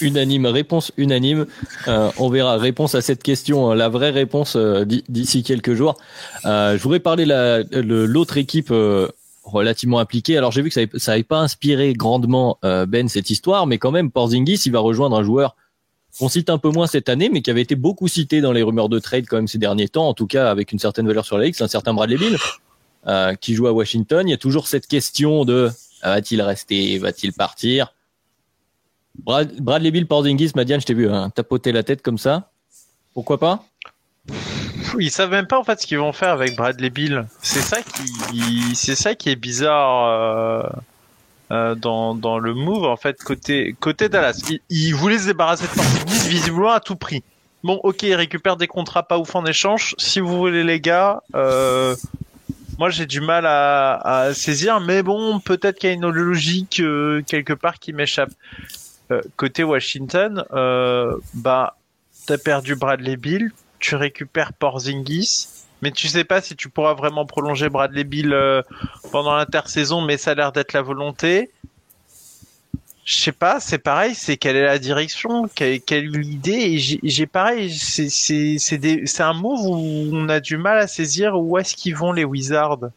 [0.00, 1.46] unanime, réponse unanime.
[1.86, 5.96] Euh, on verra réponse à cette question, euh, la vraie réponse euh, d'ici quelques jours.
[6.44, 8.72] Euh, je voudrais parler la, l'autre équipe
[9.44, 10.36] relativement impliquée.
[10.36, 14.10] Alors j'ai vu que ça n'avait pas inspiré grandement Ben cette histoire, mais quand même
[14.10, 15.56] Porzingis, il va rejoindre un joueur
[16.18, 18.62] qu'on cite un peu moins cette année, mais qui avait été beaucoup cité dans les
[18.62, 21.24] rumeurs de trade quand même ces derniers temps, en tout cas avec une certaine valeur
[21.24, 22.36] sur la X, un certain Bradley Bill,
[23.40, 24.26] qui joue à Washington.
[24.26, 25.70] Il y a toujours cette question de
[26.02, 27.94] va-t-il rester, va-t-il partir?
[29.24, 32.50] Brad, Bradley Bill, Porzingis, Madiane, je t'ai vu hein, tapoter la tête comme ça.
[33.14, 33.64] Pourquoi pas?
[34.98, 37.26] Ils savent même pas en fait ce qu'ils vont faire avec Bradley Bill.
[37.42, 37.82] C'est ça
[39.14, 40.62] qui, est bizarre euh,
[41.50, 44.40] euh, dans, dans le move en fait côté côté Dallas.
[44.70, 47.22] Ils, voulaient se débarrasser de Porzingis visiblement à tout prix.
[47.64, 49.94] Bon, ok, ils récupèrent des contrats pas ouf en échange.
[49.98, 51.96] Si vous voulez les gars, euh,
[52.78, 56.80] moi j'ai du mal à, à, saisir, mais bon, peut-être qu'il y a une logique
[56.80, 58.30] euh, quelque part qui m'échappe.
[59.10, 61.76] Euh, côté Washington, euh, bah,
[62.26, 65.48] t'as perdu Bradley Bill, tu récupères Porzingis,
[65.80, 68.60] mais tu sais pas si tu pourras vraiment prolonger Bradley Bill euh,
[69.10, 71.50] pendant l'intersaison, mais ça a l'air d'être la volonté.
[73.08, 76.78] Je sais pas, c'est pareil, c'est quelle est la direction, quelle, quelle est l'idée, et
[76.78, 81.74] j'ai pareil, c'est c'est un move où on a du mal à saisir où est-ce
[81.74, 82.90] qu'ils vont les Wizards.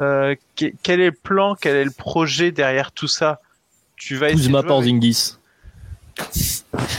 [0.00, 3.42] Euh, quel est le plan, quel est le projet derrière tout ça?
[3.96, 5.36] Tu vas Kuzma Porzingis.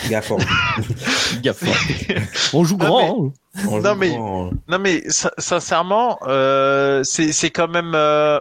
[0.07, 0.31] Gaffe.
[2.53, 3.31] On joue grand.
[3.55, 3.79] Hein.
[3.81, 8.39] non, mais, non mais sincèrement, euh, c'est quand même euh,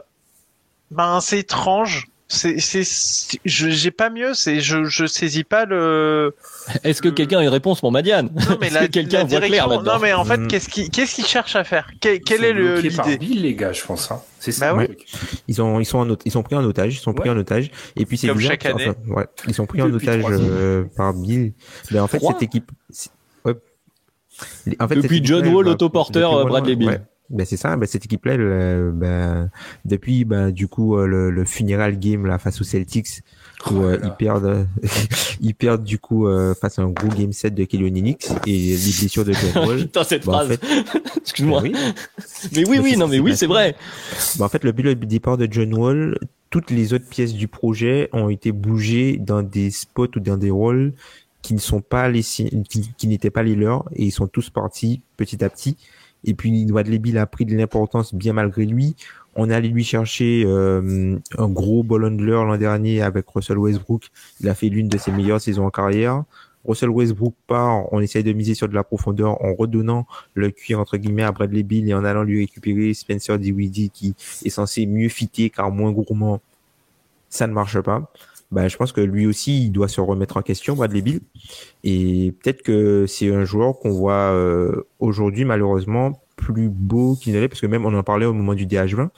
[0.91, 6.35] ben, c'est étrange c'est, c'est, j'ai pas mieux, c'est, je, je saisis pas le.
[6.83, 8.31] Est-ce que quelqu'un a une réponse pour Madiane?
[8.35, 9.95] Non, mais la, quelqu'un voit clair là-dedans?
[9.95, 10.49] Non, mais en fait, mm.
[10.49, 11.91] qu'est-ce qu'il, qu'est-ce qu'il cherche à faire?
[12.01, 14.11] Quel, quel est le l'idée par Bill, les gars, je pense.
[14.11, 14.23] Hein.
[14.41, 14.73] C'est ça.
[14.73, 14.97] Bah oui.
[15.49, 17.71] Ils ont, ils sont, en, ils sont pris en otage, ils sont pris en otage,
[17.97, 18.89] et puis c'est comme chaque année.
[18.89, 21.53] Enfin, ouais, ils sont pris en otage euh, par Bill.
[21.91, 22.71] Mais en fait, cette équipe.
[23.45, 23.55] Ouais.
[24.81, 27.03] En fait, Depuis John Wall, autoporteur, Bradley Bill.
[27.31, 29.51] Ben c'est ça, ben cette équipe-là, ben,
[29.87, 33.23] depuis ben, du coup euh, le, le funeral game là face aux Celtics,
[33.71, 34.69] où oh euh, ils perdent,
[35.41, 38.51] ils perdent du coup euh, face à un gros game set de Kelly Olynyk et
[38.51, 39.79] les blessures de John Wall.
[39.79, 40.47] Putain cette ben, phrase.
[40.47, 40.61] En fait...
[41.17, 41.63] Excuse-moi.
[41.63, 41.79] Ben, oui.
[42.53, 43.75] Mais oui, oui, non, mais oui, c'est vrai.
[44.39, 46.19] Ben, en fait, le but le départ de John Wall,
[46.51, 50.51] toutes les autres pièces du projet ont été bougées dans des spots ou dans des
[50.51, 50.93] rôles
[51.41, 54.51] qui ne sont pas les qui, qui n'étaient pas les leurs et ils sont tous
[54.51, 55.77] partis petit à petit.
[56.25, 58.97] Et puis Wadley Bill a pris de l'importance bien malgré lui.
[59.37, 64.09] On est allé lui chercher euh, un gros ball handler l'an dernier avec Russell Westbrook.
[64.41, 66.25] Il a fait l'une de ses meilleures saisons en carrière.
[66.65, 70.81] Russell Westbrook part, on essaye de miser sur de la profondeur en redonnant le cuir
[70.81, 74.15] entre guillemets à Bradley Bill et en allant lui récupérer Spencer Dinwiddie qui
[74.45, 76.41] est censé mieux fitter car moins gourmand.
[77.29, 78.11] Ça ne marche pas
[78.55, 81.21] bah, je pense que lui aussi, il doit se remettre en question, Bradley Bill.
[81.83, 87.41] Et peut-être que c'est un joueur qu'on voit euh, aujourd'hui, malheureusement, plus beau qu'il ne
[87.41, 89.09] l'est, parce que même on en parlait au moment du DH20.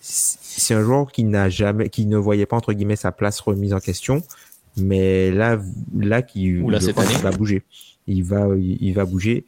[0.00, 3.74] C'est un joueur qui n'a jamais, qui ne voyait pas entre guillemets sa place remise
[3.74, 4.22] en question,
[4.76, 5.58] mais là,
[5.98, 7.64] là, qui va bouger.
[8.06, 9.46] Il va, il va bouger.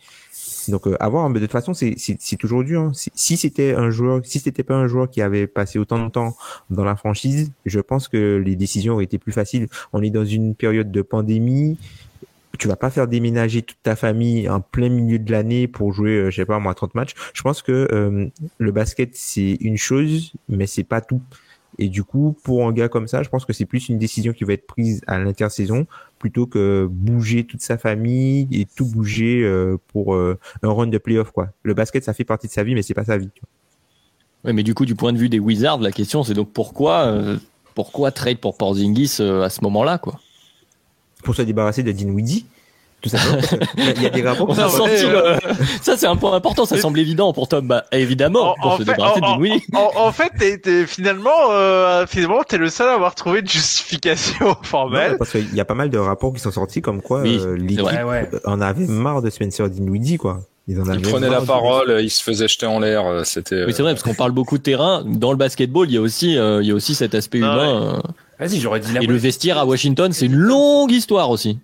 [0.70, 2.82] Donc euh, avoir, mais de toute façon, c'est toujours dur.
[2.82, 2.92] Hein.
[3.14, 6.36] Si c'était un joueur, si c'était pas un joueur qui avait passé autant de temps
[6.70, 9.68] dans la franchise, je pense que les décisions auraient été plus faciles.
[9.92, 11.78] On est dans une période de pandémie.
[12.58, 16.16] Tu vas pas faire déménager toute ta famille en plein milieu de l'année pour jouer,
[16.16, 17.14] euh, je sais pas moi, 30 matchs.
[17.32, 18.26] Je pense que euh,
[18.58, 21.22] le basket c'est une chose, mais c'est pas tout.
[21.78, 24.32] Et du coup, pour un gars comme ça, je pense que c'est plus une décision
[24.32, 25.86] qui va être prise à l'intersaison
[26.18, 30.98] plutôt que bouger toute sa famille et tout bouger euh, pour euh, un run de
[30.98, 31.50] playoff quoi.
[31.62, 33.30] Le basket, ça fait partie de sa vie, mais c'est pas sa vie.
[34.44, 37.06] Ouais, mais du coup, du point de vue des Wizards, la question c'est donc pourquoi,
[37.06, 37.36] euh,
[37.76, 40.20] pourquoi trade pour Porzingis à ce moment-là quoi?
[41.22, 42.46] Pour se débarrasser de Dinwiddie
[43.00, 43.18] tout ça.
[43.76, 44.54] Il y a des rapports.
[45.82, 46.66] Ça, c'est un point important.
[46.66, 47.66] Ça semble évident pour Tom.
[47.66, 52.42] Bah, évidemment, en, pour se fait, débarrasser en, de En, fait, t'es, finalement, euh, finalement,
[52.42, 55.16] t'es le seul à avoir trouvé une justification formelle.
[55.18, 57.86] parce qu'il y a pas mal de rapports qui sont sortis comme quoi euh, l'équipe
[58.44, 60.40] en avait marre de Spencer Dinwiddie, quoi.
[60.68, 63.06] Ils en il prenait la parole, il se faisait jeter en l'air.
[63.06, 63.64] Euh, c'était.
[63.64, 65.02] Oui, c'est vrai parce qu'on parle beaucoup de terrain.
[65.06, 68.02] Dans le basketball, il y a aussi, euh, il y a aussi cet aspect humain.
[68.38, 71.58] Vas-y, j'aurais dit Et le vestiaire à Washington, c'est une longue histoire aussi.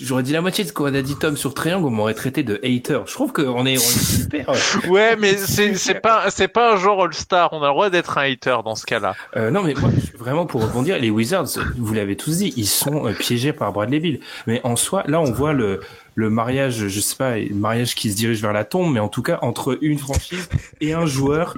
[0.00, 2.42] J'aurais dit la moitié de ce qu'on a dit Tom sur Triangle, on m'aurait traité
[2.42, 3.00] de hater.
[3.06, 4.50] Je trouve qu'on est, on est super.
[4.88, 7.52] Ouais, mais c'est c'est pas c'est pas un genre All-Star.
[7.52, 9.14] On a le droit d'être un hater dans ce cas-là.
[9.36, 13.06] Euh, non, mais moi, vraiment pour rebondir, les Wizards, vous l'avez tous dit, ils sont
[13.06, 14.20] euh, piégés par Bradley Bill.
[14.46, 15.80] Mais en soi, là, on voit le
[16.14, 19.08] le mariage, je sais pas, le mariage qui se dirige vers la tombe, mais en
[19.08, 20.48] tout cas entre une franchise
[20.80, 21.56] et un joueur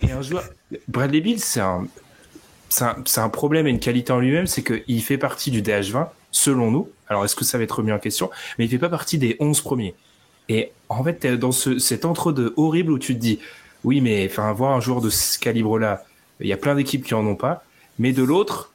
[0.00, 0.44] et un joueur.
[0.88, 1.86] Bradley Bill, c'est un
[2.68, 5.62] c'est un, c'est un problème et une qualité en lui-même, c'est qu'il fait partie du
[5.62, 6.88] DH20, selon nous.
[7.08, 8.30] Alors, est-ce que ça va être remis en question?
[8.58, 9.94] Mais il fait pas partie des 11 premiers.
[10.48, 13.38] Et en fait, t'es dans ce, cet entre-deux horrible où tu te dis,
[13.84, 16.04] oui, mais enfin, avoir un joueur de ce calibre-là,
[16.40, 17.64] il y a plein d'équipes qui en ont pas.
[17.98, 18.72] Mais de l'autre,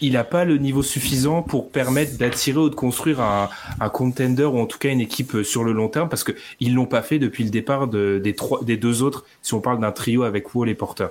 [0.00, 3.48] il n'a pas le niveau suffisant pour permettre d'attirer ou de construire un,
[3.88, 6.86] contender ou en tout cas une équipe sur le long terme parce que ils l'ont
[6.86, 9.24] pas fait depuis le départ de, des trois, des deux autres.
[9.42, 11.08] Si on parle d'un trio avec Wall et Porter.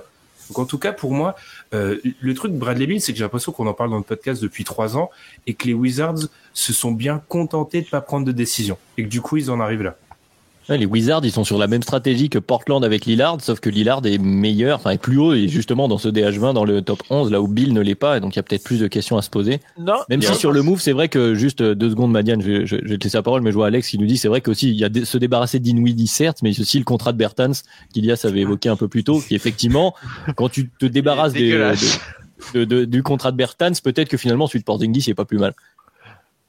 [0.48, 1.36] Donc en tout cas pour moi,
[1.74, 4.42] euh, le truc Bradley Bill, c'est que j'ai l'impression qu'on en parle dans le podcast
[4.42, 5.10] depuis trois ans
[5.46, 9.08] et que les Wizards se sont bien contentés de pas prendre de décision et que
[9.08, 9.96] du coup ils en arrivent là.
[10.68, 13.70] Ouais, les Wizards, ils sont sur la même stratégie que Portland avec Lillard, sauf que
[13.70, 17.02] Lillard est meilleur, enfin est plus haut, et justement dans ce DH20, dans le top
[17.08, 18.86] 11, là où Bill ne l'est pas, et donc il y a peut-être plus de
[18.86, 19.60] questions à se poser.
[19.78, 19.94] Non.
[20.10, 22.76] Même si sur le move, c'est vrai que juste euh, deux secondes, Madiane, je, je,
[22.82, 24.42] je vais te laisser la parole, mais je vois Alex qui nous dit, c'est vrai
[24.42, 27.52] qu'aussi il y a de- se débarrasser d'Inwiddie certes, mais aussi le contrat de Bertans
[27.94, 29.94] qu'Ilias avait évoqué un peu plus tôt, qui effectivement,
[30.36, 31.98] quand tu te débarrasses des, Dégueulasse.
[32.52, 35.24] de- de- de- du contrat de Bertans, peut-être que finalement celui de Porzingis c'est pas
[35.24, 35.54] plus mal.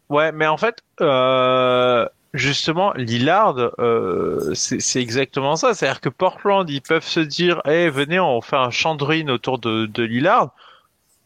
[0.10, 5.74] Ouais, mais en fait, euh, justement, Lillard, euh, c'est exactement ça.
[5.74, 9.86] C'est-à-dire que Portland, ils peuvent se dire, eh, venez, on fait un chandrine autour de,
[9.86, 10.52] de Lillard.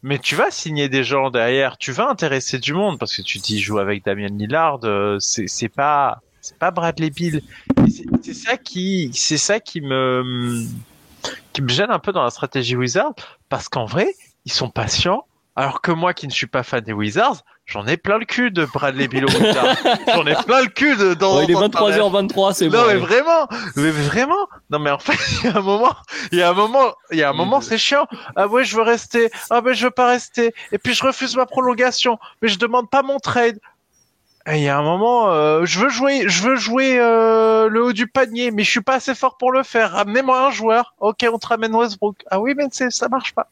[0.03, 3.38] Mais tu vas signer des gens derrière, tu vas intéresser du monde parce que tu
[3.38, 7.41] dis joue avec Damien Lillard, euh, c'est pas c'est pas Bradley Bill.
[8.21, 10.65] C'est ça qui c'est ça qui me
[11.53, 13.13] qui me gêne un peu dans la stratégie Wizard
[13.47, 14.13] parce qu'en vrai
[14.43, 15.25] ils sont patients
[15.55, 18.52] alors que moi qui ne suis pas fan des Wizards j'en ai plein le cul
[18.52, 22.53] de Bradley Bill j'en ai plein le cul de dans Ouais, il est dans- 23h23,
[22.53, 22.77] c'est bon.
[22.77, 22.99] non mais ouais.
[22.99, 24.48] vraiment, mais vraiment.
[24.69, 25.14] Non mais en fait,
[25.44, 25.95] il y a un moment,
[26.31, 28.06] il y a un moment, il y a un moment, c'est chiant.
[28.35, 29.31] Ah ouais, je veux rester.
[29.49, 30.53] Ah ben je veux pas rester.
[30.72, 33.60] Et puis je refuse ma prolongation, mais je demande pas mon trade.
[34.45, 37.81] Et il y a un moment, euh, je veux jouer, je veux jouer euh, le
[37.81, 39.94] haut du panier, mais je suis pas assez fort pour le faire.
[39.94, 40.95] Ramenez-moi un joueur.
[40.99, 42.18] Ok, on te ramène Westbrook.
[42.30, 43.48] Ah oui, mais c'est, ça marche pas.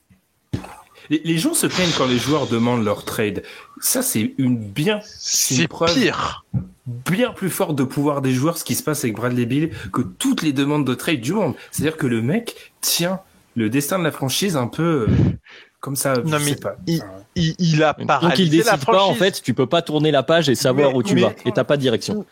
[1.12, 3.44] Les, les gens se plaignent quand les joueurs demandent leur trade.
[3.82, 6.46] Ça, c'est une bien, c'est une C'est preuve pire.
[6.86, 10.02] bien plus forte de pouvoir des joueurs, ce qui se passe avec Bradley Bill, que
[10.02, 11.54] toutes les demandes de trade du monde.
[11.70, 13.20] C'est-à-dire que le mec tient
[13.56, 15.08] le destin de la franchise un peu euh,
[15.82, 16.14] comme ça.
[16.26, 16.76] Non, je mais sais pas.
[16.88, 17.04] il-
[17.36, 20.12] Il, il a Tant qu'il paralysé la décide pas, en fait, tu peux pas tourner
[20.12, 21.34] la page et savoir Mais- où tu mais- vas.
[21.46, 22.26] Et t'as pas de direction.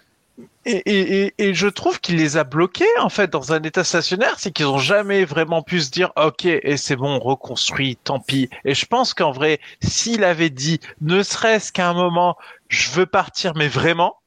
[0.66, 4.40] Et, et, et, je trouve qu'il les a bloqués en fait dans un état stationnaire,
[4.40, 8.20] c'est qu'ils ont jamais vraiment pu se dire ok et c'est bon on reconstruit, tant
[8.20, 8.50] pis.
[8.66, 12.36] Et je pense qu'en vrai, s'il avait dit ne serait-ce qu'à un moment
[12.68, 14.19] je veux partir mais vraiment,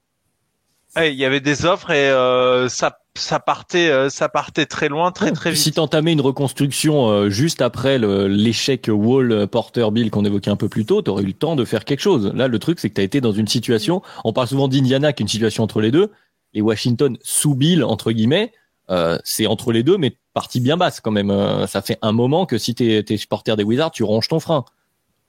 [0.97, 5.13] il y avait des offres et euh, ça ça partait euh, ça partait très loin
[5.13, 5.77] très très Si vite.
[5.77, 10.69] t'entamais une reconstruction euh, juste après l'échec Wall euh, Porter Bill qu'on évoquait un peu
[10.69, 12.33] plus tôt, t'aurais eu le temps de faire quelque chose.
[12.35, 14.03] Là, le truc, c'est que t'as été dans une situation.
[14.25, 16.11] On parle souvent d'Indiana, qui est une situation entre les deux.
[16.55, 18.53] Et Washington sous Bill entre guillemets,
[18.91, 21.67] euh, c'est entre les deux, mais partie bien basse quand même.
[21.67, 24.65] Ça fait un moment que si t'es es supporter des Wizards, tu ronges ton frein.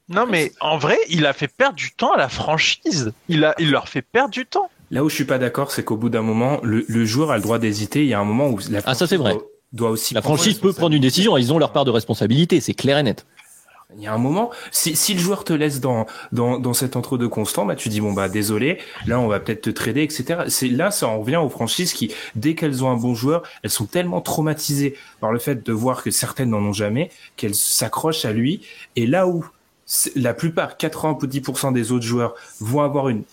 [0.09, 3.13] Non mais en vrai, il a fait perdre du temps à la franchise.
[3.29, 4.69] Il a il leur fait perdre du temps.
[4.93, 7.37] Là où je suis pas d'accord, c'est qu'au bout d'un moment, le, le joueur a
[7.37, 8.03] le droit d'hésiter.
[8.03, 9.33] Il y a un moment où la Ah, ça, c'est franchise vrai.
[9.33, 11.35] Doit, doit aussi La franchise peut prendre une décision.
[11.35, 13.25] Ils ont leur part de responsabilité, c'est clair et net.
[13.97, 16.95] Il y a un moment, si, si le joueur te laisse dans, dans, dans cet
[16.95, 20.41] entre-deux constant, bah, tu dis, bon, bah, désolé, là, on va peut-être te trader, etc.
[20.47, 23.71] C'est, là, ça en revient aux franchises qui, dès qu'elles ont un bon joueur, elles
[23.71, 28.25] sont tellement traumatisées par le fait de voir que certaines n'en ont jamais, qu'elles s'accrochent
[28.25, 28.61] à lui.
[28.95, 29.43] Et là où
[30.15, 33.23] la plupart, 90% des autres joueurs vont avoir une,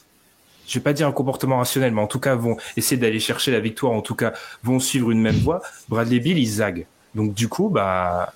[0.71, 3.51] je vais pas dire un comportement rationnel, mais en tout cas, vont essayer d'aller chercher
[3.51, 4.33] la victoire, en tout cas,
[4.63, 6.87] vont suivre une même voie, Bradley Bill, il zague.
[7.17, 8.33] Donc, du coup, bah,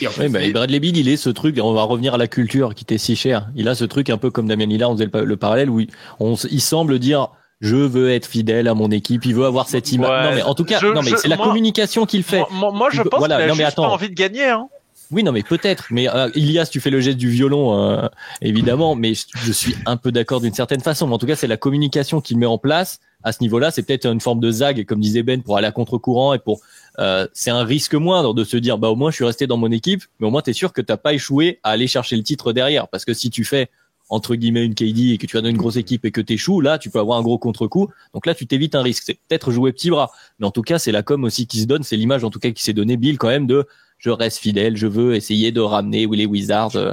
[0.00, 2.14] et en fait, Oui, bah, et Bradley Bill, il est ce truc, on va revenir
[2.14, 3.48] à la culture qui était si chère.
[3.54, 5.78] Il a ce truc un peu comme Damien Lillard, on faisait le, le parallèle, où
[5.80, 7.28] il, on, il semble dire,
[7.60, 10.10] je veux être fidèle à mon équipe, il veut avoir cette image.
[10.10, 12.24] Ouais, non, mais en tout cas, je- non, mais je- c'est la moi- communication qu'il
[12.24, 12.42] fait.
[12.50, 13.92] Moi, je pense voilà, qu'il a non, mais juste pas attends.
[13.92, 14.46] envie de gagner.
[14.48, 14.66] Hein.
[15.12, 15.88] Oui, non, mais peut-être.
[15.90, 18.08] Mais euh, Ilias, tu fais le geste du violon, euh,
[18.40, 21.06] évidemment, mais je, suis un peu d'accord d'une certaine façon.
[21.06, 23.70] Mais en tout cas, c'est la communication qu'il met en place à ce niveau-là.
[23.70, 26.60] C'est peut-être une forme de zag, comme disait Ben, pour aller à contre-courant et pour.
[26.98, 29.56] Euh, c'est un risque moindre de se dire, bah au moins je suis resté dans
[29.56, 32.22] mon équipe, mais au moins t'es sûr que t'as pas échoué à aller chercher le
[32.22, 33.70] titre derrière, parce que si tu fais
[34.10, 36.78] entre guillemets une KD et que tu as une grosse équipe et que t'échoues, là
[36.78, 37.88] tu peux avoir un gros contre-coup.
[38.12, 39.04] Donc là tu t'évites un risque.
[39.06, 41.66] C'est peut-être jouer petit bras, mais en tout cas c'est la com aussi qui se
[41.66, 43.66] donne, c'est l'image en tout cas qui s'est donnée Bill quand même de
[44.02, 46.92] je reste fidèle, je veux essayer de ramener les Wizards euh,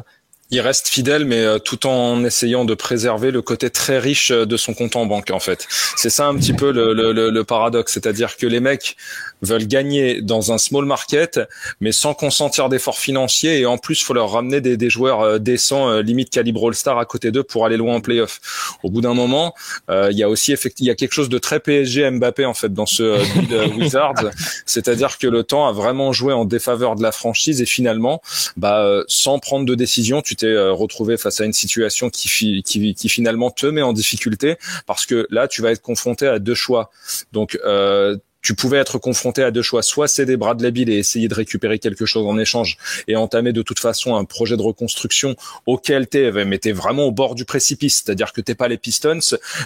[0.51, 4.45] il reste fidèle, mais euh, tout en essayant de préserver le côté très riche euh,
[4.45, 5.67] de son compte en banque, en fait.
[5.95, 8.95] C'est ça un petit peu le, le, le paradoxe, c'est-à-dire que les mecs
[9.41, 11.39] veulent gagner dans un small market,
[11.79, 15.39] mais sans consentir d'efforts financiers, et en plus, faut leur ramener des, des joueurs euh,
[15.39, 18.39] décents, limite calibre All-Star à côté d'eux pour aller loin en playoff.
[18.83, 19.53] Au bout d'un moment,
[19.89, 22.73] il y a aussi il y a quelque chose de très PSG Mbappé en fait
[22.73, 23.17] dans ce
[23.47, 24.31] deal Wizards,
[24.65, 28.21] c'est-à-dire que le temps a vraiment joué en défaveur de la franchise et finalement,
[28.57, 32.93] bah, sans prendre de décision, tu t'es euh, retrouvé face à une situation qui, qui,
[32.93, 36.55] qui finalement te met en difficulté parce que là, tu vas être confronté à deux
[36.55, 36.91] choix.
[37.31, 41.27] Donc, euh, tu pouvais être confronté à deux choix, soit céder Bradley Bill et essayer
[41.27, 45.35] de récupérer quelque chose en échange et entamer de toute façon un projet de reconstruction
[45.65, 49.19] auquel t'es, mais t'es vraiment au bord du précipice, c'est-à-dire que t'es pas les Pistons,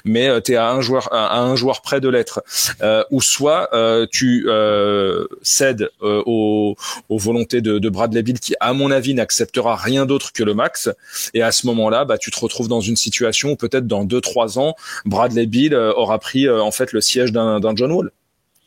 [0.05, 2.43] mais euh, t'es à un joueur à un joueur près de l'être,
[2.81, 6.75] euh, ou soit euh, tu euh, cèdes euh, aux,
[7.09, 10.53] aux, volontés de, de, Bradley Bill qui, à mon avis, n'acceptera rien d'autre que le
[10.53, 10.89] max,
[11.33, 14.21] et à ce moment-là, bah tu te retrouves dans une situation où peut-être dans deux
[14.21, 14.75] trois ans,
[15.05, 18.11] Bradley Bill aura pris en fait le siège d'un John Wall.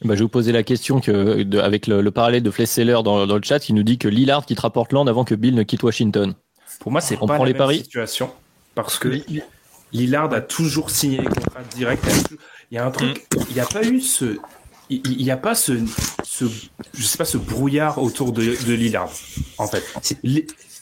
[0.05, 2.98] Bah, je vais vous poser la question que, de, avec le, le, parallèle de Flesseller
[3.02, 5.62] dans, dans le chat, il nous dit que Lillard quittera Portland avant que Bill ne
[5.62, 6.35] quitte Washington.
[6.81, 8.31] Pour moi, c'est pas prend la les même paris situation
[8.74, 9.09] parce que
[9.93, 12.01] Lillard a toujours signé les contrats directs.
[12.70, 13.40] Il y a un truc, mm.
[13.48, 14.36] il n'y a pas eu ce,
[14.90, 15.73] il n'y a pas ce,
[16.24, 16.44] ce,
[16.94, 19.10] je sais pas, ce brouillard autour de, de Lillard.
[19.59, 19.82] En fait,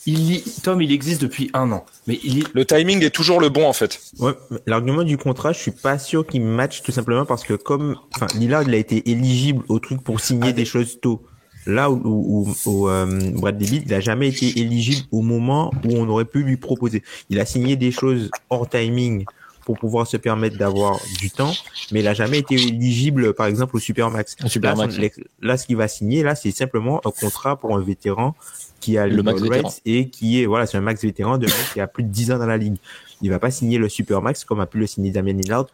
[0.07, 3.67] il, Tom, il existe depuis un an, mais il le timing est toujours le bon
[3.67, 4.01] en fait.
[4.19, 4.33] Ouais,
[4.67, 8.27] l'argument du contrat, je suis pas sûr qu'il match tout simplement parce que comme, enfin,
[8.37, 11.23] Lillard, il a été éligible au truc pour signer ah, des choses tôt.
[11.67, 15.95] Là où, où, où euh, Brad David, il a jamais été éligible au moment où
[15.97, 17.03] on aurait pu lui proposer.
[17.31, 19.25] Il a signé des choses hors timing
[19.65, 21.55] pour pouvoir se permettre d'avoir du temps,
[21.91, 24.37] mais il a jamais été éligible, par exemple, au Supermax.
[24.47, 24.99] Supermax.
[24.99, 25.09] Là,
[25.41, 28.35] là, ce qu'il va signer, là, c'est simplement un contrat pour un vétéran
[28.85, 31.81] qui a le max et qui est voilà c'est un max vétéran de mec qui
[31.81, 32.77] a plus de 10 ans dans la ligue.
[33.23, 35.67] Il va pas signer le super max comme a pu le signer Damien Lillard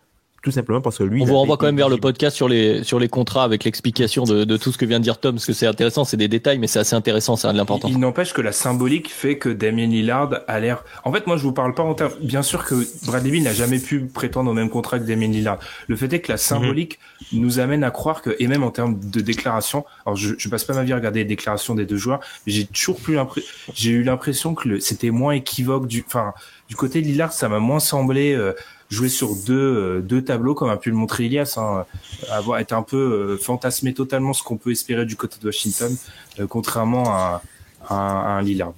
[0.43, 1.23] tout simplement parce que lui.
[1.23, 4.25] On vous renvoie quand même vers le podcast sur les sur les contrats avec l'explication
[4.25, 6.29] de, de tout ce que vient de dire Tom, parce que c'est intéressant, c'est des
[6.29, 7.91] détails, mais c'est assez intéressant, ça a de l'importance.
[7.91, 10.85] Il, n'empêche que la symbolique fait que Damien Lillard a l'air.
[11.05, 12.13] En fait, moi, je vous parle pas en termes.
[12.23, 15.59] Bien sûr que Bradley Beal n'a jamais pu prétendre au même contrat que Damien Lillard.
[15.89, 16.99] Le fait est que la symbolique
[17.33, 20.65] nous amène à croire que, et même en termes de déclaration, alors je, je passe
[20.65, 23.51] pas ma vie à regarder les déclarations des deux joueurs, mais j'ai toujours plus l'impression,
[23.75, 26.33] j'ai eu l'impression que c'était moins équivoque du, enfin,
[26.69, 28.33] du côté de Lillard, ça m'a moins semblé.
[28.33, 28.55] Euh,
[28.91, 31.87] jouer sur deux, euh, deux tableaux, comme a pu le montrer Elias, hein,
[32.31, 35.97] avoir été un peu euh, fantasmé totalement ce qu'on peut espérer du côté de Washington,
[36.41, 37.43] euh, contrairement à,
[37.89, 38.75] à, un Lillard.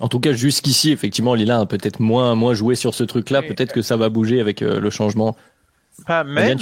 [0.00, 3.42] En tout cas, jusqu'ici, effectivement, Lillard a peut-être moins, moins joué sur ce truc-là.
[3.42, 5.36] Peut-être que ça va bouger avec le changement.
[6.04, 6.58] Pas même,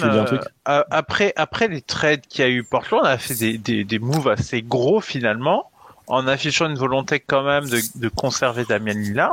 [0.67, 3.99] après, après les trades qu'il y a eu Portland, on a fait des, des, des
[3.99, 5.71] moves assez gros finalement,
[6.09, 9.33] en affichant une volonté quand même de, de conserver Damien Lillard.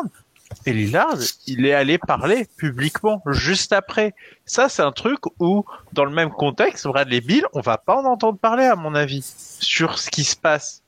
[0.65, 1.17] Et Lillard,
[1.47, 4.13] il est allé parler publiquement juste après.
[4.45, 8.05] Ça, c'est un truc où, dans le même contexte, Bradley Bill, on va pas en
[8.05, 9.21] entendre parler, à mon avis,
[9.59, 10.81] sur ce qui se passe.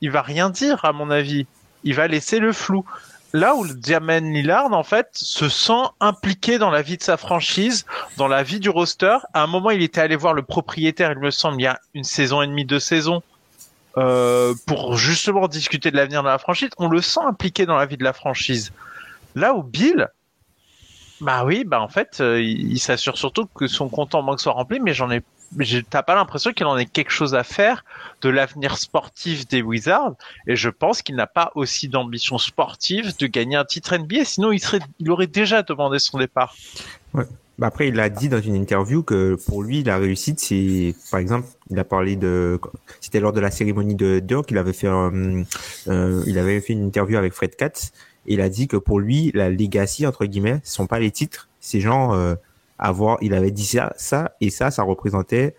[0.00, 1.46] Il va rien dire, à mon avis.
[1.84, 2.84] Il va laisser le flou.
[3.34, 7.84] Là où Diamond Lillard, en fait, se sent impliqué dans la vie de sa franchise,
[8.16, 9.18] dans la vie du roster.
[9.34, 11.78] À un moment, il était allé voir le propriétaire, il me semble, il y a
[11.94, 13.22] une saison et demie, deux saisons,
[13.98, 17.86] euh, pour justement discuter de l'avenir de la franchise, on le sent impliqué dans la
[17.86, 18.72] vie de la franchise.
[19.34, 20.08] Là où Bill,
[21.20, 24.52] bah oui, bah en fait, euh, il, s'assure surtout que son compte en banque soit
[24.52, 25.22] rempli, mais j'en ai,
[25.90, 27.84] t'as pas l'impression qu'il en ait quelque chose à faire
[28.20, 30.14] de l'avenir sportif des Wizards,
[30.46, 34.52] et je pense qu'il n'a pas aussi d'ambition sportive de gagner un titre NBA, sinon
[34.52, 36.54] il serait, il aurait déjà demandé son départ.
[37.58, 41.18] Bah, après, il a dit dans une interview que pour lui, la réussite, c'est, par
[41.18, 42.60] exemple, il a parlé de,
[43.00, 45.42] c'était lors de la cérémonie de Dirk, il avait fait, euh,
[46.26, 47.90] il avait fait une interview avec Fred Katz,
[48.26, 51.48] et il a dit que pour lui, la legacy entre guillemets, sont pas les titres,
[51.58, 52.36] c'est genre euh,
[52.78, 55.56] avoir, il avait dit ça, ça et ça, ça représentait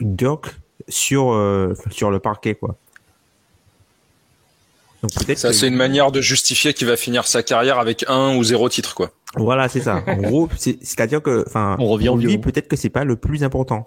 [0.00, 2.76] Dirk sur euh, sur le parquet, quoi.
[5.02, 8.36] Donc peut-être ça, c'est une manière de justifier qu'il va finir sa carrière avec un
[8.36, 9.12] ou zéro titre, quoi.
[9.36, 10.02] Voilà, c'est ça.
[10.06, 13.44] En gros, c'est-à-dire que, enfin, on revient pour lui, peut-être que c'est pas le plus
[13.44, 13.86] important.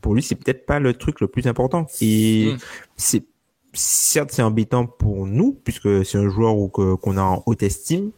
[0.00, 1.86] Pour lui, c'est peut-être pas le truc le plus important.
[2.00, 2.58] Et hmm.
[2.96, 3.24] c'est
[3.72, 8.10] certes, c'est embêtant pour nous puisque c'est un joueur qu'on a en haute estime,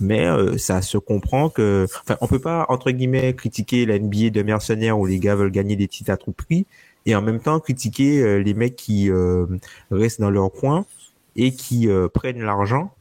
[0.00, 4.30] mais euh, ça se comprend que, enfin, on peut pas entre guillemets critiquer la NBA
[4.30, 6.66] de mercenaires où les gars veulent gagner des titres à tout prix
[7.06, 9.46] et en même temps critiquer euh, les mecs qui euh,
[9.90, 10.84] restent dans leur coin
[11.36, 12.92] et qui prennent l'argent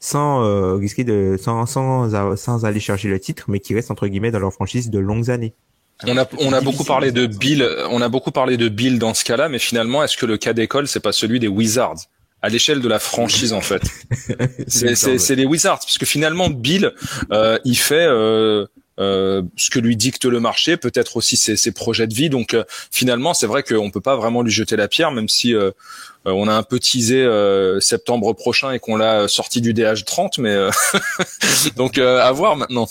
[0.00, 4.08] sans euh, risquer de sans, sans sans aller chercher le titre, mais qui restent entre
[4.08, 5.54] guillemets dans leur franchise de longues années.
[6.06, 9.12] On a on a beaucoup parlé de Bill, on a beaucoup parlé de Bill dans
[9.12, 12.06] ce cas-là, mais finalement, est-ce que le cas d'école c'est pas celui des Wizards?
[12.42, 13.82] À l'échelle de la franchise en fait.
[14.66, 16.92] c'est les Wizards, puisque finalement Bill,
[17.32, 18.66] euh, il fait euh,
[19.00, 22.28] euh, ce que lui dicte le marché, peut-être aussi ses, ses, projets de vie.
[22.28, 25.54] Donc euh, finalement, c'est vrai qu'on peut pas vraiment lui jeter la pierre, même si
[25.54, 25.70] euh,
[26.26, 27.26] on a un peu teasé
[27.80, 30.54] septembre prochain et qu'on l'a sorti du DH30, mais
[31.76, 32.88] donc à voir maintenant.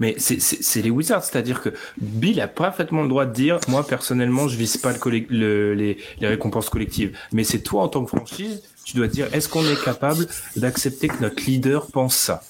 [0.00, 1.70] Mais c'est les Wizards, c'est-à-dire que
[2.00, 5.98] Bill a parfaitement le droit de dire, moi personnellement, je vise pas le, le les,
[6.20, 7.16] les récompenses collectives.
[7.32, 10.26] Mais c'est toi en tant que franchise, tu dois dire, est-ce qu'on est capable
[10.56, 12.42] d'accepter que notre leader pense ça?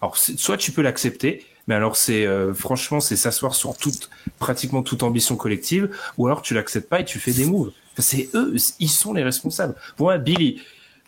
[0.00, 4.82] Alors, soit tu peux l'accepter, mais alors c'est euh, franchement c'est s'asseoir sur toute pratiquement
[4.82, 7.72] toute ambition collective, ou alors tu l'acceptes pas et tu fais des moves.
[7.98, 9.74] c'est eux, ils sont les responsables.
[9.96, 10.60] Pour moi, Billy,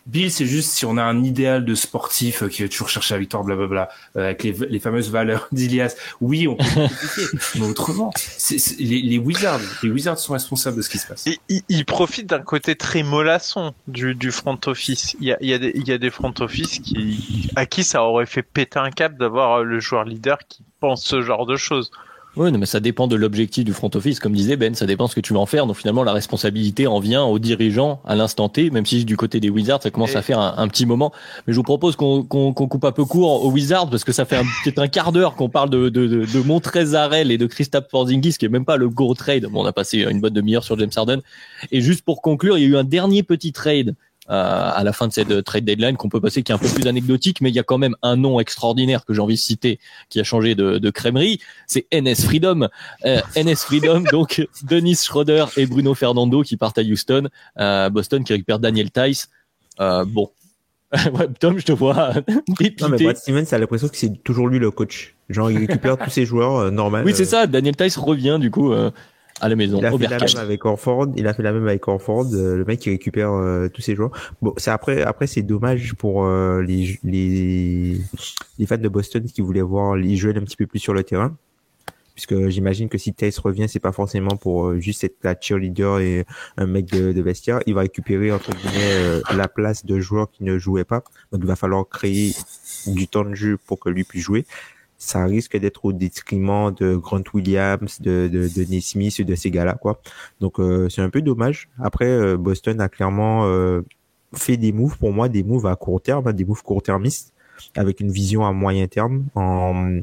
[0.05, 3.15] Bill, c'est juste si on a un idéal de sportif euh, qui veut toujours chercher
[3.15, 5.95] la victoire, blablabla, euh, avec les, les, fameuses valeurs d'Ilias.
[6.21, 6.63] Oui, on peut
[7.55, 11.25] mais autrement, c'est, les, les, Wizards, les Wizards sont responsables de ce qui se passe.
[11.49, 15.15] Ils il profitent d'un côté très mollasson du, du front office.
[15.19, 17.65] Il y a, il y a des, il y a des front office qui, à
[17.65, 21.47] qui ça aurait fait péter un cap d'avoir le joueur leader qui pense ce genre
[21.47, 21.89] de choses.
[22.37, 25.09] Oui, mais ça dépend de l'objectif du front office, comme disait Ben, ça dépend de
[25.09, 25.67] ce que tu veux en faire.
[25.67, 29.39] Donc finalement, la responsabilité en vient aux dirigeants à l'instant T, même si du côté
[29.39, 31.13] des Wizards, ça commence à faire un, petit moment.
[31.47, 34.41] Mais je vous propose qu'on coupe un peu court aux Wizards, parce que ça fait
[34.63, 38.33] peut-être un quart d'heure qu'on parle de, de, de, de Montrezarel et de Christophe Porzingis,
[38.37, 39.45] qui est même pas le go trade.
[39.45, 41.21] Bon, on a passé une bonne demi-heure sur James Harden.
[41.71, 43.95] Et juste pour conclure, il y a eu un dernier petit trade
[44.27, 46.87] à la fin de cette trade deadline qu'on peut passer qui est un peu plus
[46.87, 49.79] anecdotique, mais il y a quand même un nom extraordinaire que j'ai envie de citer
[50.09, 52.67] qui a changé de, de crèmerie, c'est NS Freedom.
[53.05, 57.29] Euh, NS Freedom, donc Denis Schroeder et Bruno Fernando qui partent à Houston,
[57.59, 59.29] euh, Boston qui récupère Daniel Tice.
[59.79, 60.29] Euh, bon,
[61.39, 62.13] Tom, je te vois
[62.59, 62.83] dépité.
[62.83, 65.15] Non, mais Brad Stevens a l'impression que c'est toujours lui le coach.
[65.29, 67.05] Genre, il récupère tous ses joueurs euh, normal.
[67.05, 67.47] Oui, c'est ça.
[67.47, 68.73] Daniel Tice revient du coup
[69.41, 69.79] à la maison.
[69.79, 71.07] Il a fait la même avec Orford.
[71.15, 72.27] Il a fait la même avec Orford.
[72.33, 74.11] Euh, le mec qui récupère euh, tous ses joueurs.
[74.41, 75.01] Bon, c'est après.
[75.01, 77.97] Après, c'est dommage pour euh, les, les
[78.57, 81.03] les fans de Boston qui voulaient voir les jeunes un petit peu plus sur le
[81.03, 81.35] terrain.
[82.13, 86.25] Puisque j'imagine que si Tace revient, c'est pas forcément pour juste être la cheerleader et
[86.55, 87.59] un mec de, de vestiaire.
[87.65, 91.03] Il va récupérer entre guillemets la place de joueurs qui ne jouaient pas.
[91.33, 92.33] Donc il va falloir créer
[92.87, 94.45] du temps de jeu pour que lui puisse jouer
[95.05, 99.75] ça risque d'être au détriment de Grant Williams, de, de, de Nesmith, de ces gars-là,
[99.75, 100.01] quoi.
[100.39, 101.69] Donc euh, c'est un peu dommage.
[101.79, 103.81] Après, euh, Boston a clairement euh,
[104.33, 107.33] fait des moves, pour moi, des moves à court terme, hein, des moves court-termistes,
[107.75, 109.99] avec une vision à moyen terme, en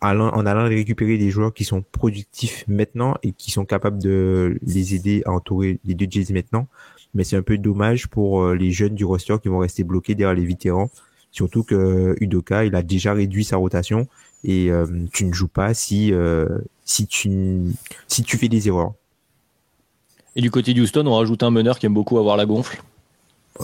[0.00, 4.58] allant, en allant récupérer des joueurs qui sont productifs maintenant et qui sont capables de
[4.62, 6.66] les aider à entourer les deux Jays maintenant.
[7.12, 10.34] Mais c'est un peu dommage pour les jeunes du roster qui vont rester bloqués derrière
[10.34, 10.90] les vétérans
[11.32, 14.08] Surtout que Udoka, il a déjà réduit sa rotation
[14.44, 16.46] et euh, tu ne joues pas si euh,
[16.84, 17.60] si tu
[18.08, 18.92] si tu fais des erreurs.
[20.36, 22.80] Et du côté d'Houston, on rajoute un meneur qui aime beaucoup avoir la gonfle,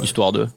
[0.02, 0.48] histoire de.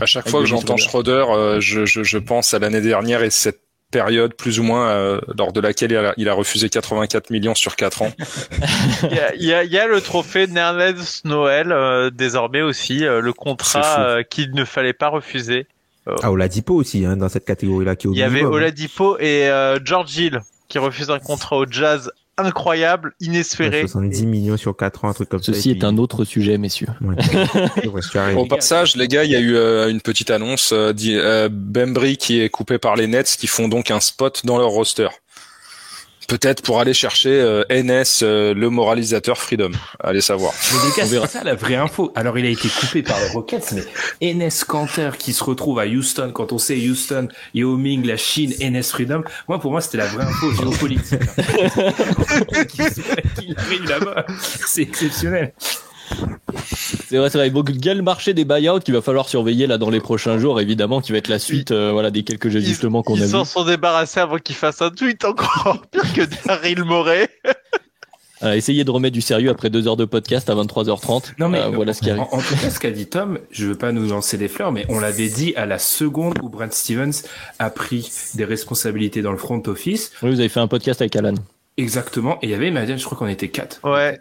[0.00, 3.28] À chaque fois que j'entends Schroeder, euh, je, je, je, pense à l'année dernière et
[3.28, 3.60] cette
[3.90, 7.76] période plus ou moins lors de laquelle il a, il a, refusé 84 millions sur
[7.76, 8.12] 4 ans.
[9.04, 13.00] il, y a, il, y a, il, y a, le trophée Nerlens Noël désormais aussi,
[13.00, 15.68] le contrat qu'il ne fallait pas refuser.
[16.08, 17.94] Euh, ah, Oladipo aussi, hein, dans cette catégorie-là.
[18.04, 18.48] Il y avait hein.
[18.48, 23.82] Oladipo et euh, George Hill qui refusent un contrat au Jazz incroyable, inespéré.
[23.82, 25.52] 70 millions sur 4 ans, un truc comme ça.
[25.52, 26.88] Ceci est un autre sujet, messieurs.
[28.36, 30.72] Au passage, les gars, il y a eu euh, une petite annonce.
[30.72, 34.70] Euh, Bembry qui est coupé par les Nets, qui font donc un spot dans leur
[34.70, 35.08] roster.
[36.28, 39.70] Peut-être pour aller chercher euh, NS, euh, le moralisateur Freedom.
[40.00, 40.52] Allez savoir.
[40.72, 42.12] Mais les gars, c'est ça la vraie info.
[42.14, 43.74] Alors il a été coupé par les Rockets,
[44.20, 48.16] mais NS Canter qui se retrouve à Houston, quand on sait Houston, Yao Ming, la
[48.16, 51.18] Chine, NS Freedom, moi pour moi c'était la vraie info géopolitique.
[53.38, 54.26] qu'il arrive là-bas,
[54.66, 55.52] c'est exceptionnel.
[57.06, 57.50] C'est vrai, c'est vrai.
[57.50, 60.00] Donc, il y a le marché des buyouts qu'il va falloir surveiller là dans les
[60.00, 63.18] prochains jours, évidemment, qui va être la suite, euh, voilà, des quelques ajustements qu'on a
[63.18, 63.24] vus.
[63.24, 67.28] Ils s'en sont débarrassés avant qu'il fasse un tweet encore pire que Daryl Morey.
[68.42, 71.32] Euh, essayez de remettre du sérieux après deux heures de podcast à 23h30.
[71.38, 72.22] Non mais euh, voilà ce qui arrive.
[72.30, 74.84] En, tout cas, ce qu'a dit Tom, je veux pas nous lancer des fleurs, mais
[74.88, 77.22] on l'avait dit à la seconde où Brad Stevens
[77.58, 80.12] a pris des responsabilités dans le front office.
[80.22, 81.34] Oui, vous avez fait un podcast avec Alan.
[81.76, 82.38] Exactement.
[82.42, 83.80] Et il y avait Madiane, je crois qu'on était quatre.
[83.82, 84.20] Ouais.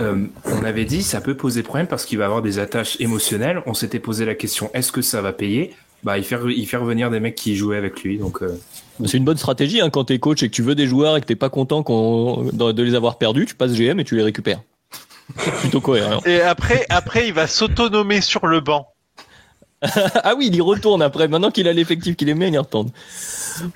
[0.00, 3.62] Euh, on avait dit ça peut poser problème parce qu'il va avoir des attaches émotionnelles.
[3.66, 5.74] On s'était posé la question est-ce que ça va payer?
[6.02, 8.42] Bah il fait il fait revenir des mecs qui jouaient avec lui donc.
[8.42, 8.58] Euh...
[9.04, 11.20] C'est une bonne stratégie hein, quand t'es coach et que tu veux des joueurs et
[11.20, 14.62] que t'es pas content de les avoir perdus, tu passes GM et tu les récupères.
[15.60, 16.20] Plutôt cohérent.
[16.26, 18.93] Et après après il va s'autonomer sur le banc.
[20.22, 21.28] ah oui, il y retourne après.
[21.28, 22.90] Maintenant qu'il a l'effectif qu'il aimait, il y retourne.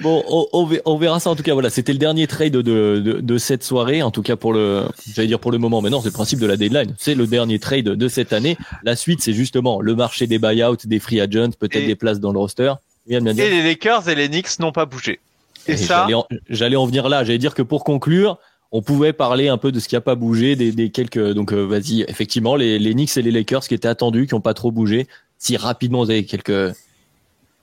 [0.01, 1.53] Bon, on, verra ça en tout cas.
[1.53, 4.03] Voilà, c'était le dernier trade de, de, de, cette soirée.
[4.03, 6.39] En tout cas pour le, j'allais dire pour le moment, mais non, c'est le principe
[6.39, 6.95] de la deadline.
[6.99, 8.57] C'est le dernier trade de cette année.
[8.85, 12.33] La suite, c'est justement le marché des buyouts, des free agents, peut-être des places dans
[12.33, 12.73] le roster.
[13.09, 15.21] Et les Lakers et les Knicks n'ont pas bougé.
[15.67, 16.07] Et, ça,
[16.49, 17.25] j'allais en, venir là.
[17.25, 18.39] J'allais dire que pour conclure,
[18.71, 21.33] on pouvait parler un peu de ce qui a pas bougé, des, des quelques.
[21.33, 24.41] Donc euh, vas-y, effectivement, les, les Knicks et les Lakers qui étaient attendus, qui ont
[24.41, 25.07] pas trop bougé.
[25.39, 26.75] Si rapidement vous avez quelques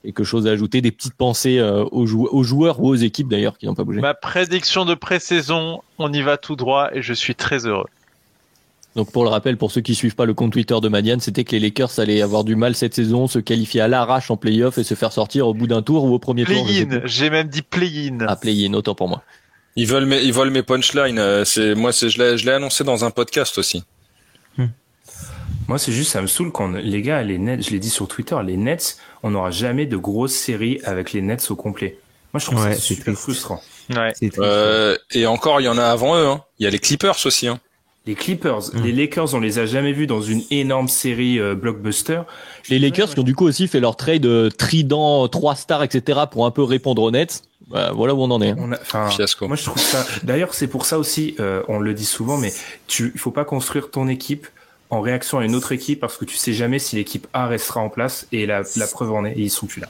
[0.03, 3.57] quelque chose à ajouter, des petites pensées euh, aux, aux, joueurs ou aux équipes d'ailleurs
[3.57, 4.01] qui n'ont pas bougé.
[4.01, 7.87] Ma prédiction de pré-saison, on y va tout droit et je suis très heureux.
[8.95, 11.43] Donc pour le rappel, pour ceux qui suivent pas le compte Twitter de Madiane, c'était
[11.43, 14.77] que les Lakers allaient avoir du mal cette saison, se qualifier à l'arrache en playoff
[14.77, 16.65] et se faire sortir au bout d'un tour ou au premier play tour.
[16.65, 18.19] Play-in, j'ai même dit play-in.
[18.27, 19.23] Ah play-in, autant pour moi.
[19.75, 21.19] Ils veulent mes, ils veulent mes punchlines.
[21.19, 23.83] Euh, c'est moi, c'est je l'ai, je l'ai annoncé dans un podcast aussi.
[24.57, 24.67] Hmm.
[25.67, 28.07] Moi, c'est juste, ça me saoule quand les gars, les Nets, je l'ai dit sur
[28.07, 31.97] Twitter, les Nets, on n'aura jamais de grosse série avec les Nets au complet.
[32.33, 33.61] Moi, je trouve ça super frustrant.
[33.89, 34.13] Ouais.
[34.39, 36.27] Euh, et encore, il y en a avant eux.
[36.27, 36.41] Hein.
[36.59, 37.47] Il y a les Clippers aussi.
[37.47, 37.59] Hein.
[38.05, 38.83] Les Clippers, mm.
[38.83, 42.21] les Lakers, on les a jamais vus dans une énorme série euh, blockbuster.
[42.69, 46.19] Les Lakers qui ont du coup aussi fait leur trade euh, trident, trois stars, etc.
[46.29, 47.43] pour un peu répondre aux Nets.
[47.67, 48.53] Bah, voilà où on en est.
[48.57, 49.47] On a, Fiasco.
[49.47, 50.05] Moi, je trouve ça.
[50.23, 52.53] D'ailleurs, c'est pour ça aussi, euh, on le dit souvent, mais
[52.87, 54.47] tu, il faut pas construire ton équipe
[54.91, 57.79] en réaction à une autre équipe parce que tu sais jamais si l'équipe A restera
[57.79, 59.87] en place et la, la preuve en est, et ils sont plus là.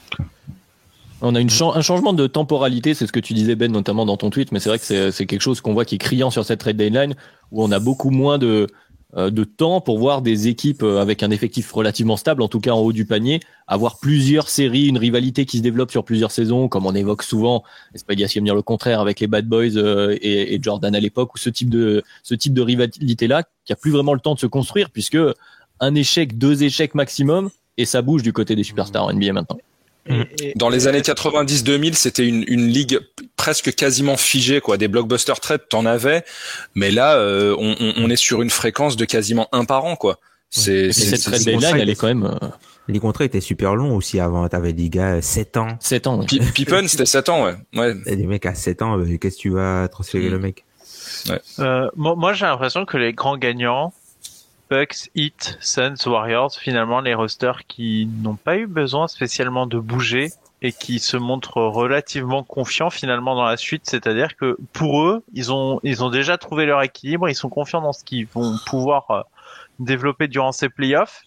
[1.22, 4.18] On a une un changement de temporalité, c'est ce que tu disais Ben notamment dans
[4.18, 6.46] ton tweet, mais c'est vrai que c'est quelque chose qu'on voit qui est criant sur
[6.46, 7.16] cette trade deadline
[7.52, 8.68] où on a beaucoup moins de euh,
[9.16, 12.72] de temps pour voir des équipes euh, avec un effectif relativement stable, en tout cas
[12.72, 16.68] en haut du panier, avoir plusieurs séries, une rivalité qui se développe sur plusieurs saisons,
[16.68, 17.64] comme on évoque souvent,
[17.94, 21.34] c'est pas dire le contraire avec les Bad Boys euh, et, et, Jordan à l'époque,
[21.34, 24.36] ou ce type de ce type de rivalité là, qui a plus vraiment le temps
[24.36, 25.18] de se construire, puisque
[25.80, 29.60] un échec, deux échecs maximum, et ça bouge du côté des superstars en NBA maintenant.
[30.08, 30.24] Mm.
[30.56, 33.00] Dans les années 90-2000, c'était une, une, ligue
[33.38, 34.78] presque quasiment figée, quoi.
[34.78, 36.24] Des blockbusters trades, t'en avais,
[36.76, 40.20] mais là, euh, on, on, est sur une fréquence de quasiment un par an, quoi.
[40.50, 42.24] C'est cette trade deadline, elle est quand même.
[42.24, 42.48] Euh,
[42.88, 44.48] les contrats étaient super longs aussi avant.
[44.48, 45.78] T'avais des gars 7 ans.
[45.80, 46.20] 7 ans.
[46.20, 46.26] Ouais.
[46.54, 47.56] Pippen, c'était 7 ans, ouais.
[47.76, 47.96] ouais.
[48.06, 50.42] Et des mecs à 7 ans, euh, qu'est-ce que tu vas transférer le mm.
[50.42, 50.66] mec?
[51.30, 51.42] Ouais.
[51.60, 53.94] euh, Moi, j'ai l'impression que les grands gagnants,
[54.70, 60.32] Bucks, Heat, Suns, Warriors, finalement les rosters qui n'ont pas eu besoin spécialement de bouger
[60.62, 65.52] et qui se montrent relativement confiants finalement dans la suite, c'est-à-dire que pour eux, ils
[65.52, 69.12] ont ils ont déjà trouvé leur équilibre, ils sont confiants dans ce qu'ils vont pouvoir
[69.12, 69.22] euh,
[69.80, 71.22] développer durant ces playoffs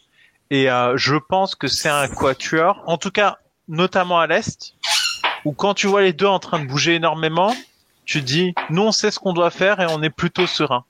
[0.50, 3.38] et euh, je pense que c'est un quatuor, en tout cas
[3.68, 4.74] notamment à l'est,
[5.44, 7.54] où quand tu vois les deux en train de bouger énormément,
[8.06, 10.84] tu dis nous on sait ce qu'on doit faire et on est plutôt serein.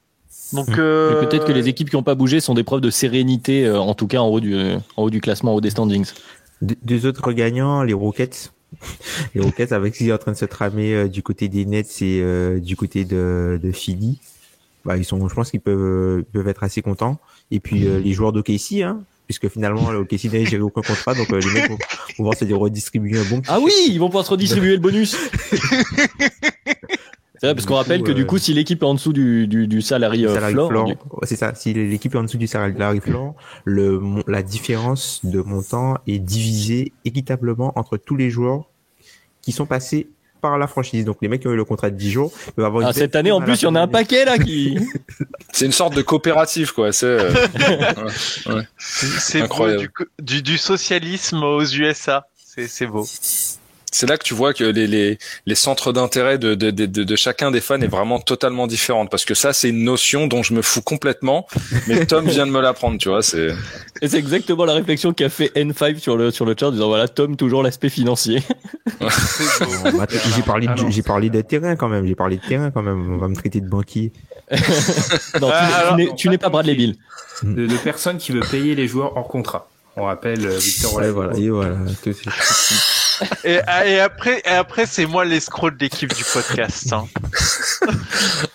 [0.53, 1.25] Donc euh...
[1.25, 3.95] peut-être que les équipes qui n'ont pas bougé sont des preuves de sérénité, euh, en
[3.95, 4.57] tout cas en haut du,
[4.97, 6.07] en haut du classement, en haut des standings.
[6.63, 8.53] deux autres gagnants, les Rockets.
[9.35, 11.65] les Rockets avec ce qui est en train de se tramer euh, du côté des
[11.65, 14.21] Nets et euh, du côté de, de Philly.
[14.85, 17.19] Bah, ils sont, je pense qu'ils peuvent, peuvent être assez contents.
[17.51, 21.29] Et puis les joueurs d'OKC, hein, puisque finalement le OKC n'a géré aucun contrat, donc
[21.31, 21.79] les mecs vont
[22.17, 23.43] pouvoir se redistribuer un bon.
[23.49, 25.17] Ah oui, ils vont pouvoir se redistribuer le bonus.
[27.39, 29.69] C'est vrai, parce qu'on rappelle que du coup, si l'équipe est en dessous du, du,
[29.69, 30.35] du salary, euh,
[30.67, 30.93] floor,
[31.23, 31.55] c'est ça.
[31.55, 33.35] Si l'équipe est en dessous du salary floor,
[33.65, 38.65] le la différence de montant est divisée équitablement entre tous les joueurs
[39.43, 40.09] qui sont passés
[40.41, 41.05] par la franchise.
[41.05, 43.17] Donc les mecs qui ont eu le contrat de 10 jours peuvent avoir ah, cette
[43.17, 44.79] année en plus, il y en a un paquet là qui
[45.53, 47.31] C'est une sorte de coopérative quoi, c'est euh,
[48.47, 49.91] ouais, C'est incroyable.
[50.19, 52.27] Du, du, du socialisme aux USA.
[52.37, 53.07] C'est c'est beau
[53.93, 57.17] c'est là que tu vois que les, les, les centres d'intérêt de, de, de, de,
[57.17, 59.11] chacun des fans est vraiment totalement différente.
[59.11, 61.47] Parce que ça c'est une notion dont je me fous complètement
[61.87, 63.49] mais Tom vient de me l'apprendre tu vois c'est
[64.01, 66.89] et c'est exactement la réflexion qu'a fait N5 sur le sur le chat en disant
[66.89, 68.43] voilà Tom toujours l'aspect financier.
[70.37, 72.07] J'ai parlé de, j'ai parlé de terrain quand même.
[72.07, 73.15] J'ai parlé de terrain quand même.
[73.15, 74.13] On va me traiter de banquier.
[75.41, 75.51] Non,
[76.17, 76.97] tu, n'es pas Bradley Bill.
[77.43, 79.69] De, de personne qui veut payer les joueurs hors contrat.
[79.97, 81.77] On rappelle euh, Victor ouais, voilà et voilà
[83.45, 86.93] et, et, après, et après c'est moi l'escroc de l'équipe du podcast.
[86.93, 87.07] Hein.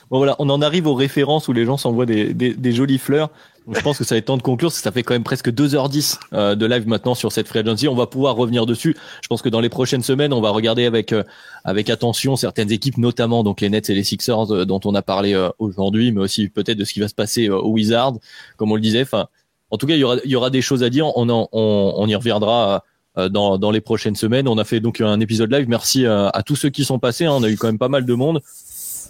[0.10, 2.98] bon voilà, on en arrive aux références où les gens s'envoient des, des, des jolies
[2.98, 3.30] fleurs.
[3.72, 5.24] Je pense que ça va être temps de conclure, parce que ça fait quand même
[5.24, 7.88] presque 2h10 euh, de live maintenant sur cette free agency.
[7.88, 8.98] On va pouvoir revenir dessus.
[9.22, 11.24] Je pense que dans les prochaines semaines, on va regarder avec euh,
[11.64, 15.02] avec attention certaines équipes, notamment donc les Nets et les Sixers euh, dont on a
[15.02, 18.16] parlé aujourd'hui, mais aussi peut-être de ce qui va se passer au Wizards,
[18.58, 19.04] comme on le disait.
[19.04, 19.28] Enfin,
[19.74, 21.08] en tout cas, il y aura y aura des choses à dire.
[21.18, 22.80] On en, on, on y reviendra euh,
[23.16, 24.48] dans, dans les prochaines semaines.
[24.48, 25.68] On a fait donc un épisode live.
[25.70, 27.26] Merci à, à tous ceux qui sont passés.
[27.26, 27.34] Hein.
[27.34, 28.42] On a eu quand même pas mal de monde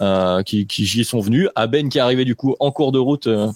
[0.01, 1.47] euh, qui, qui y sont venus.
[1.55, 3.47] À Ben qui est arrivé du coup en cours de route euh,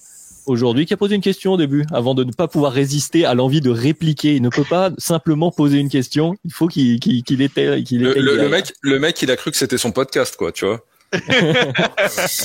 [0.45, 3.33] aujourd'hui qui a posé une question au début, avant de ne pas pouvoir résister à
[3.33, 4.35] l'envie de répliquer.
[4.35, 6.35] Il ne peut pas simplement poser une question.
[6.45, 9.35] Il faut qu'il qu'il qu'il était qu'il Le, le- le mec, le mec, il a
[9.35, 10.79] cru que c'était son podcast, quoi, tu vois.
[11.11, 11.53] Vraiment,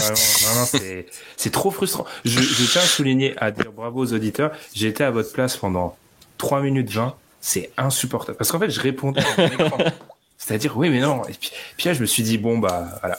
[0.09, 1.07] non, non, c'est,
[1.37, 2.05] c'est trop frustrant.
[2.25, 4.53] Je, je tiens à souligner, à dire bravo aux auditeurs.
[4.75, 5.97] J'ai été à votre place pendant
[6.39, 7.15] 3 minutes 20.
[7.43, 8.39] C'est insupportable.
[8.39, 9.79] Parce qu'en fait, je répondais à mon écran.
[10.39, 11.23] C'est-à-dire, oui, mais non.
[11.25, 13.19] Et puis, puis là, je me suis dit, bon, bah, voilà.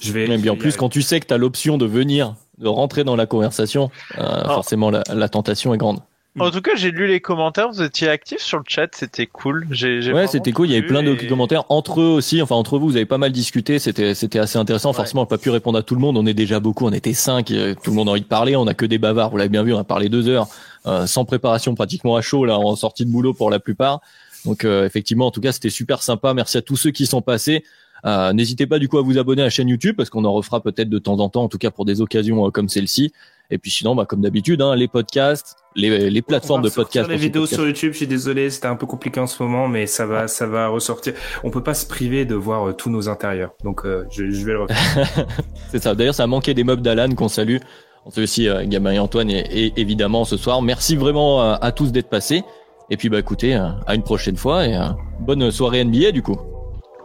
[0.00, 0.26] Je vais.
[0.26, 3.04] Mais bien en plus, quand tu sais que tu as l'option de venir, de rentrer
[3.04, 6.00] dans la conversation, euh, forcément la, la tentation est grande.
[6.40, 9.66] En tout cas, j'ai lu les commentaires, vous étiez actifs sur le chat, c'était cool.
[9.70, 10.68] J'ai, j'ai Ouais, c'était cool.
[10.68, 12.40] Il y avait plein de commentaires entre eux aussi.
[12.40, 13.78] Enfin, entre vous, vous avez pas mal discuté.
[13.78, 14.90] C'était, c'était assez intéressant.
[14.90, 14.96] Ouais.
[14.96, 16.16] Forcément, on n'a pas pu répondre à tout le monde.
[16.16, 16.86] On est déjà beaucoup.
[16.86, 17.50] On était cinq.
[17.50, 18.56] et Tout le monde a envie de parler.
[18.56, 19.30] On a que des bavards.
[19.30, 19.74] Vous l'avez bien vu.
[19.74, 20.46] On a parlé deux heures,
[20.86, 24.00] euh, sans préparation, pratiquement à chaud, là, en sortie de boulot pour la plupart.
[24.46, 26.32] Donc, euh, effectivement, en tout cas, c'était super sympa.
[26.32, 27.62] Merci à tous ceux qui sont passés.
[28.04, 30.32] Euh, N'hésitez pas du coup à vous abonner à la chaîne YouTube parce qu'on en
[30.32, 33.12] refera peut-être de temps en temps, en tout cas pour des occasions euh, comme celle-ci.
[33.50, 37.06] Et puis sinon, bah, comme d'habitude, hein, les podcasts, les, les plateformes de podcasts.
[37.06, 37.54] ressortir Les vidéos podcast.
[37.60, 40.26] sur YouTube, je suis désolé, c'était un peu compliqué en ce moment, mais ça va,
[40.26, 41.12] ça va ressortir.
[41.44, 43.52] On peut pas se priver de voir euh, tous nos intérieurs.
[43.62, 45.26] Donc, euh, je, je vais le refaire.
[45.70, 45.94] C'est ça.
[45.94, 47.58] D'ailleurs, ça a manqué des meubles d'Alan qu'on salue.
[48.06, 50.62] On salue aussi euh, Gamin et Antoine et, et évidemment ce soir.
[50.62, 52.42] Merci vraiment à tous d'être passés.
[52.90, 54.88] Et puis bah écoutez, à une prochaine fois et euh,
[55.20, 56.36] bonne soirée NBA du coup.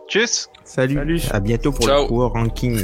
[0.07, 0.95] Tchuss Salut.
[0.95, 1.21] Salut.
[1.31, 2.03] À bientôt pour Ciao.
[2.03, 2.83] le Power Ranking.